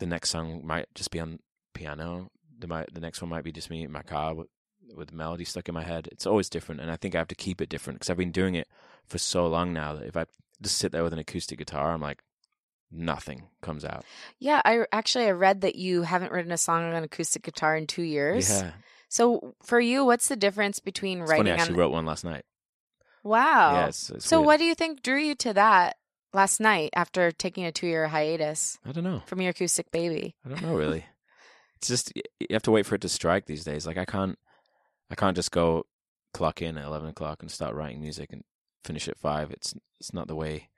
the 0.00 0.06
next 0.06 0.30
song 0.30 0.60
might 0.64 0.86
just 0.94 1.10
be 1.10 1.20
on 1.20 1.38
piano 1.74 2.30
the 2.58 2.66
might 2.66 2.92
the 2.92 3.00
next 3.00 3.22
one 3.22 3.30
might 3.30 3.44
be 3.44 3.52
just 3.52 3.70
me 3.70 3.84
in 3.84 3.92
my 3.92 4.02
car 4.02 4.34
with, 4.34 4.48
with 4.94 5.08
the 5.08 5.16
melody 5.16 5.44
stuck 5.44 5.68
in 5.68 5.74
my 5.74 5.84
head. 5.84 6.08
It's 6.10 6.26
always 6.26 6.48
different, 6.48 6.80
and 6.80 6.90
I 6.90 6.96
think 6.96 7.14
I 7.14 7.18
have 7.18 7.28
to 7.28 7.34
keep 7.34 7.60
it 7.60 7.68
different 7.68 7.98
because 7.98 8.10
I've 8.10 8.16
been 8.16 8.32
doing 8.32 8.54
it 8.54 8.68
for 9.06 9.18
so 9.18 9.46
long 9.46 9.72
now 9.72 9.94
that 9.94 10.06
if 10.06 10.16
I 10.16 10.26
just 10.62 10.78
sit 10.78 10.92
there 10.92 11.04
with 11.04 11.12
an 11.12 11.18
acoustic 11.18 11.58
guitar, 11.58 11.92
I'm 11.92 12.00
like 12.00 12.22
nothing 12.90 13.48
comes 13.62 13.84
out. 13.84 14.04
Yeah, 14.38 14.62
I 14.64 14.84
actually 14.92 15.26
I 15.26 15.32
read 15.32 15.60
that 15.62 15.76
you 15.76 16.02
haven't 16.02 16.32
written 16.32 16.52
a 16.52 16.58
song 16.58 16.84
on 16.84 16.94
an 16.94 17.04
acoustic 17.04 17.42
guitar 17.42 17.76
in 17.76 17.86
two 17.86 18.02
years. 18.02 18.50
Yeah. 18.50 18.72
So 19.08 19.54
for 19.62 19.80
you, 19.80 20.04
what's 20.04 20.28
the 20.28 20.36
difference 20.36 20.80
between 20.80 21.20
It's 21.20 21.30
writing? 21.30 21.46
funny, 21.46 21.50
I 21.52 21.54
actually 21.54 21.74
on... 21.74 21.80
wrote 21.80 21.92
one 21.92 22.06
last 22.06 22.24
night. 22.24 22.44
Wow. 23.24 23.72
Yeah, 23.74 23.86
it's, 23.88 24.10
it's 24.10 24.26
so 24.26 24.38
weird. 24.38 24.46
what 24.46 24.58
do 24.58 24.64
you 24.64 24.74
think 24.74 25.02
drew 25.02 25.18
you 25.18 25.34
to 25.36 25.52
that 25.54 25.96
last 26.32 26.60
night 26.60 26.90
after 26.94 27.30
taking 27.30 27.64
a 27.64 27.72
two-year 27.72 28.08
hiatus 28.08 28.78
I 28.84 28.92
don't 28.92 29.04
know. 29.04 29.22
from 29.26 29.40
your 29.40 29.50
acoustic 29.50 29.90
baby? 29.90 30.34
I 30.44 30.50
don't 30.50 30.62
know 30.62 30.74
really. 30.74 31.04
it's 31.76 31.88
just 31.88 32.12
you 32.14 32.46
have 32.50 32.62
to 32.62 32.70
wait 32.70 32.86
for 32.86 32.94
it 32.94 33.00
to 33.02 33.08
strike 33.08 33.46
these 33.46 33.64
days. 33.64 33.86
Like 33.86 33.98
I 33.98 34.04
can't, 34.04 34.38
I 35.10 35.14
can't 35.14 35.36
just 35.36 35.50
go 35.50 35.84
clock 36.34 36.62
in 36.62 36.76
at 36.76 36.84
eleven 36.84 37.08
o'clock 37.08 37.42
and 37.42 37.50
start 37.50 37.74
writing 37.74 38.00
music 38.00 38.32
and 38.32 38.44
finish 38.84 39.08
at 39.08 39.18
five. 39.18 39.50
It's 39.50 39.74
it's 40.00 40.12
not 40.14 40.28
the 40.28 40.36
way 40.36 40.68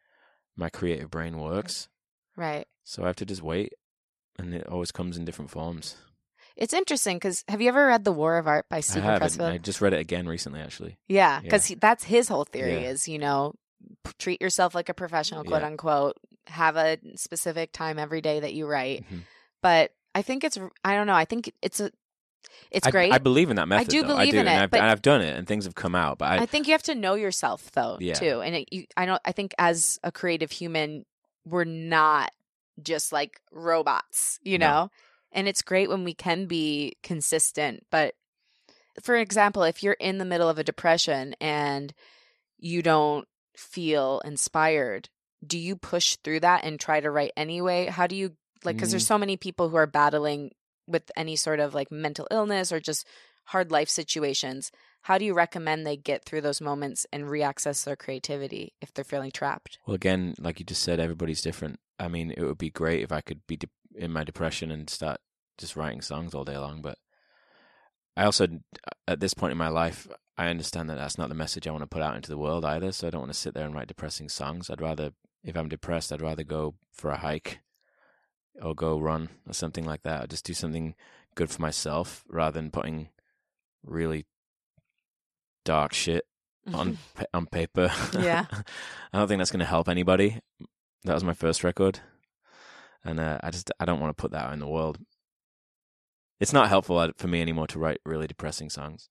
my 0.57 0.69
creative 0.71 1.11
brain 1.11 1.39
works. 1.39 1.89
Right. 2.37 2.67
So 2.85 3.03
I 3.05 3.07
have 3.07 3.17
to 3.17 3.27
just 3.27 3.43
wait, 3.43 3.73
and 4.39 4.55
it 4.55 4.67
always 4.67 4.93
comes 4.93 5.17
in 5.17 5.25
different 5.25 5.51
forms. 5.51 5.97
It's 6.57 6.75
interesting 6.75 7.17
because 7.17 7.45
have 7.49 7.61
you 7.61 7.69
ever 7.69 7.87
read 7.87 8.05
The 8.05 8.13
War 8.13 8.37
of 8.37 8.47
Art 8.47 8.67
by 8.69 8.79
I 8.79 8.81
Steven 8.81 9.09
and 9.11 9.23
Pressfield? 9.23 9.53
I 9.53 9.59
just 9.59 9.81
read 9.81 9.93
it 9.95 10.01
again 10.01 10.27
recently, 10.27 10.61
actually. 10.61 10.99
Yeah, 11.09 11.41
because 11.41 11.69
that's 11.81 12.05
his 12.05 12.29
whole 12.29 12.45
theory 12.45 12.83
Yeah. 12.83 12.91
is, 12.91 13.09
you 13.09 13.19
know, 13.19 13.55
p- 14.05 14.13
treat 14.19 14.43
yourself 14.43 14.75
like 14.75 14.89
a 14.89 14.95
professional, 14.95 15.45
quote 15.45 15.63
Yeah. 15.63 15.69
unquote. 15.69 16.17
Have 16.49 16.77
a 16.77 16.99
specific 17.17 17.73
time 17.73 17.99
every 17.99 18.21
day 18.21 18.41
that 18.41 18.53
you 18.53 18.67
write. 18.67 19.05
Mhm. 19.11 19.23
But 19.63 19.93
I 20.15 20.23
think 20.23 20.43
it's, 20.45 20.59
I 20.85 20.97
don't 20.97 21.07
know. 21.07 21.15
I 21.15 21.25
think 21.25 21.53
it's 21.63 21.81
a, 21.81 21.93
it's 22.71 22.87
I, 22.87 22.91
great. 22.91 23.13
I 23.13 23.19
believe 23.19 23.51
in 23.51 23.57
that 23.57 23.69
method. 23.69 23.89
I 23.89 23.91
do 23.91 24.03
though. 24.03 24.09
believe 24.09 24.29
I 24.29 24.31
do, 24.31 24.39
in 24.39 24.47
and 24.49 24.59
it, 24.59 24.63
I've, 24.63 24.71
but- 24.71 24.81
and 24.81 24.91
I've 24.91 25.03
done 25.03 25.23
it, 25.23 25.37
and 25.37 25.47
things 25.47 25.65
have 25.65 25.75
come 25.75 25.95
out. 25.95 26.19
But 26.19 26.31
I, 26.33 26.37
I 26.43 26.47
think 26.47 26.67
you 26.67 26.73
have 26.73 26.83
to 26.85 26.95
know 26.95 27.15
yourself 27.15 27.71
though, 27.73 27.97
Yeah. 28.01 28.15
too. 28.15 28.41
And 28.41 28.55
it, 28.57 28.69
you, 28.73 28.85
I 28.97 29.07
don't, 29.07 29.21
I 29.25 29.33
think 29.33 29.55
as 29.59 29.99
a 30.03 30.11
creative 30.13 30.51
human, 30.51 31.05
we're 31.45 31.65
not 31.65 32.33
just 32.83 33.13
like 33.13 33.41
robots, 33.53 34.39
you 34.43 34.59
No. 34.59 34.67
know? 34.71 34.91
And 35.33 35.47
it's 35.49 35.63
great 35.63 35.89
when 35.89 36.03
we 36.05 36.15
can 36.15 36.47
be 36.47 36.97
consistent. 37.03 37.85
But 37.91 38.15
for 39.03 39.17
example, 39.17 39.63
if 39.63 39.83
you're 39.83 39.93
in 39.95 40.19
the 40.19 40.25
middle 40.25 40.49
of 40.49 40.59
a 40.59 40.65
depression 40.65 41.35
and 41.41 41.93
you 42.59 42.83
don't 42.83 43.27
feel 43.57 44.21
inspired, 44.25 45.09
do 45.47 45.57
you 45.59 45.77
push 45.77 46.17
through 46.17 46.41
that 46.41 46.65
and 46.65 46.79
try 46.81 47.01
to 47.01 47.11
write 47.11 47.33
anyway? 47.37 47.87
How 47.87 48.07
do 48.07 48.17
you 48.17 48.33
like, 48.65 48.77
because 48.77 48.91
there's 48.91 49.05
Mm. 49.05 49.09
so 49.09 49.19
many 49.19 49.37
people 49.37 49.69
who 49.71 49.77
are 49.77 49.87
battling 49.87 50.51
with 50.91 51.11
any 51.17 51.37
sort 51.37 51.61
of 51.61 51.75
like 51.75 51.91
mental 51.91 52.27
illness 52.31 52.73
or 52.73 52.81
just 52.81 53.07
hard 53.45 53.71
life 53.71 53.89
situations. 53.89 54.71
How 55.03 55.19
do 55.19 55.25
you 55.25 55.35
recommend 55.35 55.87
they 55.87 55.97
get 55.97 56.25
through 56.25 56.43
those 56.43 56.61
moments 56.61 57.07
and 57.13 57.25
reaccess 57.25 57.85
their 57.85 57.97
creativity 57.97 58.75
if 58.81 58.93
they're 58.93 59.05
feeling 59.05 59.31
trapped? 59.31 59.79
well, 59.87 59.95
again, 59.95 60.35
like 60.39 60.61
you 60.61 60.67
just 60.67 60.83
said, 60.83 61.01
everybody's 61.01 61.43
different. 61.43 61.81
I 61.99 62.09
mean, 62.09 62.31
it 62.31 62.43
would 62.43 62.59
be 62.59 62.71
great 62.71 63.03
if 63.03 63.13
I 63.13 63.21
could 63.21 63.47
be 63.47 63.57
de- 63.57 63.69
in 63.95 64.13
my 64.13 64.25
depression 64.25 64.71
and 64.71 64.89
start 64.89 65.21
just 65.59 65.77
writing 65.77 66.01
songs 66.01 66.35
all 66.35 66.45
day 66.45 66.57
long. 66.57 66.83
But 66.83 66.99
I 68.17 68.25
also, 68.25 68.47
at 69.09 69.21
this 69.21 69.35
point 69.35 69.53
in 69.53 69.59
my 69.59 69.69
life, 69.69 70.07
I 70.37 70.49
understand 70.49 70.89
that 70.89 70.97
that's 70.97 71.19
not 71.19 71.29
the 71.29 71.35
message 71.35 71.67
I 71.67 71.71
want 71.71 71.83
to 71.83 71.87
put 71.87 72.03
out 72.03 72.17
into 72.17 72.31
the 72.31 72.39
world 72.39 72.65
either. 72.65 72.93
So 72.93 73.07
I 73.07 73.11
don't 73.11 73.23
want 73.23 73.33
to 73.33 73.39
sit 73.39 73.55
there 73.55 73.67
and 73.67 73.75
write 73.75 73.89
depressing 73.89 74.29
songs. 74.29 74.71
I'd 74.71 74.81
rather, 74.81 75.13
if 75.45 75.57
I'm 75.57 75.69
depressed, 75.69 76.13
I'd 76.13 76.23
rather 76.23 76.45
go 76.45 76.75
for 76.93 77.11
a 77.11 77.19
hike 77.19 77.61
or 78.61 78.75
go 78.75 78.99
run 78.99 79.29
or 79.47 79.53
something 79.55 79.85
like 79.85 80.03
that. 80.03 80.25
Or 80.25 80.27
just 80.27 80.45
do 80.45 80.55
something 80.55 80.95
good 81.35 81.51
for 81.51 81.63
myself 81.63 82.25
rather 82.29 82.61
than 82.61 82.71
putting 82.71 83.09
really 83.85 84.27
dark 85.65 85.93
shit 85.93 86.25
on 86.75 86.99
on 87.35 87.47
paper. 87.47 87.91
Yeah. 88.13 88.47
I 89.13 89.19
don't 89.19 89.29
think 89.29 89.39
that's 89.39 89.51
going 89.51 89.61
to 89.61 89.67
help 89.67 89.89
anybody. 89.89 90.41
That 91.05 91.15
was 91.15 91.25
my 91.25 91.33
first 91.33 91.65
record, 91.65 92.01
and 93.05 93.19
uh, 93.19 93.39
I 93.43 93.51
just 93.51 93.71
I 93.81 93.85
don't 93.87 94.01
want 94.01 94.17
to 94.17 94.21
put 94.21 94.33
that 94.33 94.47
out 94.47 94.53
in 94.53 94.59
the 94.59 94.69
world. 94.69 94.99
It's 96.41 96.53
not 96.53 96.69
helpful 96.69 96.99
uh, 96.99 97.13
for 97.17 97.29
me 97.29 97.41
anymore 97.41 97.67
to 97.69 97.79
write 97.79 98.01
really 98.05 98.27
depressing 98.27 98.71
songs. 98.71 99.09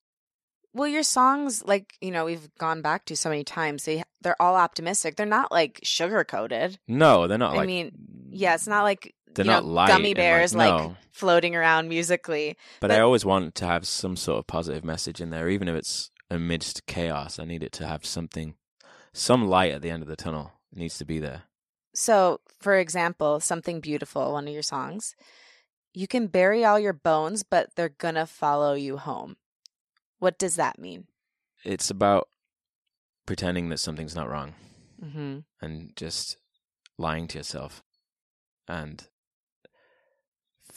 Well, 0.74 0.88
your 0.88 1.04
songs, 1.04 1.64
like 1.66 1.96
you 2.00 2.12
know, 2.12 2.26
we've 2.26 2.48
gone 2.60 2.84
back 2.84 3.06
to 3.06 3.16
so 3.16 3.30
many 3.30 3.44
times. 3.44 3.86
They 3.86 4.04
they're 4.22 4.40
all 4.40 4.56
optimistic. 4.56 5.16
They're 5.16 5.26
not 5.26 5.52
like 5.52 5.80
sugar 5.82 6.24
coated. 6.24 6.78
No, 6.88 7.28
they're 7.28 7.40
not 7.40 7.54
I 7.54 7.58
like. 7.58 7.68
mean, 7.68 7.92
Yeah, 8.30 8.54
it's 8.54 8.68
not 8.68 8.84
like 8.84 9.16
they're 9.34 9.46
not 9.46 9.64
know, 9.64 9.72
light 9.72 9.88
gummy 9.88 10.14
bears 10.14 10.56
like, 10.56 10.72
like, 10.72 10.82
no. 10.90 10.96
floating 11.12 11.56
around 11.56 11.88
musically. 11.90 12.58
But, 12.80 12.90
But- 12.90 12.98
I 12.98 13.02
always 13.02 13.26
want 13.26 13.56
to 13.56 13.66
have 13.66 13.86
some 13.88 14.16
sort 14.16 14.40
of 14.40 14.48
positive 14.48 14.84
message 14.84 15.22
in 15.22 15.30
there, 15.30 15.50
even 15.50 15.68
if 15.68 15.76
it's 15.76 16.12
amidst 16.30 16.86
chaos. 16.86 17.40
I 17.40 17.46
need 17.46 17.64
it 17.64 17.72
to 17.74 17.88
have 17.88 18.06
something, 18.06 18.56
some 19.14 19.48
light 19.48 19.72
at 19.74 19.82
the 19.82 19.90
end 19.92 20.04
of 20.04 20.10
the 20.10 20.16
tunnel. 20.16 20.54
It 20.72 20.78
needs 20.80 20.98
to 21.00 21.06
be 21.06 21.20
there. 21.20 21.44
So, 21.96 22.40
for 22.60 22.78
example, 22.78 23.40
something 23.40 23.80
beautiful, 23.80 24.32
one 24.34 24.48
of 24.48 24.54
your 24.54 24.62
songs, 24.64 25.16
you 25.94 26.08
can 26.08 26.28
bury 26.28 26.64
all 26.64 26.80
your 26.80 26.94
bones, 26.94 27.44
but 27.44 27.76
they're 27.76 27.90
gonna 27.90 28.28
follow 28.28 28.74
you 28.74 28.98
home. 28.98 29.38
What 30.20 30.38
does 30.38 30.56
that 30.56 30.78
mean? 30.78 31.08
It's 31.64 31.90
about 31.90 32.30
pretending 33.26 33.70
that 33.70 33.80
something's 33.80 34.16
not 34.16 34.30
wrong 34.30 34.54
Mm-hmm. 35.04 35.40
and 35.62 35.96
just 35.96 36.38
lying 36.98 37.28
to 37.30 37.38
yourself. 37.40 37.84
And 38.68 39.08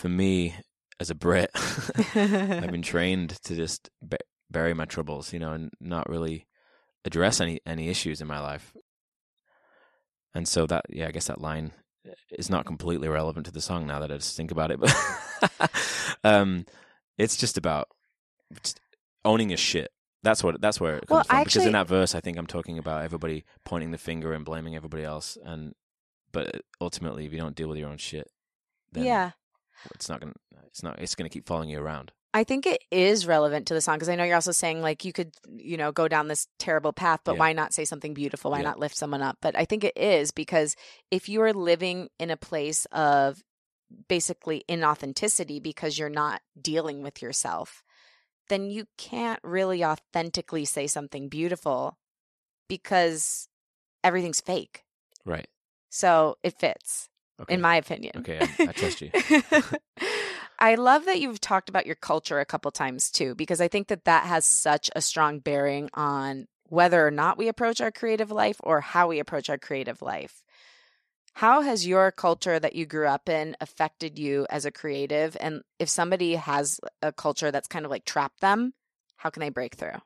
for 0.02 0.08
me, 0.08 0.56
as 0.98 1.10
a 1.10 1.14
Brit, 1.14 1.50
I've 1.54 2.72
been 2.72 2.82
trained 2.82 3.38
to 3.44 3.54
just 3.54 3.88
bu- 4.02 4.16
bury 4.50 4.74
my 4.74 4.84
troubles, 4.84 5.32
you 5.32 5.38
know, 5.38 5.52
and 5.52 5.70
not 5.80 6.08
really 6.08 6.48
address 7.04 7.40
any 7.40 7.60
any 7.64 7.88
issues 7.88 8.20
in 8.20 8.26
my 8.26 8.40
life. 8.40 8.74
And 10.34 10.48
so 10.48 10.66
that, 10.66 10.86
yeah, 10.88 11.06
I 11.06 11.12
guess 11.12 11.28
that 11.28 11.40
line 11.40 11.70
is 12.36 12.50
not 12.50 12.66
completely 12.66 13.08
relevant 13.08 13.46
to 13.46 13.52
the 13.52 13.60
song 13.60 13.86
now 13.86 14.00
that 14.00 14.10
I 14.10 14.16
just 14.16 14.36
think 14.36 14.50
about 14.50 14.72
it. 14.72 14.80
But 15.40 15.70
um, 16.24 16.66
it's 17.18 17.36
just 17.36 17.56
about 17.58 17.86
just 18.62 18.80
owning 19.24 19.50
your 19.50 19.56
shit. 19.56 19.90
That's 20.24 20.42
what. 20.42 20.60
That's 20.60 20.80
where 20.80 20.96
it 20.96 21.06
comes 21.06 21.10
Well, 21.10 21.24
from. 21.24 21.44
because 21.44 21.66
in 21.66 21.72
that 21.72 21.88
verse, 21.88 22.14
I 22.14 22.20
think 22.20 22.38
I'm 22.38 22.46
talking 22.46 22.78
about 22.78 23.04
everybody 23.04 23.44
pointing 23.64 23.90
the 23.92 23.98
finger 23.98 24.32
and 24.32 24.44
blaming 24.44 24.74
everybody 24.76 25.04
else. 25.04 25.36
And 25.44 25.74
but 26.32 26.60
ultimately, 26.80 27.24
if 27.26 27.32
you 27.32 27.38
don't 27.38 27.56
deal 27.56 27.68
with 27.68 27.78
your 27.78 27.88
own 27.88 27.98
shit, 27.98 28.28
then 28.92 29.04
yeah. 29.04 29.30
It's 29.94 30.08
not 30.08 30.20
gonna. 30.20 30.34
It's 30.66 30.82
not. 30.82 30.98
It's 31.00 31.14
gonna 31.14 31.28
keep 31.28 31.46
following 31.46 31.68
you 31.68 31.80
around. 31.80 32.12
I 32.34 32.44
think 32.44 32.66
it 32.66 32.82
is 32.90 33.26
relevant 33.26 33.66
to 33.66 33.74
the 33.74 33.82
song 33.82 33.96
because 33.96 34.08
I 34.08 34.14
know 34.16 34.24
you're 34.24 34.36
also 34.36 34.52
saying 34.52 34.80
like 34.80 35.04
you 35.04 35.12
could, 35.12 35.34
you 35.54 35.76
know, 35.76 35.92
go 35.92 36.08
down 36.08 36.28
this 36.28 36.48
terrible 36.58 36.92
path, 36.94 37.20
but 37.24 37.34
Yeah. 37.34 37.40
why 37.40 37.52
not 37.52 37.74
say 37.74 37.84
something 37.84 38.14
beautiful? 38.14 38.50
Why 38.50 38.58
Yeah. 38.60 38.68
not 38.70 38.78
lift 38.78 38.96
someone 38.96 39.20
up? 39.20 39.36
But 39.42 39.54
I 39.54 39.66
think 39.66 39.84
it 39.84 39.96
is 39.96 40.30
because 40.30 40.74
if 41.10 41.28
you 41.28 41.42
are 41.42 41.52
living 41.52 42.08
in 42.18 42.30
a 42.30 42.38
place 42.38 42.86
of 42.86 43.42
basically 44.08 44.64
inauthenticity 44.66 45.62
because 45.62 45.98
you're 45.98 46.08
not 46.08 46.40
dealing 46.58 47.02
with 47.02 47.20
yourself, 47.20 47.82
then 48.48 48.70
you 48.70 48.86
can't 48.96 49.40
really 49.42 49.84
authentically 49.84 50.64
say 50.64 50.86
something 50.86 51.28
beautiful 51.28 51.98
because 52.66 53.48
everything's 54.02 54.40
fake. 54.40 54.84
Right. 55.26 55.48
So 55.90 56.38
it 56.42 56.58
fits, 56.58 57.10
Okay. 57.40 57.54
in 57.54 57.60
my 57.60 57.76
opinion. 57.76 58.12
okay. 58.18 58.38
I, 58.40 58.68
I 58.68 58.72
trust 58.72 59.02
you. 59.02 59.10
I 60.58 60.76
love 60.76 61.06
that 61.06 61.20
you've 61.20 61.40
talked 61.40 61.68
about 61.68 61.86
your 61.86 61.96
culture 61.96 62.38
a 62.38 62.44
couple 62.44 62.70
times 62.70 63.10
too, 63.10 63.34
because 63.34 63.60
I 63.60 63.68
think 63.68 63.88
that 63.88 64.04
that 64.04 64.26
has 64.26 64.44
such 64.44 64.90
a 64.94 65.00
strong 65.00 65.40
bearing 65.40 65.90
on 65.94 66.46
whether 66.68 67.04
or 67.04 67.10
not 67.10 67.36
we 67.36 67.48
approach 67.48 67.80
our 67.80 67.90
creative 67.90 68.30
life 68.30 68.60
or 68.62 68.80
how 68.80 69.08
we 69.08 69.18
approach 69.18 69.50
our 69.50 69.58
creative 69.58 70.00
life. 70.02 70.42
How 71.34 71.62
has 71.62 71.86
your 71.86 72.12
culture 72.12 72.60
that 72.60 72.74
you 72.74 72.86
grew 72.86 73.08
up 73.08 73.28
in 73.28 73.56
affected 73.60 74.18
you 74.18 74.46
as 74.50 74.64
a 74.64 74.70
creative? 74.70 75.36
And 75.40 75.62
if 75.78 75.88
somebody 75.88 76.36
has 76.36 76.78
a 77.00 77.12
culture 77.12 77.50
that's 77.50 77.68
kind 77.68 77.84
of 77.84 77.90
like 77.90 78.04
trapped 78.04 78.40
them, 78.40 78.74
how 79.16 79.30
can 79.30 79.40
they 79.40 79.48
break 79.48 79.74
through? 79.74 80.00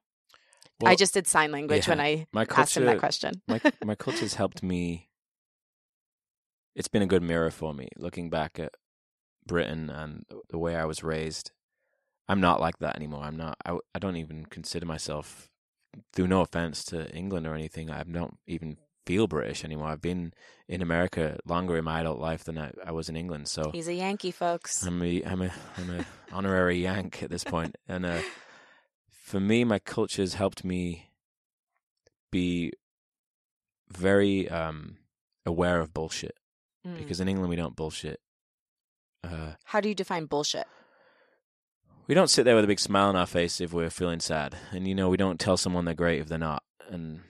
I 0.84 0.94
just 0.94 1.14
did 1.14 1.26
sign 1.26 1.52
language 1.52 1.88
when. 1.88 2.00
I 2.00 2.26
my 2.32 2.46
asked 2.48 2.76
him 2.76 2.84
that 2.84 2.98
question. 2.98 3.42
my 3.48 3.60
my 3.84 3.94
culture's 3.94 4.34
helped 4.34 4.62
me. 4.62 5.05
It's 6.76 6.88
been 6.88 7.02
a 7.02 7.06
good 7.06 7.22
mirror 7.22 7.50
for 7.50 7.72
me 7.72 7.88
looking 7.96 8.28
back 8.28 8.58
at 8.60 8.74
Britain 9.46 9.88
and 9.88 10.26
the 10.50 10.58
way 10.58 10.76
I 10.76 10.84
was 10.84 11.02
raised. 11.02 11.50
I'm 12.28 12.40
not 12.40 12.60
like 12.60 12.78
that 12.80 12.96
anymore. 12.96 13.22
I'm 13.24 13.36
not. 13.36 13.56
I, 13.64 13.78
I 13.94 13.98
don't 13.98 14.16
even 14.16 14.44
consider 14.44 14.84
myself, 14.84 15.48
through 16.12 16.26
no 16.26 16.42
offense 16.42 16.84
to 16.86 17.10
England 17.16 17.46
or 17.46 17.54
anything. 17.54 17.90
I 17.90 18.02
don't 18.02 18.36
even 18.46 18.76
feel 19.06 19.26
British 19.26 19.64
anymore. 19.64 19.88
I've 19.88 20.02
been 20.02 20.34
in 20.68 20.82
America 20.82 21.38
longer 21.46 21.78
in 21.78 21.84
my 21.84 22.00
adult 22.00 22.18
life 22.18 22.44
than 22.44 22.58
I, 22.58 22.72
I 22.84 22.92
was 22.92 23.08
in 23.08 23.16
England. 23.16 23.48
So 23.48 23.70
He's 23.72 23.88
a 23.88 23.94
Yankee, 23.94 24.32
folks. 24.32 24.84
I'm 24.84 25.02
a 25.02 25.22
I'm 25.24 25.40
a 25.40 25.50
I'm 25.78 25.90
a 26.00 26.06
honorary 26.30 26.82
Yank 26.82 27.22
at 27.22 27.30
this 27.30 27.44
point. 27.44 27.52
point, 27.54 27.76
and 27.88 28.04
uh, 28.04 28.20
for 29.10 29.40
me, 29.40 29.64
my 29.64 29.78
culture's 29.78 30.34
helped 30.34 30.62
me 30.62 31.08
be 32.30 32.72
very 33.88 34.46
um, 34.50 34.98
aware 35.46 35.80
of 35.80 35.94
bullshit 35.94 36.36
Mm. 36.86 36.98
because 36.98 37.20
in 37.20 37.28
England 37.28 37.50
we 37.50 37.56
don't 37.56 37.74
bullshit. 37.74 38.20
Uh, 39.24 39.52
How 39.64 39.80
do 39.80 39.88
you 39.88 39.94
define 39.94 40.26
bullshit? 40.26 40.66
we 42.06 42.14
don't 42.14 42.30
sit 42.30 42.44
there 42.44 42.54
with 42.54 42.62
a 42.64 42.68
big 42.68 42.78
smile 42.78 43.08
on 43.08 43.16
our 43.16 43.26
face 43.26 43.60
if 43.60 43.72
we're 43.72 43.90
feeling 43.90 44.20
sad, 44.20 44.56
and 44.70 44.86
you 44.86 44.94
know 44.94 45.08
we 45.08 45.16
don't 45.16 45.40
tell 45.40 45.56
someone 45.56 45.84
they're 45.84 45.94
great 45.94 46.20
if 46.20 46.28
they're 46.28 46.38
not. 46.38 46.62
And 46.88 47.22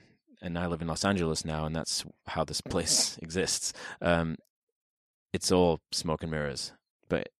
and 0.43 0.59
I 0.59 0.67
live 0.67 0.83
in 0.83 0.89
Los 0.89 1.05
Angeles 1.05 1.45
now, 1.45 1.65
and 1.65 1.75
that's 1.75 2.05
how 2.27 2.45
this 2.45 2.61
place 2.61 3.17
exists. 3.23 3.73
Um, 4.03 4.37
it's 5.33 5.51
all 5.51 5.81
smoke 5.93 6.23
and 6.23 6.31
mirrors, 6.31 6.73
but 7.09 7.31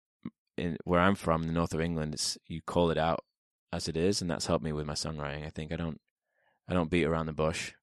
in 0.57 0.77
where 0.83 0.99
I'm 0.99 1.15
from, 1.15 1.43
the 1.43 1.53
north 1.53 1.73
of 1.75 1.81
England, 1.81 2.15
it's 2.15 2.37
you 2.47 2.61
call 2.65 2.89
it 2.89 2.97
out 2.97 3.19
as 3.71 3.87
it 3.87 3.95
is, 3.95 4.21
and 4.21 4.31
that's 4.31 4.47
helped 4.47 4.63
me 4.63 4.71
with 4.73 4.87
my 4.87 4.93
songwriting. 4.93 5.45
I 5.45 5.49
think 5.51 5.71
I 5.71 5.75
don't 5.75 6.01
I 6.67 6.73
don't 6.73 6.89
beat 6.89 7.05
around 7.05 7.27
the 7.27 7.33
bush, 7.33 7.73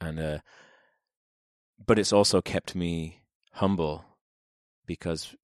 and 0.00 0.18
uh, 0.18 0.38
but 1.86 1.98
it's 1.98 2.12
also 2.12 2.40
kept 2.40 2.74
me 2.74 3.22
humble 3.52 4.04
because 4.86 5.34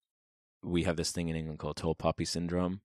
we 0.63 0.85
have 0.85 0.97
this 0.97 1.11
thing 1.11 1.29
in 1.29 1.37
England 1.37 1.59
called 1.59 1.77
tall 1.77 1.95
poppy 1.95 2.25
syndrome, 2.25 2.81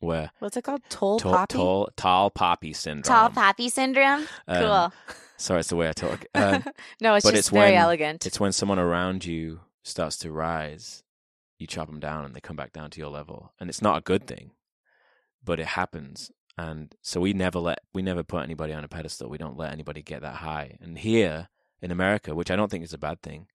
where 0.00 0.30
What's 0.38 0.56
it 0.56 0.62
called? 0.64 0.82
Toll 0.88 1.18
tall, 1.18 1.32
poppy? 1.34 1.54
tall, 1.54 1.88
tall 1.96 2.30
poppy 2.30 2.72
syndrome. 2.72 3.02
Tall 3.16 3.30
poppy 3.30 3.68
syndrome? 3.68 4.26
Um, 4.46 4.62
cool. 4.62 4.92
Sorry, 5.36 5.60
it's 5.60 5.68
the 5.68 5.76
way 5.76 5.88
I 5.88 5.92
talk. 5.92 6.24
Um, 6.34 6.64
no, 7.00 7.14
it's 7.14 7.24
just 7.26 7.36
it's 7.36 7.48
very 7.50 7.72
when- 7.72 7.80
elegant. 7.80 8.26
it's 8.26 8.40
when 8.40 8.52
someone 8.52 8.78
around 8.78 9.24
you 9.24 9.60
starts 9.82 10.16
to 10.18 10.30
rise, 10.32 11.02
you 11.58 11.66
chop 11.66 11.88
them 11.88 12.00
down 12.00 12.24
and 12.24 12.34
they 12.34 12.40
come 12.40 12.56
back 12.56 12.72
down 12.72 12.90
to 12.90 13.00
your 13.00 13.10
level, 13.10 13.52
and 13.60 13.68
it's 13.68 13.82
not 13.82 13.98
a 13.98 14.02
good 14.02 14.26
thing, 14.26 14.52
but 15.44 15.58
it 15.60 15.66
happens. 15.66 16.30
And 16.56 16.94
so 17.02 17.20
we 17.20 17.32
never 17.32 17.58
let 17.60 17.80
we 17.94 18.02
never 18.02 18.22
put 18.24 18.42
anybody 18.42 18.72
on 18.72 18.82
a 18.84 18.88
pedestal. 18.88 19.28
We 19.28 19.38
don't 19.38 19.56
let 19.56 19.72
anybody 19.72 20.02
get 20.02 20.22
that 20.22 20.36
high. 20.36 20.76
And 20.80 20.98
here 20.98 21.48
in 21.80 21.90
America, 21.90 22.34
which 22.34 22.50
I 22.50 22.56
don't 22.56 22.70
think 22.70 22.84
is 22.84 22.92
a 22.92 22.98
bad 22.98 23.22
thing, 23.22 23.46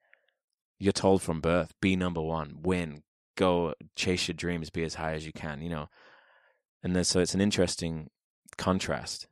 you're 0.80 0.93
told 0.93 1.21
from 1.21 1.41
birth, 1.41 1.74
be 1.82 1.95
number 1.95 2.21
one, 2.21 2.57
win, 2.61 3.03
go 3.36 3.74
chase 3.95 4.28
your 4.28 4.36
dreams, 4.36 4.69
be 4.69 4.84
as 4.84 4.95
high 4.95 5.13
as 5.13 5.26
you 5.26 5.34
can, 5.34 5.61
you 5.61 5.69
know. 5.69 5.89
And 6.82 6.95
then, 6.95 7.03
so 7.03 7.19
it's 7.19 7.34
an 7.34 7.41
interesting 7.41 8.09
contrast. 8.57 9.28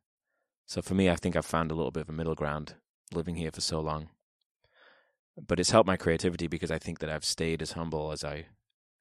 So 0.65 0.81
for 0.81 0.93
me, 0.93 1.09
I 1.09 1.15
think 1.15 1.35
I've 1.35 1.45
found 1.45 1.71
a 1.71 1.75
little 1.75 1.91
bit 1.91 2.01
of 2.01 2.09
a 2.09 2.13
middle 2.13 2.35
ground 2.35 2.75
living 3.13 3.35
here 3.35 3.51
for 3.51 3.61
so 3.61 3.79
long. 3.81 4.09
But 5.47 5.59
it's 5.59 5.71
helped 5.71 5.87
my 5.87 5.97
creativity 5.97 6.47
because 6.47 6.71
I 6.71 6.79
think 6.79 6.99
that 6.99 7.09
I've 7.09 7.25
stayed 7.25 7.61
as 7.61 7.73
humble 7.73 8.11
as 8.11 8.23
I. 8.23 8.45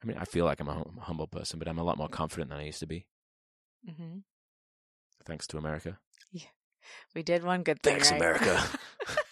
I 0.02 0.06
mean, 0.06 0.16
I 0.18 0.24
feel 0.24 0.44
like 0.46 0.60
I'm 0.60 0.68
a 0.68 0.74
hum- 0.74 0.98
humble 1.02 1.26
person, 1.26 1.58
but 1.58 1.68
I'm 1.68 1.78
a 1.78 1.84
lot 1.84 1.98
more 1.98 2.08
confident 2.08 2.50
than 2.50 2.58
I 2.58 2.64
used 2.64 2.80
to 2.80 2.86
be, 2.86 3.06
hmm 3.84 4.18
thanks 5.24 5.46
to 5.48 5.58
America. 5.58 5.98
We 7.14 7.22
did 7.22 7.44
one 7.44 7.62
good 7.62 7.82
thing. 7.82 7.94
Thanks, 7.94 8.10
right? 8.10 8.16
America. 8.20 8.64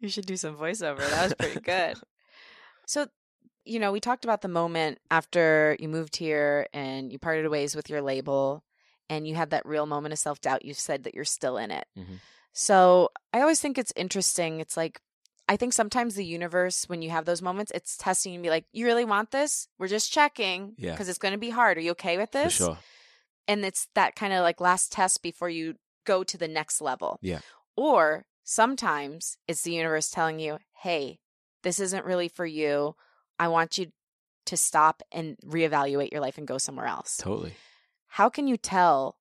you 0.00 0.08
should 0.08 0.26
do 0.26 0.36
some 0.36 0.56
voiceover. 0.56 0.98
That 0.98 1.24
was 1.24 1.34
pretty 1.34 1.60
good. 1.60 1.96
so, 2.86 3.06
you 3.64 3.78
know, 3.78 3.92
we 3.92 4.00
talked 4.00 4.24
about 4.24 4.40
the 4.42 4.48
moment 4.48 4.98
after 5.10 5.76
you 5.78 5.88
moved 5.88 6.16
here 6.16 6.66
and 6.72 7.12
you 7.12 7.18
parted 7.18 7.48
ways 7.48 7.76
with 7.76 7.88
your 7.90 8.02
label 8.02 8.64
and 9.08 9.26
you 9.28 9.34
had 9.34 9.50
that 9.50 9.66
real 9.66 9.86
moment 9.86 10.12
of 10.12 10.18
self 10.18 10.40
doubt. 10.40 10.64
You 10.64 10.74
said 10.74 11.04
that 11.04 11.14
you're 11.14 11.24
still 11.24 11.56
in 11.56 11.70
it. 11.70 11.86
Mhm. 11.98 12.20
So 12.52 13.10
I 13.32 13.40
always 13.40 13.60
think 13.60 13.78
it's 13.78 13.92
interesting. 13.94 14.60
It's 14.60 14.76
like, 14.76 15.00
I 15.48 15.56
think 15.56 15.72
sometimes 15.72 16.14
the 16.14 16.24
universe, 16.24 16.88
when 16.88 17.02
you 17.02 17.10
have 17.10 17.24
those 17.24 17.42
moments, 17.42 17.72
it's 17.74 17.96
testing 17.96 18.32
you 18.32 18.36
and 18.38 18.42
be 18.42 18.50
like, 18.50 18.66
you 18.72 18.86
really 18.86 19.04
want 19.04 19.30
this? 19.32 19.68
We're 19.78 19.88
just 19.88 20.12
checking. 20.12 20.74
Yeah. 20.78 20.92
Because 20.92 21.08
it's 21.08 21.18
going 21.18 21.32
to 21.32 21.38
be 21.38 21.50
hard. 21.50 21.76
Are 21.76 21.80
you 21.80 21.90
okay 21.92 22.16
with 22.18 22.30
for 22.32 22.38
this? 22.44 22.54
sure. 22.54 22.78
and 23.48 23.64
it's 23.64 23.88
that 23.94 24.14
kind 24.14 24.32
of 24.32 24.42
like 24.42 24.60
last 24.60 24.92
test 24.92 25.22
before 25.22 25.48
you 25.48 25.74
go 26.06 26.22
to 26.22 26.38
the 26.38 26.46
next 26.48 26.80
level. 26.80 27.18
Yeah. 27.20 27.40
Or 27.76 28.26
sometimes 28.50 29.38
it's 29.46 29.62
the 29.62 29.72
universe 29.72 30.10
telling 30.10 30.40
you, 30.40 30.58
"Hey, 30.82 31.20
this 31.62 31.78
isn't 31.78 32.04
really 32.04 32.28
for 32.28 32.44
you. 32.44 32.96
I 33.38 33.48
want 33.48 33.78
you 33.78 33.92
to 34.46 34.56
stop 34.56 35.02
and 35.12 35.36
reevaluate 35.44 36.10
your 36.10 36.20
life 36.20 36.36
and 36.36 36.48
go 36.48 36.58
somewhere 36.58 36.86
else." 36.86 37.16
Totally. 37.16 37.54
How 38.08 38.28
can 38.28 38.48
you 38.48 38.56
tell 38.56 39.16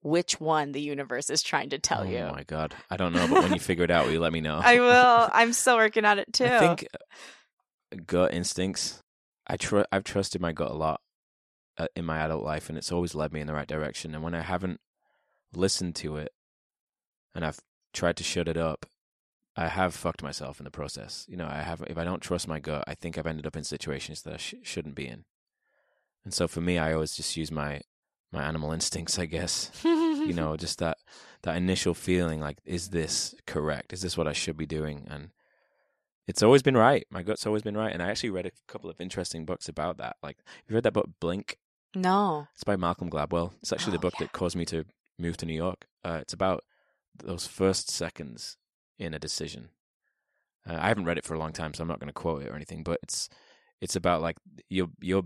which 0.00 0.40
one 0.40 0.70
the 0.70 0.80
universe 0.80 1.28
is 1.28 1.42
trying 1.42 1.70
to 1.70 1.78
tell 1.78 2.02
oh 2.02 2.04
you. 2.04 2.18
Oh 2.18 2.30
my 2.32 2.44
god, 2.44 2.74
I 2.88 2.96
don't 2.96 3.12
know, 3.12 3.26
but 3.26 3.42
when 3.42 3.52
you 3.52 3.58
figure 3.70 3.82
it 3.84 3.90
out, 3.90 4.06
will 4.06 4.12
you 4.12 4.20
let 4.20 4.32
me 4.32 4.40
know? 4.40 4.60
I 4.62 4.78
will. 4.78 5.28
I'm 5.32 5.52
still 5.52 5.76
working 5.76 6.04
on 6.04 6.20
it 6.20 6.32
too. 6.32 6.44
I 6.44 6.58
think 6.60 6.86
uh, 6.94 7.96
gut 8.06 8.32
instincts. 8.32 9.02
I 9.46 9.56
tr- 9.56 9.82
I've 9.90 10.04
trusted 10.04 10.40
my 10.40 10.52
gut 10.52 10.70
a 10.70 10.74
lot 10.74 11.00
uh, 11.78 11.88
in 11.96 12.04
my 12.04 12.18
adult 12.18 12.44
life, 12.44 12.68
and 12.68 12.78
it's 12.78 12.92
always 12.92 13.14
led 13.14 13.32
me 13.32 13.40
in 13.40 13.48
the 13.48 13.54
right 13.54 13.66
direction. 13.66 14.14
And 14.14 14.22
when 14.22 14.34
I 14.34 14.42
haven't 14.42 14.80
listened 15.52 15.96
to 15.96 16.16
it, 16.16 16.32
and 17.34 17.44
I've 17.44 17.60
tried 17.98 18.16
to 18.18 18.24
shut 18.24 18.48
it 18.48 18.56
up, 18.56 18.86
I 19.56 19.66
have 19.68 19.94
fucked 19.94 20.22
myself 20.22 20.60
in 20.60 20.64
the 20.64 20.70
process. 20.80 21.26
You 21.28 21.36
know, 21.36 21.48
I 21.50 21.62
have. 21.62 21.82
If 21.86 21.98
I 21.98 22.04
don't 22.04 22.22
trust 22.22 22.46
my 22.48 22.60
gut, 22.60 22.84
I 22.86 22.94
think 22.94 23.18
I've 23.18 23.26
ended 23.26 23.46
up 23.46 23.56
in 23.56 23.64
situations 23.64 24.22
that 24.22 24.34
I 24.34 24.36
sh- 24.36 24.54
shouldn't 24.62 24.94
be 24.94 25.06
in. 25.06 25.24
And 26.24 26.32
so 26.32 26.46
for 26.48 26.60
me, 26.60 26.78
I 26.78 26.92
always 26.92 27.16
just 27.16 27.36
use 27.36 27.50
my 27.50 27.80
my 28.30 28.42
animal 28.44 28.72
instincts, 28.78 29.18
I 29.18 29.26
guess. 29.26 29.70
you 29.84 30.32
know, 30.32 30.56
just 30.64 30.78
that 30.78 30.98
that 31.42 31.56
initial 31.56 31.94
feeling 31.94 32.40
like, 32.40 32.58
is 32.64 32.90
this 32.90 33.34
correct? 33.46 33.92
Is 33.92 34.02
this 34.02 34.16
what 34.16 34.28
I 34.28 34.32
should 34.32 34.56
be 34.56 34.66
doing? 34.66 35.06
And 35.10 35.30
it's 36.28 36.42
always 36.42 36.62
been 36.62 36.76
right. 36.76 37.04
My 37.10 37.22
gut's 37.22 37.46
always 37.46 37.62
been 37.62 37.76
right. 37.76 37.92
And 37.92 38.02
I 38.02 38.10
actually 38.10 38.30
read 38.30 38.46
a 38.46 38.50
couple 38.72 38.90
of 38.90 39.00
interesting 39.00 39.44
books 39.44 39.68
about 39.68 39.96
that. 39.98 40.16
Like, 40.22 40.36
you 40.68 40.74
read 40.74 40.84
that 40.84 40.92
book 40.92 41.08
Blink? 41.20 41.56
no. 41.94 42.46
It's 42.54 42.64
by 42.64 42.76
Malcolm 42.76 43.08
Gladwell. 43.10 43.52
It's 43.62 43.72
actually 43.72 43.92
the 43.92 43.98
Oh, 43.98 44.06
book 44.06 44.14
yeah. 44.20 44.26
that 44.26 44.32
caused 44.32 44.54
me 44.56 44.64
to 44.66 44.84
move 45.18 45.36
to 45.38 45.46
New 45.46 45.54
York. 45.66 45.86
Uh, 46.04 46.18
it's 46.20 46.34
about 46.34 46.62
those 47.18 47.46
first 47.46 47.90
seconds 47.90 48.56
in 48.98 49.14
a 49.14 49.18
decision. 49.18 49.70
Uh, 50.68 50.78
I 50.80 50.88
haven't 50.88 51.04
read 51.04 51.18
it 51.18 51.24
for 51.24 51.34
a 51.34 51.38
long 51.38 51.52
time, 51.52 51.74
so 51.74 51.82
I'm 51.82 51.88
not 51.88 52.00
going 52.00 52.08
to 52.08 52.12
quote 52.12 52.42
it 52.42 52.48
or 52.48 52.56
anything. 52.56 52.82
But 52.82 53.00
it's 53.02 53.28
it's 53.80 53.96
about 53.96 54.22
like 54.22 54.36
your 54.68 54.88
your 55.00 55.24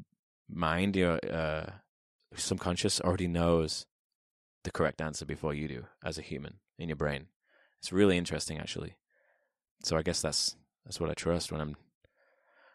mind, 0.49 0.97
your 0.97 1.18
uh, 1.30 1.70
subconscious 2.34 3.01
already 3.01 3.28
knows 3.28 3.86
the 4.64 4.70
correct 4.70 5.01
answer 5.01 5.24
before 5.24 5.55
you 5.55 5.68
do 5.68 5.86
as 6.05 6.18
a 6.18 6.22
human 6.22 6.55
in 6.78 6.88
your 6.88 6.97
brain. 6.97 7.26
It's 7.80 7.93
really 7.93 8.16
interesting, 8.16 8.59
actually. 8.59 8.97
So 9.82 9.97
I 9.97 10.03
guess 10.03 10.22
that's 10.22 10.57
that's 10.84 11.01
what 11.01 11.11
I 11.11 11.14
trust 11.14 11.51
when 11.51 11.61
I'm 11.61 11.76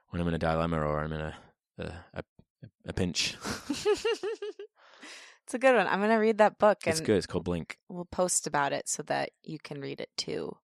when 0.09 0.22
I'm 0.22 0.28
in 0.28 0.34
a 0.34 0.39
dilemma 0.39 0.80
or 0.80 1.03
I'm 1.03 1.13
in 1.13 1.22
a 1.22 1.36
a, 1.80 1.93
a, 2.13 2.24
a 2.88 2.93
pinch. 2.93 3.36
it's 5.48 5.54
a 5.54 5.60
good 5.60 5.76
one. 5.78 5.88
I'm 5.88 6.02
gonna 6.02 6.20
read 6.20 6.39
that 6.39 6.58
book 6.60 6.80
and 6.86 6.91
it's 6.91 7.00
good. 7.00 7.16
It's 7.18 7.26
called 7.26 7.45
Blink. 7.45 7.78
we'll 7.88 8.04
post 8.06 8.45
about 8.48 8.74
it 8.74 8.89
so 8.89 9.02
that 9.04 9.30
you 9.43 9.58
can 9.60 9.80
read 9.80 10.02
it 10.02 10.10
too. 10.18 10.58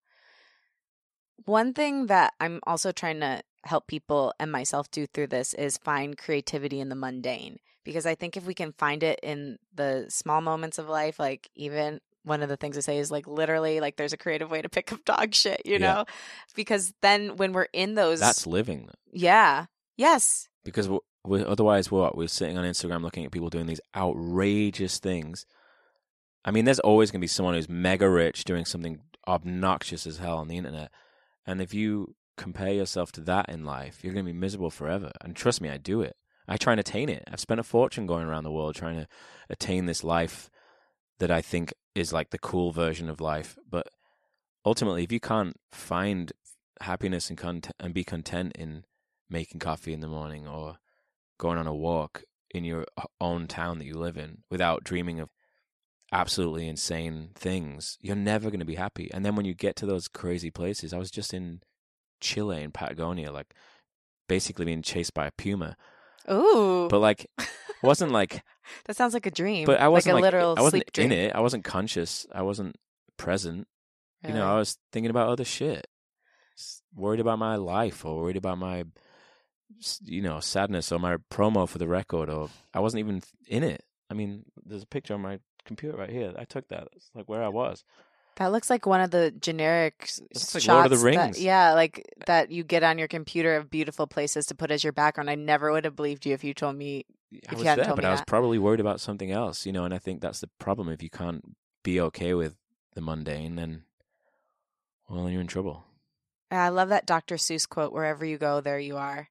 One 1.45 1.73
thing 1.73 2.07
that 2.07 2.33
I'm 2.39 2.59
also 2.67 2.91
trying 2.91 3.19
to 3.21 3.41
help 3.65 3.87
people 3.87 4.33
and 4.39 4.51
myself 4.51 4.91
do 4.91 5.07
through 5.07 5.27
this 5.27 5.53
is 5.53 5.77
find 5.77 6.17
creativity 6.17 6.79
in 6.81 6.89
the 6.89 6.95
mundane 6.95 7.57
because 7.85 8.05
I 8.05 8.15
think 8.15 8.35
if 8.37 8.45
we 8.45 8.53
can 8.53 8.73
find 8.73 9.03
it 9.03 9.19
in 9.23 9.57
the 9.73 10.05
small 10.09 10.41
moments 10.41 10.77
of 10.77 10.87
life, 10.89 11.17
like 11.19 11.49
even 11.55 11.99
one 12.23 12.41
of 12.43 12.49
the 12.49 12.57
things 12.57 12.77
I 12.77 12.81
say 12.81 12.97
is 12.99 13.09
like 13.11 13.25
literally 13.27 13.79
like 13.79 13.95
there's 13.97 14.13
a 14.13 14.17
creative 14.17 14.51
way 14.51 14.61
to 14.61 14.69
pick 14.69 14.91
up 14.93 15.03
dog 15.05 15.33
shit, 15.33 15.61
you 15.65 15.73
Yeah. 15.79 15.93
know? 15.93 16.05
Because 16.55 16.93
then 17.01 17.35
when 17.37 17.51
we're 17.53 17.67
in 17.73 17.95
those 17.95 18.19
That's 18.19 18.45
living. 18.45 18.89
yeah. 19.11 19.65
Yes. 19.95 20.49
Because 20.65 20.89
we 21.25 21.39
we 21.39 21.45
otherwise, 21.45 21.91
what 21.91 22.17
we're 22.17 22.27
sitting 22.27 22.57
on 22.57 22.65
Instagram 22.65 23.01
looking 23.01 23.25
at 23.25 23.31
people 23.31 23.49
doing 23.49 23.65
these 23.65 23.81
outrageous 23.95 24.99
things. 24.99 25.45
I 26.45 26.51
mean, 26.51 26.65
there's 26.65 26.79
always 26.79 27.11
going 27.11 27.19
to 27.19 27.23
be 27.23 27.27
someone 27.27 27.55
who's 27.55 27.69
mega 27.69 28.09
rich 28.09 28.43
doing 28.43 28.65
something 28.65 28.99
obnoxious 29.27 30.05
as 30.05 30.17
hell 30.17 30.37
on 30.37 30.47
the 30.47 30.57
internet, 30.57 30.91
and 31.45 31.61
if 31.61 31.73
you 31.73 32.15
compare 32.35 32.73
yourself 32.73 33.11
to 33.13 33.21
that 33.21 33.47
in 33.49 33.63
life, 33.63 34.03
you're 34.03 34.13
going 34.13 34.25
to 34.25 34.31
be 34.31 34.37
miserable 34.37 34.71
forever. 34.71 35.11
And 35.21 35.35
trust 35.35 35.61
me, 35.61 35.69
I 35.69 35.77
do 35.77 36.01
it. 36.01 36.15
I 36.47 36.57
try 36.57 36.73
and 36.73 36.79
attain 36.79 37.09
it. 37.09 37.23
I've 37.31 37.39
spent 37.39 37.59
a 37.59 37.63
fortune 37.63 38.05
going 38.05 38.25
around 38.25 38.43
the 38.43 38.51
world 38.51 38.75
trying 38.75 38.97
to 38.97 39.07
attain 39.49 39.85
this 39.85 40.03
life 40.03 40.49
that 41.19 41.31
I 41.31 41.41
think 41.41 41.73
is 41.95 42.11
like 42.11 42.31
the 42.31 42.37
cool 42.37 42.71
version 42.71 43.09
of 43.09 43.21
life. 43.21 43.57
But 43.69 43.87
ultimately, 44.65 45.03
if 45.03 45.11
you 45.11 45.19
can't 45.19 45.55
find 45.71 46.33
happiness 46.81 47.29
and 47.29 47.71
and 47.79 47.93
be 47.93 48.03
content 48.03 48.53
in 48.57 48.83
making 49.29 49.59
coffee 49.59 49.93
in 49.93 50.01
the 50.01 50.07
morning 50.07 50.47
or 50.47 50.79
going 51.43 51.57
on 51.57 51.67
a 51.67 51.75
walk 51.75 52.23
in 52.51 52.63
your 52.63 52.85
own 53.19 53.47
town 53.47 53.77
that 53.77 53.85
you 53.85 53.95
live 53.95 54.17
in 54.17 54.37
without 54.49 54.83
dreaming 54.83 55.19
of 55.19 55.29
absolutely 56.11 56.67
insane 56.67 57.31
things, 57.35 57.97
you're 57.99 58.15
never 58.15 58.49
going 58.49 58.59
to 58.61 58.65
be 58.65 58.75
happy. 58.75 59.11
And 59.13 59.25
then 59.25 59.35
when 59.35 59.45
you 59.45 59.53
get 59.53 59.75
to 59.77 59.85
those 59.85 60.07
crazy 60.07 60.49
places, 60.49 60.93
I 60.93 60.97
was 60.97 61.11
just 61.11 61.33
in 61.33 61.61
Chile 62.21 62.63
in 62.63 62.71
Patagonia, 62.71 63.31
like 63.31 63.53
basically 64.29 64.63
being 64.63 64.81
chased 64.81 65.13
by 65.13 65.27
a 65.27 65.31
puma. 65.37 65.75
Ooh. 66.31 66.87
But 66.89 66.99
like, 66.99 67.27
it 67.37 67.49
wasn't 67.83 68.13
like, 68.13 68.41
that 68.85 68.95
sounds 68.95 69.13
like 69.13 69.25
a 69.25 69.31
dream. 69.31 69.65
but 69.65 69.81
I 69.81 69.89
wasn't 69.89 70.15
like 70.15 70.23
like, 70.23 70.33
a 70.33 70.37
literal 70.37 70.55
I 70.57 70.61
wasn't 70.61 70.83
sleep 70.83 70.93
dream. 70.93 71.11
in 71.11 71.17
it. 71.17 71.35
I 71.35 71.41
wasn't 71.41 71.65
conscious. 71.65 72.25
I 72.31 72.43
wasn't 72.43 72.77
present. 73.17 73.67
You 74.25 74.33
know, 74.33 74.47
I 74.47 74.57
was 74.57 74.77
thinking 74.93 75.09
about 75.09 75.27
other 75.27 75.43
shit. 75.43 75.85
Worried 76.95 77.19
about 77.19 77.39
my 77.39 77.57
life 77.57 78.05
or 78.05 78.21
worried 78.21 78.37
about 78.37 78.57
my, 78.57 78.85
you 80.03 80.21
know, 80.21 80.39
sadness 80.39 80.91
or 80.91 80.99
my 80.99 81.17
promo 81.31 81.67
for 81.67 81.77
the 81.77 81.87
record 81.87 82.29
or 82.29 82.49
I 82.73 82.79
wasn't 82.79 82.99
even 82.99 83.21
in 83.47 83.63
it. 83.63 83.83
I 84.09 84.13
mean, 84.13 84.45
there's 84.65 84.83
a 84.83 84.87
picture 84.87 85.13
on 85.13 85.21
my 85.21 85.39
computer 85.65 85.97
right 85.97 86.09
here. 86.09 86.33
I 86.37 86.45
took 86.45 86.67
that. 86.69 86.87
It's 86.95 87.09
like 87.15 87.27
where 87.29 87.43
I 87.43 87.49
was. 87.49 87.83
That 88.37 88.51
looks 88.51 88.69
like 88.69 88.85
one 88.87 88.99
of 89.01 89.11
the 89.11 89.29
generic 89.31 89.95
s- 90.03 90.19
It's 90.31 90.55
like 90.55 90.63
shots. 90.63 90.73
Lord 90.73 90.85
of 90.85 90.91
the 90.91 90.97
that- 91.11 91.21
Rings. 91.25 91.41
yeah, 91.43 91.73
like 91.73 92.03
that 92.25 92.49
you 92.51 92.63
get 92.63 92.83
on 92.83 92.97
your 92.97 93.07
computer 93.07 93.55
of 93.55 93.69
beautiful 93.69 94.07
places 94.07 94.45
to 94.47 94.55
put 94.55 94.71
as 94.71 94.83
your 94.83 94.93
background. 94.93 95.29
I 95.29 95.35
never 95.35 95.71
would 95.71 95.85
have 95.85 95.95
believed 95.95 96.25
you 96.25 96.33
if 96.33 96.43
you 96.43 96.53
told 96.53 96.75
me. 96.75 97.05
I 97.31 97.37
If 97.43 97.51
you 97.51 97.57
was 97.59 97.67
hadn't 97.67 97.77
there, 97.83 97.85
told 97.89 97.95
but 97.97 98.03
me 98.03 98.07
I 98.07 98.11
was 98.11 98.19
that. 98.21 98.27
probably 98.27 98.57
worried 98.59 98.79
about 98.79 98.99
something 99.01 99.31
else, 99.31 99.65
you 99.65 99.71
know, 99.71 99.85
and 99.85 99.93
I 99.93 99.99
think 99.99 100.21
that's 100.21 100.39
the 100.39 100.49
problem. 100.59 100.89
If 100.89 101.01
you 101.03 101.09
can't 101.09 101.43
be 101.83 101.99
okay 102.01 102.33
with 102.33 102.55
the 102.95 103.01
mundane, 103.01 103.55
then, 103.55 103.83
well, 105.09 105.29
you're 105.29 105.41
in 105.41 105.47
trouble. 105.47 105.85
I 106.51 106.69
love 106.69 106.89
that 106.89 107.05
Dr. 107.07 107.35
Seuss 107.35 107.67
quote 107.67 107.93
wherever 107.93 108.23
you 108.25 108.37
go, 108.37 108.61
there 108.61 108.77
you 108.79 108.97
are. 108.97 109.29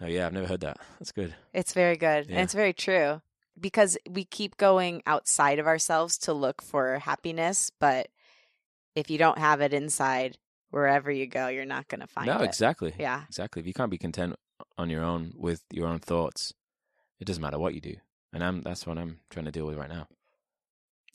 Oh, 0.00 0.06
yeah, 0.06 0.26
I've 0.26 0.32
never 0.32 0.46
heard 0.46 0.60
that. 0.60 0.78
That's 0.98 1.12
good. 1.12 1.34
It's 1.52 1.72
very 1.72 1.96
good. 1.96 2.26
Yeah. 2.26 2.36
And 2.36 2.40
it's 2.40 2.54
very 2.54 2.72
true 2.72 3.20
because 3.58 3.98
we 4.08 4.24
keep 4.24 4.56
going 4.56 5.02
outside 5.06 5.58
of 5.58 5.66
ourselves 5.66 6.16
to 6.18 6.32
look 6.32 6.62
for 6.62 6.98
happiness. 6.98 7.70
But 7.78 8.08
if 8.94 9.10
you 9.10 9.18
don't 9.18 9.38
have 9.38 9.60
it 9.60 9.74
inside, 9.74 10.38
wherever 10.70 11.10
you 11.10 11.26
go, 11.26 11.48
you're 11.48 11.64
not 11.64 11.88
going 11.88 12.00
to 12.00 12.06
find 12.06 12.26
no, 12.26 12.36
it. 12.36 12.38
No, 12.38 12.44
exactly. 12.44 12.94
Yeah. 12.98 13.24
Exactly. 13.28 13.60
If 13.60 13.66
you 13.66 13.74
can't 13.74 13.90
be 13.90 13.98
content 13.98 14.36
on 14.78 14.90
your 14.90 15.04
own 15.04 15.34
with 15.36 15.62
your 15.70 15.88
own 15.88 15.98
thoughts, 15.98 16.54
it 17.18 17.26
doesn't 17.26 17.42
matter 17.42 17.58
what 17.58 17.74
you 17.74 17.80
do. 17.80 17.96
And 18.32 18.44
I'm 18.44 18.62
that's 18.62 18.86
what 18.86 18.96
I'm 18.96 19.18
trying 19.28 19.46
to 19.46 19.52
deal 19.52 19.66
with 19.66 19.76
right 19.76 19.88
now. 19.88 20.06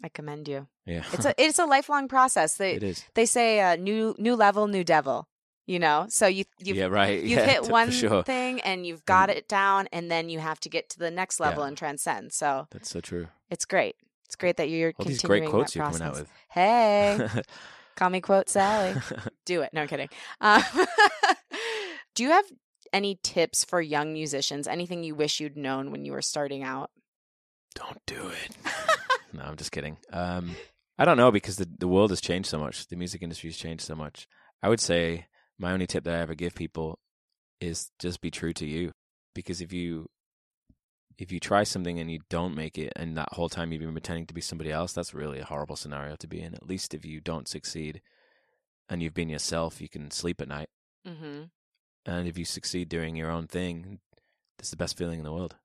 I 0.03 0.09
commend 0.09 0.47
you. 0.47 0.67
Yeah. 0.86 1.03
It's 1.13 1.25
a 1.29 1.33
it's 1.41 1.59
a 1.59 1.65
lifelong 1.65 2.07
process. 2.07 2.57
They 2.57 2.73
it 2.73 2.83
is. 2.83 3.05
they 3.13 3.25
say 3.25 3.61
uh, 3.61 3.75
new 3.75 4.15
new 4.17 4.36
level, 4.36 4.67
new 4.67 4.83
devil. 4.83 5.27
You 5.68 5.80
know, 5.80 6.05
so 6.09 6.28
you 6.28 6.45
you've 6.59 6.78
yeah, 6.78 6.86
right. 6.86 7.20
you've 7.22 7.32
yeah, 7.39 7.45
hit 7.45 7.68
one 7.70 7.89
sure. 7.89 8.22
thing 8.24 8.59
and 8.61 8.86
you've 8.86 9.03
got 9.05 9.30
it 9.32 9.47
down, 9.47 9.88
and 9.91 10.11
then 10.11 10.30
you 10.30 10.38
have 10.39 10.59
to 10.61 10.70
get 10.70 10.89
to 10.91 10.99
the 10.99 11.09
next 11.09 11.39
level 11.39 11.63
Yeah. 11.63 11.70
and 11.70 11.78
transcend. 11.78 12.34
So 12.34 12.68
That's 12.72 12.89
so 12.89 13.01
true. 13.01 13.28
it's 13.49 13.66
great. 13.66 13.95
It's 14.28 14.36
great 14.36 14.57
that 14.57 14.70
you're 14.70 14.93
All 14.99 15.05
these 15.05 15.20
continuing 15.22 15.49
great 15.49 15.51
quotes 15.51 15.74
that 15.74 15.80
you're 15.80 15.86
process. 15.86 15.99
coming 16.01 16.18
out 16.18 16.20
with 16.22 16.30
Hey, 16.49 17.41
call 17.95 18.09
me 18.11 18.22
quote 18.22 18.47
Sally. 18.49 18.93
Do 19.45 19.61
it. 19.61 19.72
No 19.74 19.82
I'm 19.82 19.88
kidding. 19.88 20.09
Um, 20.41 20.61
do 22.13 22.24
you 22.24 22.30
have 22.30 22.45
any 22.93 23.20
tips 23.24 23.66
for 23.66 23.82
young 23.82 24.13
musicians? 24.13 24.68
Anything 24.68 25.03
you 25.03 25.16
wish 25.16 25.39
you'd 25.39 25.57
known 25.57 25.91
when 25.91 26.05
you 26.05 26.11
were 26.11 26.22
starting 26.22 26.63
out? 26.63 26.91
Don't 27.74 27.99
do 28.05 28.28
it. 28.30 28.55
no, 29.34 29.41
I'm 29.43 29.55
just 29.57 29.72
kidding. 29.72 29.97
Um, 30.13 30.55
I 30.97 31.03
don't 31.05 31.18
know 31.18 31.32
because 31.32 31.57
the 31.57 31.68
the 31.80 31.88
world 31.88 32.11
has 32.11 32.22
changed 32.22 32.47
so 32.49 32.57
much. 32.57 32.88
The 32.88 32.95
music 32.95 33.22
industry 33.22 33.49
has 33.49 33.57
changed 33.57 33.84
so 33.84 33.95
much. 33.95 34.28
I 34.63 34.70
would 34.70 34.80
say 34.80 35.26
my 35.58 35.72
only 35.72 35.88
tip 35.88 36.03
that 36.03 36.16
I 36.16 36.20
ever 36.20 36.36
give 36.36 36.56
people 36.56 36.99
is 37.62 37.91
just 37.99 38.22
be 38.22 38.32
true 38.32 38.53
to 38.53 38.66
you. 38.66 38.91
Because 39.34 39.62
if 39.62 39.74
you 39.74 40.08
if 41.18 41.32
you 41.32 41.39
try 41.39 41.64
something 41.64 41.99
and 41.99 42.12
you 42.12 42.20
don't 42.30 42.56
make 42.56 42.78
it, 42.78 42.91
and 42.95 43.18
that 43.18 43.34
whole 43.34 43.49
time 43.49 43.72
you've 43.72 43.82
been 43.82 43.93
pretending 43.93 44.26
to 44.28 44.34
be 44.34 44.41
somebody 44.41 44.72
else, 44.72 44.93
that's 44.93 45.14
really 45.14 45.39
a 45.39 45.45
horrible 45.45 45.76
scenario 45.76 46.16
to 46.18 46.28
be 46.28 46.41
in. 46.41 46.53
At 46.53 46.68
least 46.68 46.93
if 46.93 47.06
you 47.06 47.22
don't 47.22 47.47
succeed 47.47 48.01
and 48.89 49.01
you've 49.01 49.14
been 49.14 49.30
yourself, 49.30 49.82
you 49.82 49.88
can 49.88 50.12
sleep 50.12 50.41
at 50.41 50.47
night. 50.47 50.70
Mm-hmm. 51.08 51.43
And 52.06 52.28
if 52.28 52.38
you 52.38 52.45
succeed 52.45 52.89
doing 52.89 53.16
your 53.16 53.32
own 53.32 53.47
thing, 53.47 53.99
it's 54.60 54.72
the 54.72 54.78
best 54.78 54.97
feeling 54.97 55.20
in 55.20 55.26
the 55.26 55.34
world. 55.34 55.56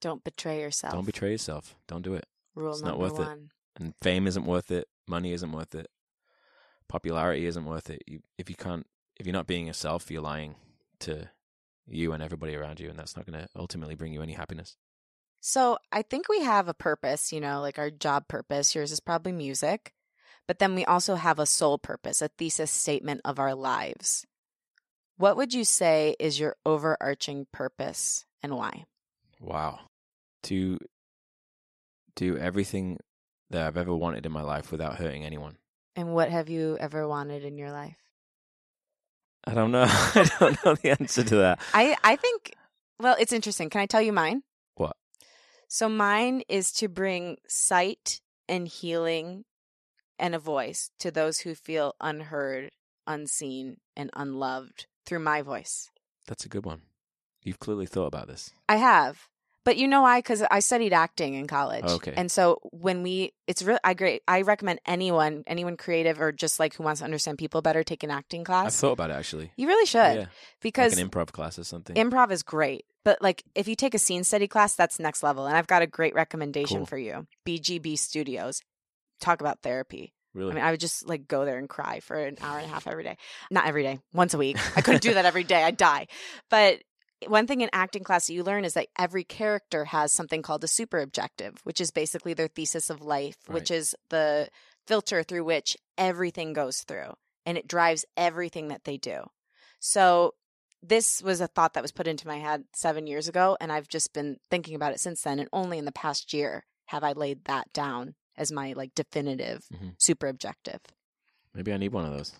Don't 0.00 0.24
betray 0.24 0.60
yourself. 0.60 0.94
Don't 0.94 1.06
betray 1.06 1.30
yourself. 1.30 1.76
Don't 1.86 2.02
do 2.02 2.14
it. 2.14 2.26
Rule 2.54 2.72
it's 2.72 2.82
not 2.82 2.98
number 2.98 3.04
worth 3.04 3.20
it. 3.20 3.26
one. 3.26 3.50
and 3.76 3.94
fame 4.02 4.26
isn't 4.26 4.44
worth 4.44 4.70
it 4.70 4.86
money 5.08 5.32
isn't 5.32 5.52
worth 5.52 5.74
it 5.74 5.88
popularity 6.92 7.46
isn't 7.46 7.64
worth 7.64 7.88
it 7.88 8.02
you, 8.06 8.20
if 8.38 8.50
you 8.50 8.56
can't 8.56 8.86
if 9.18 9.26
you're 9.26 9.32
not 9.40 9.46
being 9.46 9.66
yourself 9.66 10.10
you're 10.10 10.22
lying 10.34 10.54
to 11.00 11.28
you 11.86 12.12
and 12.12 12.22
everybody 12.22 12.54
around 12.54 12.78
you 12.78 12.88
and 12.90 12.98
that's 12.98 13.16
not 13.16 13.26
going 13.26 13.38
to 13.40 13.48
ultimately 13.56 13.94
bring 13.94 14.12
you 14.12 14.22
any 14.22 14.34
happiness 14.34 14.76
So 15.44 15.78
I 15.90 16.02
think 16.02 16.28
we 16.28 16.42
have 16.42 16.68
a 16.68 16.74
purpose, 16.88 17.32
you 17.32 17.40
know, 17.40 17.60
like 17.60 17.76
our 17.76 17.90
job 17.90 18.28
purpose. 18.28 18.76
Yours 18.76 18.92
is 18.92 19.00
probably 19.00 19.32
music. 19.32 19.92
But 20.46 20.60
then 20.60 20.76
we 20.76 20.84
also 20.84 21.16
have 21.16 21.40
a 21.40 21.46
soul 21.46 21.78
purpose, 21.78 22.22
a 22.22 22.28
thesis 22.28 22.70
statement 22.70 23.22
of 23.24 23.40
our 23.40 23.52
lives. 23.52 24.24
What 25.18 25.36
would 25.36 25.52
you 25.52 25.64
say 25.64 26.14
is 26.20 26.38
your 26.38 26.54
overarching 26.64 27.46
purpose 27.50 28.24
and 28.40 28.54
why? 28.54 28.84
wow 29.40 29.80
to 30.44 30.78
do 32.14 32.36
everything 32.38 32.98
that 33.50 33.66
I've 33.66 33.76
ever 33.76 33.94
wanted 33.94 34.26
in 34.26 34.32
my 34.32 34.42
life 34.42 34.70
without 34.70 34.96
hurting 34.96 35.24
anyone. 35.24 35.56
And 35.94 36.14
what 36.14 36.30
have 36.30 36.48
you 36.48 36.76
ever 36.80 37.06
wanted 37.06 37.44
in 37.44 37.58
your 37.58 37.70
life? 37.70 37.96
I 39.44 39.54
don't 39.54 39.72
know. 39.72 39.86
I 39.88 40.30
don't 40.38 40.64
know 40.64 40.74
the 40.74 40.90
answer 40.90 41.22
to 41.24 41.36
that. 41.36 41.60
I 41.74 41.96
I 42.02 42.16
think 42.16 42.54
well, 42.98 43.16
it's 43.18 43.32
interesting. 43.32 43.68
Can 43.68 43.80
I 43.80 43.86
tell 43.86 44.02
you 44.02 44.12
mine? 44.12 44.42
What? 44.76 44.96
So 45.68 45.88
mine 45.88 46.42
is 46.48 46.70
to 46.72 46.88
bring 46.88 47.38
sight 47.48 48.20
and 48.48 48.68
healing 48.68 49.44
and 50.18 50.34
a 50.34 50.38
voice 50.38 50.90
to 51.00 51.10
those 51.10 51.40
who 51.40 51.54
feel 51.54 51.94
unheard, 52.00 52.70
unseen, 53.06 53.78
and 53.96 54.10
unloved 54.14 54.86
through 55.04 55.18
my 55.18 55.42
voice. 55.42 55.90
That's 56.26 56.44
a 56.44 56.48
good 56.48 56.64
one. 56.64 56.82
You've 57.42 57.58
clearly 57.58 57.86
thought 57.86 58.06
about 58.06 58.28
this. 58.28 58.52
I 58.68 58.76
have. 58.76 59.28
But 59.64 59.76
you 59.76 59.86
know 59.86 60.02
why? 60.02 60.18
Because 60.18 60.42
I 60.50 60.58
studied 60.58 60.92
acting 60.92 61.34
in 61.34 61.46
college. 61.46 61.84
Okay. 61.84 62.12
And 62.16 62.30
so 62.32 62.58
when 62.72 63.02
we, 63.02 63.32
it's 63.46 63.62
really, 63.62 63.78
I 63.84 63.94
great. 63.94 64.22
I 64.26 64.42
recommend 64.42 64.80
anyone, 64.86 65.44
anyone 65.46 65.76
creative 65.76 66.20
or 66.20 66.32
just 66.32 66.58
like 66.58 66.74
who 66.74 66.82
wants 66.82 66.98
to 67.00 67.04
understand 67.04 67.38
people 67.38 67.62
better, 67.62 67.84
take 67.84 68.02
an 68.02 68.10
acting 68.10 68.42
class. 68.44 68.66
I've 68.66 68.74
thought 68.74 68.92
about 68.92 69.10
it 69.10 69.14
actually. 69.14 69.52
you 69.56 69.68
really 69.68 69.86
should 69.86 70.16
yeah, 70.16 70.26
because 70.60 70.96
like 70.96 71.04
an 71.04 71.10
improv 71.10 71.32
class 71.32 71.58
or 71.58 71.64
something. 71.64 71.94
improv 71.94 72.32
is 72.32 72.42
great. 72.42 72.84
But 73.04 73.22
like 73.22 73.42
if 73.54 73.68
you 73.68 73.74
take 73.76 73.94
a 73.94 73.98
scene 73.98 74.24
study 74.24 74.48
class, 74.48 74.74
that's 74.74 74.98
next 74.98 75.22
level. 75.22 75.46
And 75.46 75.56
I've 75.56 75.66
got 75.68 75.82
a 75.82 75.86
great 75.86 76.14
recommendation 76.14 76.78
Cool. 76.78 76.86
for 76.86 76.98
you. 76.98 77.26
BGB 77.46 77.98
Studios. 77.98 78.62
Talk 79.20 79.40
about 79.40 79.60
therapy. 79.62 80.12
really? 80.34 80.50
I 80.52 80.54
mean, 80.56 80.64
I 80.64 80.70
would 80.72 80.80
just 80.80 81.06
like 81.08 81.28
go 81.28 81.44
there 81.44 81.58
and 81.58 81.68
cry 81.68 82.00
for 82.00 82.16
an 82.16 82.36
hour 82.40 82.58
and 82.58 82.66
a 82.66 82.68
half 82.68 82.86
every 82.88 83.04
day. 83.04 83.16
Not 83.50 83.66
every 83.66 83.84
day, 83.84 84.00
once 84.12 84.34
a 84.34 84.38
week. 84.38 84.56
I 84.76 84.80
couldn't 84.80 85.02
do 85.02 85.14
that 85.14 85.24
every 85.24 85.44
day. 85.44 85.62
I'd 85.62 85.76
die. 85.76 86.08
But 86.50 86.82
one 87.28 87.46
thing 87.46 87.60
in 87.60 87.70
acting 87.72 88.04
class 88.04 88.26
that 88.26 88.34
you 88.34 88.42
learn 88.42 88.64
is 88.64 88.74
that 88.74 88.88
every 88.98 89.24
character 89.24 89.86
has 89.86 90.12
something 90.12 90.42
called 90.42 90.64
a 90.64 90.68
super 90.68 91.00
objective, 91.00 91.58
which 91.64 91.80
is 91.80 91.90
basically 91.90 92.34
their 92.34 92.48
thesis 92.48 92.90
of 92.90 93.02
life, 93.02 93.36
which 93.48 93.70
is 93.70 93.94
the 94.10 94.48
filter 94.86 95.22
through 95.22 95.44
which 95.44 95.76
everything 95.96 96.52
goes 96.52 96.82
through 96.82 97.12
and 97.46 97.58
it 97.58 97.68
drives 97.68 98.04
everything 98.16 98.68
that 98.68 98.84
they 98.84 98.96
do. 98.96 99.22
So 99.80 100.34
this 100.82 101.22
was 101.22 101.40
a 101.40 101.46
thought 101.46 101.74
that 101.74 101.82
was 101.82 101.92
put 101.92 102.06
into 102.08 102.26
my 102.26 102.38
head 102.38 102.64
seven 102.74 103.06
years 103.06 103.28
ago, 103.28 103.56
and 103.60 103.70
I've 103.72 103.88
just 103.88 104.12
been 104.12 104.38
thinking 104.50 104.74
about 104.74 104.92
it 104.92 105.00
since 105.00 105.22
then. 105.22 105.38
And 105.38 105.48
only 105.52 105.78
in 105.78 105.84
the 105.84 105.92
past 105.92 106.32
year 106.32 106.64
have 106.86 107.04
I 107.04 107.12
laid 107.12 107.44
that 107.44 107.72
down 107.72 108.14
as 108.36 108.50
my 108.50 108.72
like 108.72 108.94
definitive 108.94 109.64
Mhm. 109.72 109.94
super 109.98 110.26
objective. 110.26 110.80
Maybe 111.54 111.72
I 111.72 111.76
need 111.76 111.92
one 111.92 112.04
of 112.04 112.12
those 112.12 112.32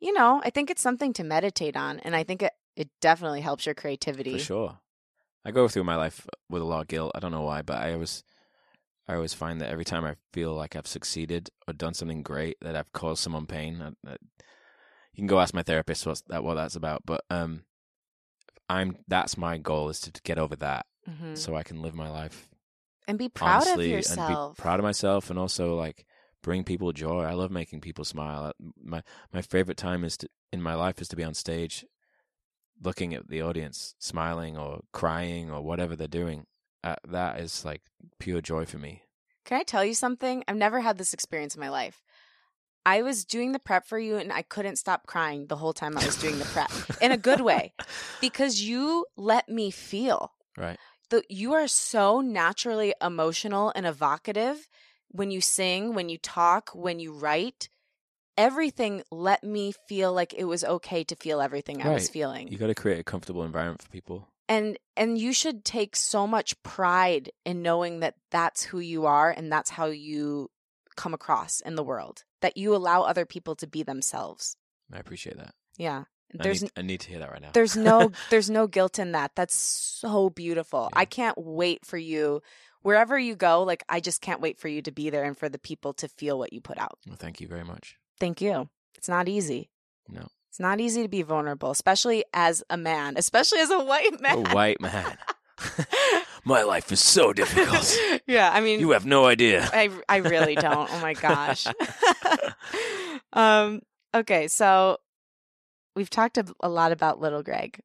You 0.00 0.12
know, 0.12 0.40
I 0.44 0.50
think 0.50 0.68
it's 0.68 0.82
something 0.82 1.12
to 1.12 1.22
meditate 1.22 1.76
on, 1.76 2.00
and 2.00 2.16
I 2.16 2.24
think 2.24 2.42
it, 2.42 2.52
it 2.76 2.88
definitely 3.00 3.40
helps 3.40 3.66
your 3.66 3.74
creativity. 3.74 4.32
for 4.32 4.38
sure. 4.38 4.78
I 5.44 5.50
go 5.50 5.66
through 5.68 5.84
my 5.84 5.96
life 5.96 6.26
with 6.48 6.62
a 6.62 6.64
lot 6.64 6.82
of 6.82 6.88
guilt. 6.88 7.12
I 7.14 7.20
don't 7.20 7.32
know 7.32 7.42
why, 7.42 7.62
but 7.62 7.78
I 7.82 7.92
always, 7.94 8.22
I 9.08 9.14
always 9.14 9.34
find 9.34 9.60
that 9.60 9.70
every 9.70 9.84
time 9.84 10.04
I 10.04 10.14
feel 10.32 10.54
like 10.54 10.76
I've 10.76 10.86
succeeded 10.86 11.50
or 11.66 11.74
done 11.74 11.94
something 11.94 12.22
great, 12.22 12.56
that 12.60 12.76
I've 12.76 12.92
caused 12.92 13.22
someone 13.22 13.46
pain. 13.46 13.82
I, 13.82 13.88
I, 14.08 14.12
you 15.14 15.16
can 15.16 15.26
go 15.26 15.40
ask 15.40 15.52
my 15.52 15.62
therapist 15.64 16.06
what's 16.06 16.22
that 16.28 16.44
what 16.44 16.54
that's 16.54 16.76
about, 16.76 17.02
but 17.04 17.22
um, 17.28 17.64
I'm 18.68 18.96
that's 19.08 19.36
my 19.36 19.58
goal 19.58 19.88
is 19.88 20.00
to 20.00 20.12
get 20.22 20.38
over 20.38 20.56
that 20.56 20.86
Mhm. 21.08 21.36
so 21.36 21.56
I 21.56 21.62
can 21.64 21.82
live 21.82 21.94
my 21.94 22.08
life 22.08 22.48
And 23.08 23.18
be 23.18 23.28
proud 23.28 23.66
honestly 23.66 23.86
of 23.92 23.98
yourself. 23.98 24.28
and 24.28 24.54
be 24.56 24.62
proud 24.62 24.78
of 24.78 24.84
myself 24.84 25.28
and 25.30 25.38
also 25.38 25.74
like 25.74 26.06
bring 26.42 26.64
people 26.64 26.92
joy. 26.92 27.22
I 27.24 27.32
love 27.32 27.50
making 27.50 27.80
people 27.80 28.04
smile. 28.04 28.52
My 28.80 29.02
my 29.32 29.42
favorite 29.42 29.76
time 29.76 30.04
is 30.04 30.16
to, 30.18 30.28
in 30.52 30.62
my 30.62 30.74
life 30.74 31.00
is 31.00 31.08
to 31.08 31.16
be 31.16 31.24
on 31.24 31.34
stage 31.34 31.84
looking 32.82 33.14
at 33.14 33.28
the 33.28 33.42
audience 33.42 33.94
smiling 33.98 34.56
or 34.56 34.80
crying 34.92 35.50
or 35.50 35.62
whatever 35.62 35.96
they're 35.96 36.08
doing. 36.08 36.46
Uh, 36.84 36.96
that 37.06 37.38
is 37.38 37.64
like 37.64 37.82
pure 38.18 38.40
joy 38.40 38.64
for 38.64 38.78
me. 38.78 39.02
Can 39.44 39.60
I 39.60 39.62
tell 39.62 39.84
you 39.84 39.94
something? 39.94 40.44
I've 40.46 40.56
never 40.56 40.80
had 40.80 40.98
this 40.98 41.14
experience 41.14 41.54
in 41.54 41.60
my 41.60 41.68
life. 41.68 42.02
I 42.84 43.02
was 43.02 43.24
doing 43.24 43.52
the 43.52 43.60
prep 43.60 43.86
for 43.86 43.98
you, 43.98 44.16
and 44.16 44.32
I 44.32 44.42
couldn't 44.42 44.76
stop 44.76 45.06
crying 45.06 45.46
the 45.46 45.56
whole 45.56 45.72
time 45.72 45.96
I 45.96 46.04
was 46.04 46.16
doing 46.16 46.38
the 46.38 46.44
prep 46.46 46.70
in 47.00 47.12
a 47.12 47.16
good 47.16 47.40
way 47.40 47.74
because 48.20 48.62
you 48.62 49.06
let 49.16 49.48
me 49.48 49.70
feel. 49.70 50.32
Right. 50.56 50.78
the 51.10 51.22
you 51.28 51.54
are 51.54 51.68
so 51.68 52.20
naturally 52.20 52.92
emotional 53.00 53.72
and 53.74 53.86
evocative 53.86 54.68
when 55.08 55.30
you 55.30 55.40
sing, 55.40 55.94
when 55.94 56.08
you 56.08 56.18
talk, 56.18 56.70
when 56.74 56.98
you 56.98 57.12
write. 57.12 57.68
Everything 58.36 59.02
let 59.10 59.44
me 59.44 59.72
feel 59.88 60.12
like 60.12 60.34
it 60.34 60.44
was 60.44 60.64
okay 60.64 61.04
to 61.04 61.16
feel 61.16 61.40
everything 61.40 61.82
I 61.82 61.90
was 61.90 62.08
feeling. 62.08 62.48
You 62.48 62.58
got 62.58 62.68
to 62.68 62.74
create 62.74 62.98
a 62.98 63.04
comfortable 63.04 63.44
environment 63.44 63.82
for 63.82 63.90
people. 63.90 64.28
and 64.48 64.78
and 64.96 65.18
you 65.18 65.32
should 65.32 65.64
take 65.64 65.96
so 65.96 66.26
much 66.26 66.60
pride 66.62 67.30
in 67.44 67.62
knowing 67.62 68.00
that 68.00 68.14
that's 68.30 68.62
who 68.62 68.78
you 68.80 69.06
are 69.06 69.30
and 69.30 69.50
that's 69.52 69.70
how 69.70 69.86
you 69.86 70.50
come 70.96 71.14
across 71.14 71.60
in 71.60 71.74
the 71.74 71.82
world. 71.84 72.24
That 72.40 72.56
you 72.56 72.74
allow 72.74 73.02
other 73.02 73.24
people 73.26 73.54
to 73.56 73.66
be 73.66 73.82
themselves. 73.82 74.56
I 74.92 74.98
appreciate 74.98 75.36
that. 75.38 75.54
Yeah. 75.78 76.04
I 76.38 76.42
There's 76.42 76.62
need, 76.62 76.72
I 76.76 76.82
need 76.82 77.00
to 77.00 77.08
hear 77.10 77.18
that 77.18 77.30
right 77.30 77.42
now. 77.42 77.50
there's 77.52 77.76
no 77.76 78.10
there's 78.30 78.48
no 78.48 78.66
guilt 78.66 78.98
in 78.98 79.12
that 79.12 79.32
that's 79.36 79.54
so 79.54 80.30
beautiful 80.30 80.88
Yeah. 80.92 81.00
i 81.00 81.04
can't 81.04 81.36
wait 81.36 81.84
for 81.84 81.98
you 81.98 82.40
wherever 82.80 83.18
you 83.18 83.36
go 83.36 83.62
like 83.64 83.84
i 83.90 84.00
just 84.00 84.22
can't 84.22 84.40
wait 84.40 84.58
for 84.58 84.68
you 84.68 84.80
to 84.80 84.90
be 84.92 85.10
there 85.10 85.24
and 85.24 85.36
for 85.36 85.50
the 85.50 85.58
people 85.58 85.92
to 85.94 86.08
feel 86.08 86.38
what 86.38 86.54
you 86.54 86.62
put 86.62 86.78
out 86.78 86.96
well, 87.06 87.16
thank 87.16 87.38
you 87.42 87.48
very 87.48 87.64
much. 87.64 87.96
Thank 88.20 88.40
you 88.40 88.68
it's 88.96 89.08
not 89.08 89.28
easy 89.28 89.70
No. 90.08 90.26
it's 90.50 90.60
not 90.60 90.80
easy 90.80 91.02
to 91.02 91.08
be 91.08 91.22
vulnerable 91.22 91.70
especially 91.70 92.24
as 92.32 92.62
a 92.70 92.76
man 92.76 93.14
especially 93.16 93.60
as 93.60 93.70
a 93.70 93.82
white 93.84 94.20
man 94.20 94.46
A 94.46 94.54
white 94.54 94.80
man. 94.80 95.16
My 96.44 96.62
life 96.64 96.90
is 96.90 97.00
so 97.00 97.32
difficult. 97.32 97.96
yeah 98.26 98.50
i 98.52 98.60
mean 98.60 98.80
You 98.80 98.90
have 98.92 99.06
no 99.06 99.26
idea. 99.26 99.68
I, 99.72 99.90
I 100.08 100.16
really 100.18 100.54
don't 100.56 100.88
oh 100.92 100.98
my 101.00 101.14
gosh 101.14 101.66
um 103.32 103.80
okay 104.14 104.48
so 104.48 104.98
we've 105.96 106.10
talked 106.10 106.38
a, 106.38 106.44
a 106.60 106.68
lot 106.68 106.92
about 106.92 107.20
little 107.20 107.42
greg 107.42 107.80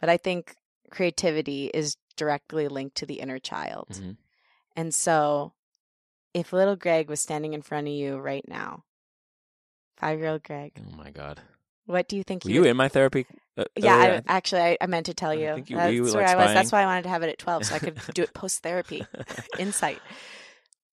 but 0.00 0.08
i 0.08 0.16
think 0.16 0.54
creativity 0.90 1.66
is 1.72 1.96
directly 2.16 2.68
linked 2.68 2.96
to 2.96 3.06
the 3.06 3.20
inner 3.20 3.38
child 3.38 3.88
Mhm. 3.92 4.16
And 4.78 4.94
so, 4.94 5.54
if 6.34 6.52
little 6.52 6.76
Greg 6.76 7.08
was 7.08 7.18
standing 7.18 7.54
in 7.54 7.62
front 7.62 7.86
of 7.88 7.94
you 7.94 8.18
right 8.18 8.46
now, 8.46 8.84
five 9.96 10.18
year 10.18 10.28
old 10.28 10.42
Greg, 10.42 10.72
Oh 10.78 10.96
my 10.96 11.10
god. 11.10 11.40
what 11.86 12.08
do 12.08 12.16
you 12.16 12.22
think 12.22 12.44
Were 12.44 12.50
you 12.50 12.60
would- 12.62 12.70
in 12.70 12.76
my 12.76 12.88
therapy? 12.88 13.26
Uh, 13.58 13.64
Yeah. 13.76 13.96
I, 13.96 14.22
actually, 14.36 14.60
I, 14.60 14.76
I 14.80 14.86
meant 14.86 15.06
to 15.06 15.14
tell 15.14 15.30
I 15.30 15.34
you. 15.34 15.64
you- 15.66 15.76
That's 15.76 16.14
where 16.14 16.24
like, 16.24 16.36
I 16.36 16.36
was. 16.36 16.52
That's 16.54 16.72
why 16.72 16.82
I 16.82 16.86
wanted 16.86 17.02
to 17.04 17.08
have 17.08 17.22
it 17.22 17.30
at 17.30 17.38
12 17.38 17.64
so 17.64 17.74
I 17.74 17.78
could 17.78 17.98
do 18.14 18.22
it 18.22 18.34
post 18.34 18.62
therapy 18.62 19.06
insight. 19.58 20.00